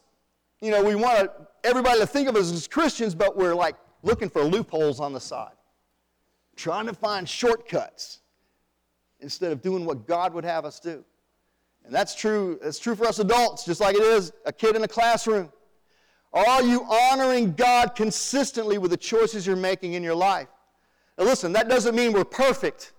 you 0.62 0.72
know, 0.72 0.84
we 0.84 0.96
want 0.96 1.30
everybody 1.64 2.00
to 2.00 2.08
think 2.08 2.28
of 2.28 2.36
us 2.36 2.52
as 2.52 2.68
Christians, 2.68 3.14
but 3.14 3.38
we're 3.38 3.54
like 3.54 3.76
looking 4.02 4.30
for 4.30 4.44
loopholes 4.44 5.00
on 5.00 5.14
the 5.14 5.20
side, 5.20 5.56
trying 6.56 6.88
to 6.88 6.94
find 6.94 7.28
shortcuts 7.28 8.22
instead 9.20 9.52
of 9.52 9.62
doing 9.62 9.86
what 9.86 10.08
God 10.08 10.34
would 10.34 10.46
have 10.46 10.66
us 10.66 10.80
do. 10.80 11.04
And 11.86 11.94
that's 11.94 12.16
true, 12.16 12.60
that's 12.62 12.80
true 12.80 12.96
for 12.96 13.06
us 13.06 13.20
adults, 13.20 13.66
just 13.66 13.82
like 13.82 13.96
it 13.96 14.02
is 14.02 14.32
a 14.46 14.54
kid 14.54 14.76
in 14.76 14.84
a 14.84 14.88
classroom. 14.88 15.52
Are 16.32 16.62
you 16.62 16.84
honoring 16.84 17.54
God 17.54 17.96
consistently 17.96 18.78
with 18.78 18.92
the 18.92 18.98
choices 18.98 19.46
you're 19.46 19.56
making 19.56 19.94
in 19.94 20.04
your 20.04 20.16
life? 20.16 20.48
Now, 21.18 21.26
listen, 21.26 21.52
that 21.54 21.68
doesn't 21.68 21.96
mean 21.96 22.14
we're 22.14 22.24
perfect. 22.24 22.94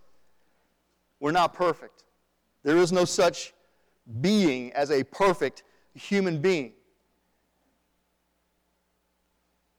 We're 1.21 1.31
not 1.31 1.55
perfect. 1.55 2.05
There 2.63 2.77
is 2.77 2.93
no 2.93 3.05
such 3.05 3.55
being 4.21 4.73
as 4.73 4.91
a 4.91 5.05
perfect 5.05 5.63
human 5.95 6.41
being. 6.41 6.73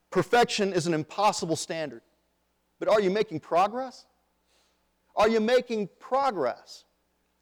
Perfection 0.10 0.74
is 0.74 0.88
an 0.88 0.94
impossible 0.94 1.56
standard. 1.56 2.02
But 2.80 2.90
are 2.90 3.00
you 3.00 3.10
making 3.10 3.40
progress? 3.40 4.06
Are 5.16 5.30
you 5.30 5.40
making 5.40 5.90
progress 6.00 6.86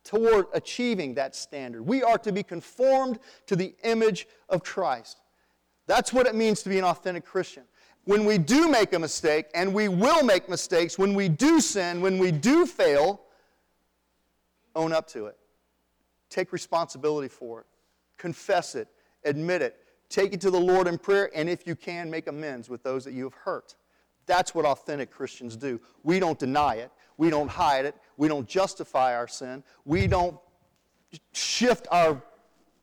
toward 0.03 0.47
achieving 0.53 1.15
that 1.15 1.35
standard? 1.35 1.81
We 1.81 2.03
are 2.03 2.17
to 2.19 2.31
be 2.31 2.43
conformed 2.43 3.19
to 3.47 3.55
the 3.55 3.73
image 3.83 4.27
of 4.49 4.63
Christ. 4.63 5.21
That's 5.87 6.13
what 6.13 6.27
it 6.27 6.35
means 6.35 6.61
to 6.63 6.69
be 6.69 6.77
an 6.77 6.83
authentic 6.83 7.25
Christian. 7.25 7.63
When 8.05 8.25
we 8.25 8.37
do 8.37 8.69
make 8.69 8.93
a 8.93 8.99
mistake, 8.99 9.47
and 9.53 9.73
we 9.73 9.87
will 9.87 10.23
make 10.23 10.49
mistakes, 10.49 10.97
when 10.97 11.13
we 11.13 11.29
do 11.29 11.59
sin, 11.59 12.01
when 12.01 12.17
we 12.17 12.31
do 12.31 12.65
fail, 12.65 13.21
own 14.75 14.93
up 14.93 15.07
to 15.09 15.25
it. 15.25 15.37
Take 16.30 16.51
responsibility 16.51 17.27
for 17.27 17.61
it. 17.61 17.65
Confess 18.17 18.75
it. 18.75 18.88
Admit 19.23 19.61
it. 19.61 19.77
Take 20.09 20.34
it 20.34 20.41
to 20.41 20.51
the 20.51 20.59
Lord 20.59 20.88
in 20.88 20.97
prayer, 20.97 21.30
and 21.36 21.47
if 21.47 21.67
you 21.67 21.75
can, 21.75 22.09
make 22.09 22.27
amends 22.27 22.67
with 22.67 22.82
those 22.84 23.05
that 23.05 23.13
you 23.13 23.23
have 23.25 23.34
hurt. 23.34 23.75
That's 24.25 24.55
what 24.55 24.65
authentic 24.65 25.11
Christians 25.11 25.55
do. 25.55 25.80
We 26.03 26.19
don't 26.19 26.38
deny 26.38 26.75
it, 26.75 26.91
we 27.17 27.30
don't 27.30 27.49
hide 27.49 27.86
it, 27.86 27.95
we 28.17 28.27
don't 28.27 28.47
justify 28.47 29.15
our 29.15 29.27
sin, 29.27 29.63
we 29.86 30.07
don't 30.07 30.38
shift 31.32 31.88
our 31.91 32.21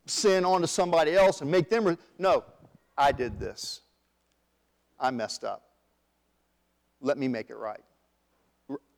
sin 0.06 0.44
onto 0.44 0.66
somebody 0.66 1.14
else 1.14 1.40
and 1.40 1.50
make 1.50 1.68
them. 1.68 1.84
Re- 1.84 1.98
no, 2.18 2.44
I 2.96 3.12
did 3.12 3.38
this. 3.38 3.82
I 4.98 5.10
messed 5.10 5.44
up. 5.44 5.62
Let 7.00 7.18
me 7.18 7.28
make 7.28 7.50
it 7.50 7.56
right. 7.56 7.80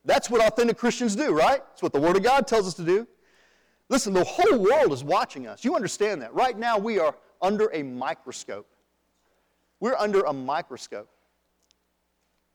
That's 0.05 0.29
what 0.29 0.41
authentic 0.41 0.77
Christians 0.77 1.15
do, 1.15 1.33
right? 1.33 1.61
That's 1.67 1.83
what 1.83 1.93
the 1.93 1.99
Word 1.99 2.15
of 2.15 2.23
God 2.23 2.47
tells 2.47 2.67
us 2.67 2.73
to 2.75 2.83
do. 2.83 3.07
Listen, 3.89 4.13
the 4.13 4.23
whole 4.23 4.59
world 4.59 4.93
is 4.93 5.03
watching 5.03 5.47
us. 5.47 5.65
You 5.65 5.75
understand 5.75 6.21
that. 6.21 6.33
Right 6.33 6.57
now, 6.57 6.77
we 6.77 6.99
are 6.99 7.15
under 7.41 7.69
a 7.73 7.83
microscope. 7.83 8.67
We're 9.79 9.95
under 9.95 10.21
a 10.21 10.33
microscope. 10.33 11.09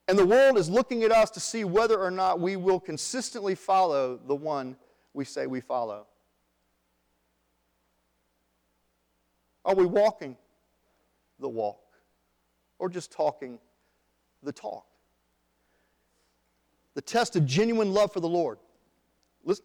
And 0.07 0.19
the 0.19 0.27
world 0.27 0.59
is 0.59 0.69
looking 0.71 1.03
at 1.03 1.11
us 1.11 1.31
to 1.31 1.41
see 1.41 1.65
whether 1.65 1.99
or 1.99 2.11
not 2.11 2.39
we 2.39 2.57
will 2.57 2.79
consistently 2.79 3.55
follow 3.55 4.21
the 4.27 4.35
one 4.35 4.77
we 5.13 5.25
say 5.25 5.47
we 5.47 5.61
follow. 5.61 6.07
Are 9.65 9.75
we 9.75 9.87
walking 9.87 10.37
the 11.41 11.49
walk 11.49 11.81
or 12.79 12.89
just 12.91 13.11
talking 13.11 13.59
the 14.43 14.53
talk? 14.53 14.85
The 16.95 17.03
test 17.03 17.35
of 17.35 17.47
genuine 17.47 17.95
love 17.95 18.13
for 18.13 18.21
the 18.21 18.29
Lord. 18.29 18.59
Listen, 19.43 19.65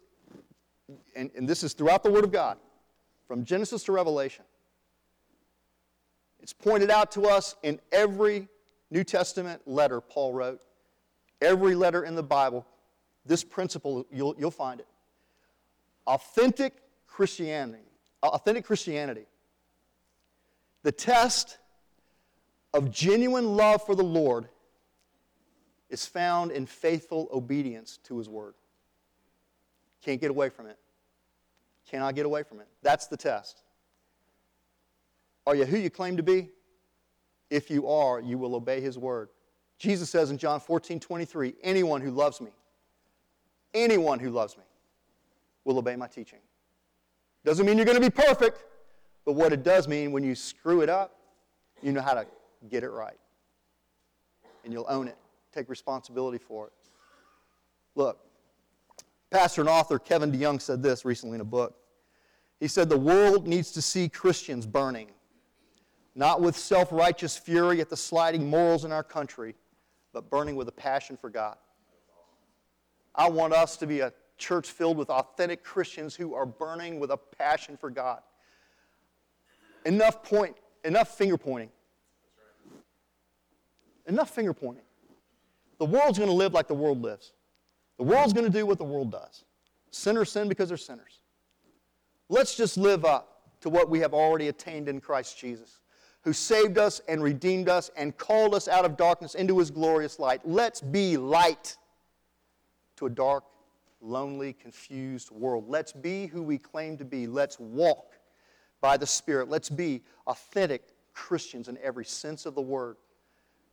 and, 1.15 1.31
and 1.35 1.47
this 1.47 1.63
is 1.63 1.73
throughout 1.73 2.03
the 2.03 2.11
Word 2.11 2.23
of 2.23 2.31
God, 2.31 2.57
from 3.27 3.43
Genesis 3.43 3.83
to 3.83 3.91
Revelation. 3.91 4.45
It's 6.41 6.53
pointed 6.53 6.89
out 6.89 7.11
to 7.11 7.23
us 7.23 7.55
in 7.63 7.79
every 7.91 8.47
New 8.89 9.03
Testament 9.03 9.61
letter 9.65 10.01
Paul 10.01 10.33
wrote, 10.33 10.61
every 11.41 11.75
letter 11.75 12.03
in 12.03 12.15
the 12.15 12.23
Bible. 12.23 12.65
This 13.25 13.43
principle, 13.43 14.05
you'll, 14.11 14.35
you'll 14.39 14.51
find 14.51 14.79
it. 14.79 14.87
Authentic 16.07 16.73
Christianity, 17.07 17.83
authentic 18.23 18.65
Christianity, 18.65 19.25
the 20.83 20.91
test 20.91 21.57
of 22.73 22.91
genuine 22.91 23.55
love 23.55 23.85
for 23.85 23.95
the 23.95 24.03
Lord 24.03 24.47
is 25.89 26.05
found 26.05 26.51
in 26.51 26.65
faithful 26.65 27.27
obedience 27.33 27.99
to 28.05 28.17
His 28.17 28.29
Word. 28.29 28.53
Can't 30.03 30.19
get 30.19 30.29
away 30.29 30.49
from 30.49 30.67
it. 30.67 30.77
Cannot 31.89 32.15
get 32.15 32.25
away 32.25 32.43
from 32.43 32.59
it. 32.59 32.67
That's 32.81 33.07
the 33.07 33.17
test. 33.17 33.63
Are 35.47 35.55
you 35.55 35.65
who 35.65 35.77
you 35.77 35.89
claim 35.89 36.17
to 36.17 36.23
be? 36.23 36.49
If 37.49 37.71
you 37.71 37.87
are, 37.87 38.19
you 38.19 38.37
will 38.37 38.55
obey 38.55 38.79
his 38.81 38.97
word. 38.97 39.29
Jesus 39.79 40.09
says 40.09 40.29
in 40.29 40.37
John 40.37 40.59
14, 40.59 40.99
23, 40.99 41.53
anyone 41.63 42.01
who 42.01 42.11
loves 42.11 42.41
me, 42.41 42.51
anyone 43.73 44.19
who 44.19 44.29
loves 44.29 44.57
me 44.57 44.63
will 45.63 45.77
obey 45.77 45.95
my 45.95 46.07
teaching. 46.07 46.39
Doesn't 47.45 47.65
mean 47.65 47.77
you're 47.77 47.85
going 47.85 47.99
to 47.99 48.09
be 48.09 48.09
perfect, 48.09 48.63
but 49.25 49.33
what 49.33 49.53
it 49.53 49.63
does 49.63 49.87
mean 49.87 50.11
when 50.11 50.23
you 50.23 50.35
screw 50.35 50.81
it 50.81 50.89
up, 50.89 51.15
you 51.81 51.91
know 51.91 52.01
how 52.01 52.13
to 52.13 52.27
get 52.69 52.83
it 52.83 52.89
right. 52.89 53.17
And 54.63 54.73
you'll 54.73 54.85
own 54.89 55.07
it, 55.07 55.17
take 55.53 55.69
responsibility 55.69 56.37
for 56.37 56.67
it. 56.67 56.73
Look, 57.95 58.19
pastor 59.31 59.61
and 59.61 59.69
author 59.69 59.99
Kevin 59.99 60.31
DeYoung 60.31 60.61
said 60.61 60.81
this 60.81 61.05
recently 61.05 61.35
in 61.35 61.41
a 61.41 61.45
book. 61.45 61.75
He 62.59 62.67
said, 62.67 62.89
The 62.89 62.97
world 62.97 63.47
needs 63.47 63.71
to 63.71 63.81
see 63.81 64.09
Christians 64.09 64.65
burning 64.65 65.09
not 66.19 66.41
with 66.41 66.57
self 66.57 66.91
righteous 66.91 67.37
fury 67.37 67.79
at 67.79 67.89
the 67.89 67.95
sliding 67.97 68.49
morals 68.49 68.83
in 68.83 68.91
our 68.91 69.03
country, 69.03 69.55
but 70.11 70.29
burning 70.29 70.57
with 70.57 70.67
a 70.67 70.71
passion 70.71 71.15
for 71.15 71.29
God. 71.29 71.55
I 73.15 73.29
want 73.29 73.53
us 73.53 73.77
to 73.77 73.87
be 73.87 74.01
a 74.01 74.11
church 74.37 74.69
filled 74.69 74.97
with 74.97 75.09
authentic 75.09 75.63
Christians 75.63 76.15
who 76.15 76.33
are 76.33 76.45
burning 76.45 76.99
with 76.99 77.11
a 77.11 77.17
passion 77.17 77.77
for 77.77 77.89
God. 77.89 78.19
Enough 79.85 80.23
point, 80.23 80.57
enough 80.83 81.17
finger 81.17 81.37
pointing. 81.37 81.69
Enough 84.05 84.29
finger 84.29 84.53
pointing. 84.53 84.83
The 85.77 85.85
world's 85.85 86.17
going 86.17 86.29
to 86.29 86.35
live 86.35 86.53
like 86.53 86.67
the 86.67 86.73
world 86.73 87.01
lives. 87.01 87.31
The 87.99 88.05
world's 88.05 88.31
going 88.31 88.49
to 88.49 88.57
do 88.57 88.65
what 88.65 88.77
the 88.77 88.85
world 88.85 89.11
does. 89.11 89.43
Sinners 89.91 90.31
sin 90.31 90.47
because 90.47 90.69
they're 90.69 90.77
sinners. 90.77 91.19
Let's 92.29 92.55
just 92.55 92.77
live 92.77 93.03
up 93.03 93.41
to 93.59 93.69
what 93.69 93.89
we 93.89 93.99
have 93.99 94.13
already 94.13 94.47
attained 94.47 94.87
in 94.87 95.01
Christ 95.01 95.37
Jesus, 95.37 95.81
who 96.21 96.31
saved 96.31 96.77
us 96.77 97.01
and 97.09 97.21
redeemed 97.21 97.67
us 97.67 97.91
and 97.97 98.17
called 98.17 98.55
us 98.55 98.69
out 98.69 98.85
of 98.85 98.95
darkness 98.95 99.35
into 99.35 99.59
his 99.59 99.69
glorious 99.69 100.17
light. 100.17 100.39
Let's 100.45 100.79
be 100.79 101.17
light 101.17 101.75
to 102.95 103.07
a 103.07 103.09
dark, 103.09 103.43
lonely, 103.99 104.53
confused 104.53 105.29
world. 105.29 105.65
Let's 105.67 105.91
be 105.91 106.27
who 106.27 106.41
we 106.41 106.57
claim 106.57 106.97
to 106.99 107.05
be. 107.05 107.27
Let's 107.27 107.59
walk 107.59 108.13
by 108.79 108.95
the 108.95 109.07
Spirit. 109.07 109.49
Let's 109.49 109.69
be 109.69 110.03
authentic 110.25 110.83
Christians 111.13 111.67
in 111.67 111.77
every 111.83 112.05
sense 112.05 112.45
of 112.45 112.55
the 112.55 112.61
word 112.61 112.95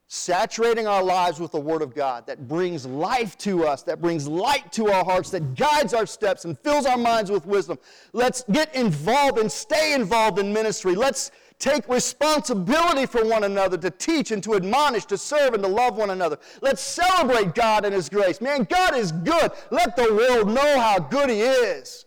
saturating 0.09 0.87
our 0.87 1.03
lives 1.03 1.41
with 1.41 1.51
the 1.51 1.61
Word 1.61 1.83
of 1.83 1.95
God 1.95 2.27
that 2.27 2.47
brings 2.47 2.87
life 2.87 3.37
to 3.39 3.67
us, 3.67 3.83
that 3.83 4.01
brings 4.01 4.29
light 4.29 4.71
to 4.73 4.91
our 4.93 5.05
hearts, 5.05 5.31
that 5.31 5.55
guides 5.57 5.95
our 5.95 6.07
steps 6.07 6.45
and 6.45 6.59
fills 6.61 6.87
our 6.87 6.97
minds 6.97 7.31
with 7.31 7.45
wisdom. 7.45 7.79
Let's 8.13 8.45
get 8.53 8.73
involved 8.75 9.39
and 9.39 9.51
stay 9.51 9.95
involved 9.95 10.39
in 10.39 10.53
ministry. 10.53 10.95
Let's 10.95 11.33
take 11.59 11.89
responsibility 11.89 13.07
for 13.07 13.25
one 13.27 13.45
another 13.45 13.77
to 13.79 13.91
teach 13.91 14.31
and 14.31 14.43
to 14.45 14.55
admonish, 14.55 15.07
to 15.07 15.19
serve 15.19 15.55
and 15.55 15.63
to 15.65 15.69
love 15.69 15.97
one 15.97 16.11
another. 16.11 16.39
Let's 16.61 16.83
celebrate 16.83 17.55
God 17.55 17.85
and 17.85 17.95
His 17.95 18.09
grace. 18.09 18.41
Man, 18.41 18.65
God 18.65 18.95
is 18.95 19.11
good. 19.11 19.51
Let 19.71 19.97
the 19.97 20.15
world 20.15 20.49
know 20.49 20.79
how 20.79 21.01
good 21.01 21.31
He 21.31 21.41
is. 21.41 22.05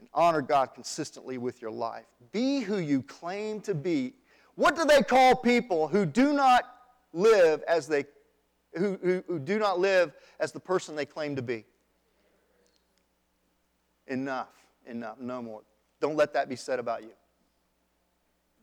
And 0.00 0.08
honor 0.12 0.42
God 0.42 0.74
consistently 0.74 1.38
with 1.38 1.62
your 1.62 1.70
life. 1.70 2.06
Be 2.32 2.60
who 2.60 2.78
you 2.78 3.02
claim 3.02 3.60
to 3.60 3.74
be. 3.74 4.14
What 4.56 4.74
do 4.74 4.84
they 4.84 5.02
call 5.02 5.36
people 5.36 5.86
who 5.86 6.04
do 6.04 6.32
not 6.32 6.64
live 7.12 7.62
as 7.68 7.86
they, 7.86 8.04
who, 8.74 8.98
who, 9.02 9.24
who 9.26 9.38
do 9.38 9.58
not 9.58 9.78
live 9.78 10.12
as 10.38 10.52
the 10.52 10.60
person 10.60 10.94
they 10.96 11.06
claim 11.06 11.36
to 11.36 11.42
be. 11.42 11.64
Enough, 14.06 14.52
enough, 14.86 15.18
no 15.20 15.42
more. 15.42 15.62
Don't 16.00 16.16
let 16.16 16.32
that 16.34 16.48
be 16.48 16.56
said 16.56 16.78
about 16.78 17.02
you. 17.02 17.12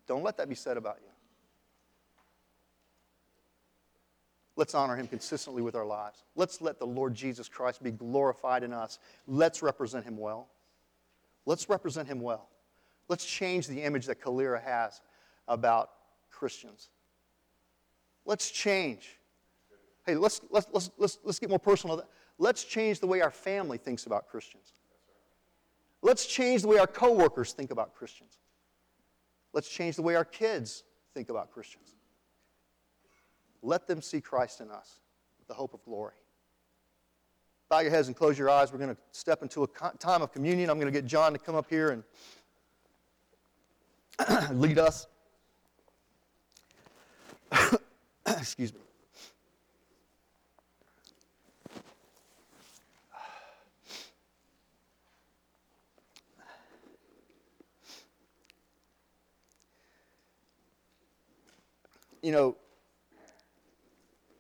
Don't 0.07 0.23
let 0.23 0.37
that 0.37 0.49
be 0.49 0.55
said 0.55 0.77
about 0.77 0.97
you. 1.01 1.09
Let's 4.55 4.73
honor 4.73 4.95
him 4.95 5.07
consistently 5.07 5.61
with 5.61 5.75
our 5.75 5.85
lives. 5.85 6.23
Let's 6.35 6.61
let 6.61 6.79
the 6.79 6.87
Lord 6.87 7.13
Jesus 7.13 7.47
Christ 7.47 7.83
be 7.83 7.91
glorified 7.91 8.63
in 8.63 8.73
us. 8.73 8.97
Let's 9.27 9.61
represent 9.61 10.03
him 10.03 10.17
well. 10.17 10.49
Let's 11.45 11.69
represent 11.69 12.07
him 12.07 12.21
well. 12.21 12.49
Let's 13.07 13.23
change 13.23 13.67
the 13.67 13.83
image 13.83 14.07
that 14.07 14.19
Kalira 14.19 14.61
has 14.61 14.99
about 15.47 15.91
Christians. 16.31 16.89
Let's 18.27 18.51
change. 18.51 19.17
Hey, 20.05 20.15
let's, 20.15 20.41
let's, 20.51 20.67
let's, 20.73 20.91
let's, 20.97 21.17
let's 21.23 21.39
get 21.39 21.49
more 21.49 21.57
personal. 21.57 22.03
Let's 22.37 22.65
change 22.65 22.99
the 22.99 23.07
way 23.07 23.21
our 23.21 23.31
family 23.31 23.77
thinks 23.77 24.05
about 24.05 24.27
Christians. 24.27 24.73
Let's 26.01 26.25
change 26.25 26.61
the 26.61 26.67
way 26.67 26.77
our 26.77 26.87
coworkers 26.87 27.53
think 27.53 27.71
about 27.71 27.95
Christians. 27.95 28.37
Let's 29.53 29.69
change 29.69 29.95
the 29.95 30.01
way 30.01 30.15
our 30.15 30.25
kids 30.25 30.83
think 31.13 31.29
about 31.29 31.51
Christians. 31.51 31.95
Let 33.63 33.87
them 33.87 34.01
see 34.01 34.19
Christ 34.19 34.59
in 34.59 34.69
us, 34.71 34.99
with 35.39 35.47
the 35.47 35.53
hope 35.53 35.73
of 35.73 35.83
glory. 35.85 36.13
Bow 37.69 37.79
your 37.79 37.91
heads 37.91 38.07
and 38.07 38.15
close 38.15 38.37
your 38.37 38.49
eyes. 38.49 38.73
We're 38.73 38.79
going 38.79 38.93
to 38.93 39.01
step 39.13 39.41
into 39.41 39.63
a 39.63 39.67
time 39.97 40.21
of 40.21 40.33
communion. 40.33 40.69
I'm 40.69 40.79
going 40.79 40.91
to 40.91 40.97
get 40.97 41.07
John 41.07 41.31
to 41.31 41.39
come 41.39 41.55
up 41.55 41.69
here 41.69 42.03
and 44.19 44.43
lead 44.61 44.79
us. 44.79 45.07
Excuse 48.37 48.71
me. 48.71 48.79
You 62.21 62.31
know, 62.31 62.57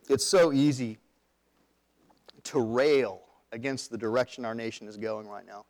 it's 0.09 0.25
so 0.25 0.53
easy 0.53 0.99
to 2.43 2.59
rail 2.59 3.21
against 3.51 3.89
the 3.89 3.97
direction 3.97 4.45
our 4.45 4.53
nation 4.53 4.87
is 4.87 4.97
going 4.97 5.27
right 5.27 5.45
now. 5.45 5.65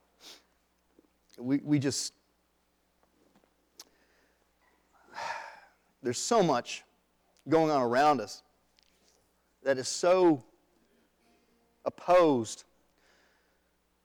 We, 1.38 1.62
we 1.64 1.80
just, 1.80 2.14
there's 6.04 6.18
so 6.18 6.44
much 6.44 6.84
going 7.50 7.72
on 7.72 7.82
around 7.82 8.22
us 8.22 8.44
that 9.64 9.78
is 9.78 9.88
so 9.88 10.44
opposed 11.86 12.64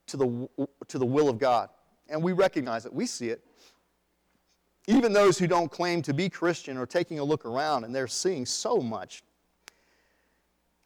to 0.07 0.16
the, 0.16 0.49
to 0.88 0.99
the 0.99 1.07
will 1.07 1.28
of 1.28 1.38
God. 1.38 1.68
And 2.09 2.22
we 2.22 2.32
recognize 2.32 2.86
it, 2.86 2.93
we 2.93 3.07
see 3.07 3.28
it. 3.28 3.45
Even 4.88 5.12
those 5.12 5.38
who 5.38 5.47
don't 5.47 5.70
claim 5.70 6.03
to 6.03 6.12
be 6.12 6.28
Christian 6.28 6.76
are 6.76 6.86
taking 6.86 7.18
a 7.20 7.24
look 7.24 7.45
around 7.45 7.84
and 7.84 7.95
they're 7.95 8.09
seeing 8.09 8.45
so 8.45 8.78
much 8.78 9.22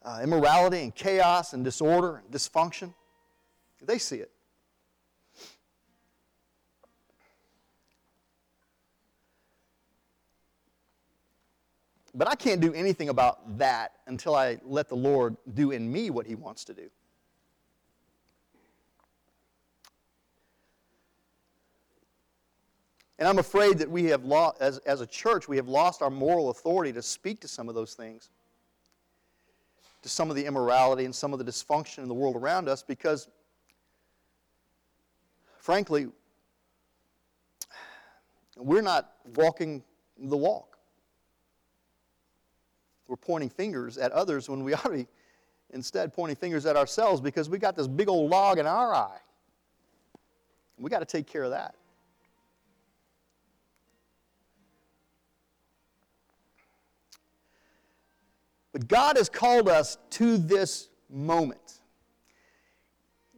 uh, 0.02 0.20
immorality 0.22 0.82
and 0.82 0.94
chaos 0.94 1.52
and 1.52 1.64
disorder 1.64 2.16
and 2.16 2.30
dysfunction. 2.30 2.92
They 3.82 3.98
see 3.98 4.16
it. 4.16 4.30
But 12.16 12.28
I 12.28 12.34
can't 12.34 12.62
do 12.62 12.72
anything 12.72 13.10
about 13.10 13.58
that 13.58 13.92
until 14.06 14.34
I 14.34 14.58
let 14.64 14.88
the 14.88 14.96
Lord 14.96 15.36
do 15.52 15.72
in 15.72 15.92
me 15.92 16.08
what 16.08 16.26
He 16.26 16.34
wants 16.34 16.64
to 16.64 16.72
do. 16.72 16.88
And 23.18 23.28
I'm 23.28 23.38
afraid 23.38 23.78
that 23.78 23.90
we 23.90 24.04
have 24.04 24.24
lost, 24.24 24.60
as, 24.60 24.78
as 24.78 25.02
a 25.02 25.06
church, 25.06 25.46
we 25.46 25.56
have 25.56 25.68
lost 25.68 26.00
our 26.00 26.10
moral 26.10 26.48
authority 26.48 26.92
to 26.94 27.02
speak 27.02 27.38
to 27.40 27.48
some 27.48 27.68
of 27.68 27.74
those 27.74 27.92
things, 27.92 28.30
to 30.00 30.08
some 30.08 30.30
of 30.30 30.36
the 30.36 30.44
immorality 30.46 31.04
and 31.04 31.14
some 31.14 31.34
of 31.34 31.38
the 31.38 31.44
dysfunction 31.44 31.98
in 31.98 32.08
the 32.08 32.14
world 32.14 32.36
around 32.36 32.66
us, 32.66 32.82
because, 32.82 33.28
frankly, 35.58 36.08
we're 38.56 38.82
not 38.82 39.12
walking 39.34 39.82
the 40.18 40.36
walk 40.36 40.75
we're 43.08 43.16
pointing 43.16 43.48
fingers 43.48 43.98
at 43.98 44.12
others 44.12 44.48
when 44.48 44.64
we 44.64 44.74
ought 44.74 44.84
to 44.84 44.90
be 44.90 45.06
instead 45.70 46.12
pointing 46.12 46.36
fingers 46.36 46.66
at 46.66 46.76
ourselves 46.76 47.20
because 47.20 47.48
we 47.48 47.58
got 47.58 47.76
this 47.76 47.88
big 47.88 48.08
old 48.08 48.30
log 48.30 48.58
in 48.58 48.66
our 48.66 48.94
eye. 48.94 49.18
We 50.78 50.90
got 50.90 51.00
to 51.00 51.06
take 51.06 51.26
care 51.26 51.42
of 51.42 51.50
that. 51.50 51.74
But 58.72 58.88
God 58.88 59.16
has 59.16 59.30
called 59.30 59.70
us 59.70 59.96
to 60.10 60.36
this 60.36 60.88
moment. 61.08 61.80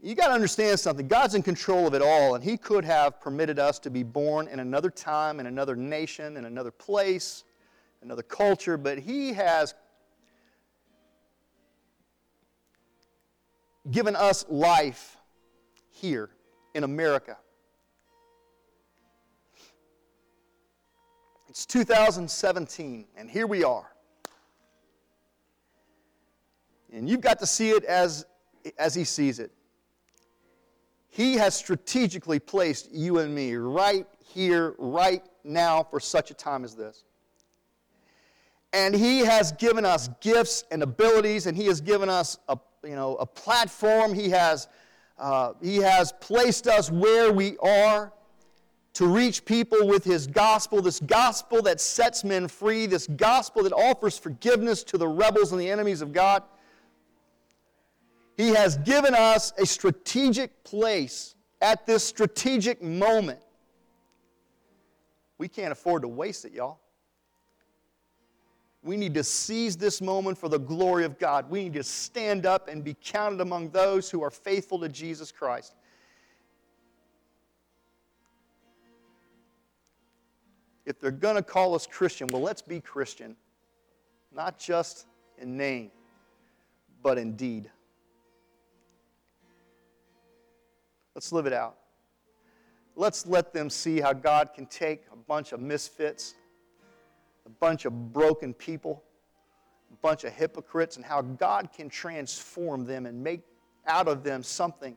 You 0.03 0.16
got 0.16 0.29
to 0.29 0.33
understand 0.33 0.81
something. 0.81 1.07
God's 1.07 1.37
in 1.37 1.43
control 1.43 1.87
of 1.87 1.95
it 1.95 2.03
all, 2.03 2.35
and 2.35 2.43
He 2.43 2.57
could 2.57 2.85
have 2.85 3.21
permitted 3.21 3.59
us 3.59 3.79
to 3.81 3.91
be 3.91 4.03
born 4.03 4.49
in 4.49 4.59
another 4.59 4.91
time, 4.91 5.39
in 5.39 5.47
another 5.47 5.77
nation, 5.77 6.37
in 6.37 6.45
another 6.45 6.73
place, 6.73 7.45
another 8.03 8.22
culture, 8.22 8.76
but 8.76 8.99
He 8.99 9.32
has 9.32 9.74
given 13.90 14.16
us 14.16 14.44
life 14.49 15.16
here 15.90 16.30
in 16.74 16.84
America. 16.84 17.36
It's 21.49 21.64
2017, 21.66 23.07
and 23.16 23.30
here 23.30 23.46
we 23.46 23.64
are. 23.64 23.90
And 26.92 27.09
you've 27.09 27.20
got 27.20 27.38
to 27.40 27.46
see 27.46 27.70
it 27.70 27.84
as, 27.84 28.26
as 28.78 28.94
He 28.94 29.05
sees 29.05 29.38
it. 29.38 29.51
He 31.09 31.34
has 31.34 31.55
strategically 31.55 32.38
placed 32.38 32.92
you 32.92 33.18
and 33.18 33.34
me 33.34 33.57
right 33.57 34.07
here, 34.24 34.74
right 34.78 35.22
now, 35.42 35.82
for 35.82 35.99
such 35.99 36.30
a 36.30 36.34
time 36.34 36.64
as 36.64 36.76
this. 36.76 37.05
And 38.73 38.95
He 38.95 39.21
has 39.21 39.53
given 39.53 39.85
us 39.85 40.09
gifts 40.21 40.64
and 40.71 40.83
abilities, 40.83 41.47
and 41.47 41.57
He 41.57 41.66
has 41.66 41.81
given 41.81 42.09
us 42.09 42.39
a, 42.49 42.59
you 42.85 42.95
know, 42.95 43.16
a 43.16 43.27
platform. 43.27 44.12
He 44.12 44.29
has, 44.31 44.69
uh, 45.19 45.53
he 45.62 45.77
has 45.77 46.12
placed 46.21 46.66
us 46.66 46.91
where 46.91 47.33
we 47.33 47.57
are 47.59 48.12
to 48.95 49.07
reach 49.07 49.45
people 49.45 49.87
with 49.87 50.05
His 50.05 50.27
gospel, 50.27 50.83
this 50.83 51.01
gospel 51.01 51.62
that 51.62 51.81
sets 51.81 52.25
men 52.25 52.49
free, 52.49 52.87
this 52.87 53.07
gospel 53.07 53.62
that 53.62 53.73
offers 53.73 54.19
forgiveness 54.19 54.83
to 54.85 54.99
the 54.99 55.09
rebels 55.09 55.53
and 55.53 55.61
the 55.61 55.71
enemies 55.71 56.03
of 56.03 56.12
God. 56.12 56.43
He 58.37 58.51
has 58.51 58.77
given 58.79 59.14
us 59.14 59.53
a 59.59 59.66
strategic 59.66 60.62
place 60.62 61.35
at 61.61 61.87
this 61.87 62.05
strategic 62.05 62.83
moment. 62.83 63.41
We 65.39 65.49
can't 65.49 65.73
afford 65.73 66.03
to 66.03 66.09
waste 66.09 66.45
it, 66.45 66.53
y'all. 66.53 66.81
We 68.83 68.97
need 68.97 69.14
to 69.14 69.24
seize 69.24 69.76
this 69.76 70.01
moment 70.01 70.39
for 70.39 70.49
the 70.49 70.59
glory 70.59 71.05
of 71.05 71.18
God. 71.18 71.51
We 71.51 71.64
need 71.64 71.74
to 71.74 71.83
stand 71.83 72.47
up 72.47 72.68
and 72.68 72.85
be 72.85 72.97
counted 73.03 73.41
among 73.41 73.70
those 73.70 74.11
who 74.11 74.22
are 74.22 74.31
faithful 74.31 74.79
to 74.81 74.89
Jesus 74.89 75.33
Christ. 75.33 75.74
if 80.89 80.99
they're 80.99 81.11
going 81.11 81.37
to 81.37 81.43
call 81.43 81.74
us 81.74 81.87
Christian, 81.87 82.29
well, 82.33 82.41
let's 82.41 82.62
be 82.62 82.81
Christian. 82.81 83.37
Not 84.35 84.59
just 84.59 85.07
in 85.37 85.55
name, 85.55 85.91
but 87.03 87.18
in 87.18 87.37
deed. 87.37 87.70
Let's 91.14 91.31
live 91.31 91.45
it 91.45 91.53
out. 91.53 91.76
Let's 92.97 93.26
let 93.26 93.53
them 93.53 93.68
see 93.68 94.01
how 94.01 94.14
God 94.14 94.55
can 94.55 94.64
take 94.64 95.05
a 95.12 95.16
bunch 95.16 95.53
of 95.53 95.61
misfits, 95.61 96.35
a 97.49 97.51
bunch 97.61 97.86
of 97.86 98.12
broken 98.12 98.53
people, 98.53 99.03
a 99.90 99.96
bunch 99.96 100.24
of 100.24 100.32
hypocrites, 100.32 100.96
and 100.96 101.05
how 101.05 101.22
God 101.22 101.70
can 101.74 101.88
transform 101.88 102.84
them 102.84 103.07
and 103.07 103.22
make 103.22 103.40
out 103.86 104.07
of 104.07 104.22
them 104.22 104.42
something 104.42 104.96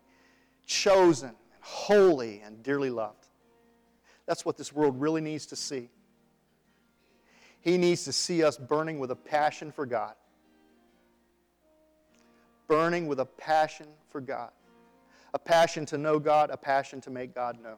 chosen 0.66 1.30
and 1.30 1.38
holy 1.62 2.42
and 2.42 2.62
dearly 2.62 2.90
loved. 2.90 3.28
That's 4.26 4.46
what 4.46 4.58
this 4.58 4.74
world 4.74 5.00
really 5.00 5.22
needs 5.22 5.46
to 5.48 5.56
see. 5.56 5.90
He 7.62 7.78
needs 7.78 8.04
to 8.06 8.12
see 8.12 8.44
us 8.44 8.58
burning 8.58 9.00
with 9.00 9.12
a 9.12 9.16
passion 9.16 9.72
for 9.72 9.86
God. 9.86 10.16
Burning 12.68 13.08
with 13.08 13.20
a 13.20 13.26
passion 13.26 13.88
for 14.10 14.20
God. 14.20 14.52
A 15.34 15.40
passion 15.40 15.86
to 15.88 15.98
know 15.98 16.20
God, 16.20 16.50
a 16.50 16.58
passion 16.58 17.00
to 17.02 17.10
make 17.10 17.34
God 17.34 17.62
known. 17.62 17.78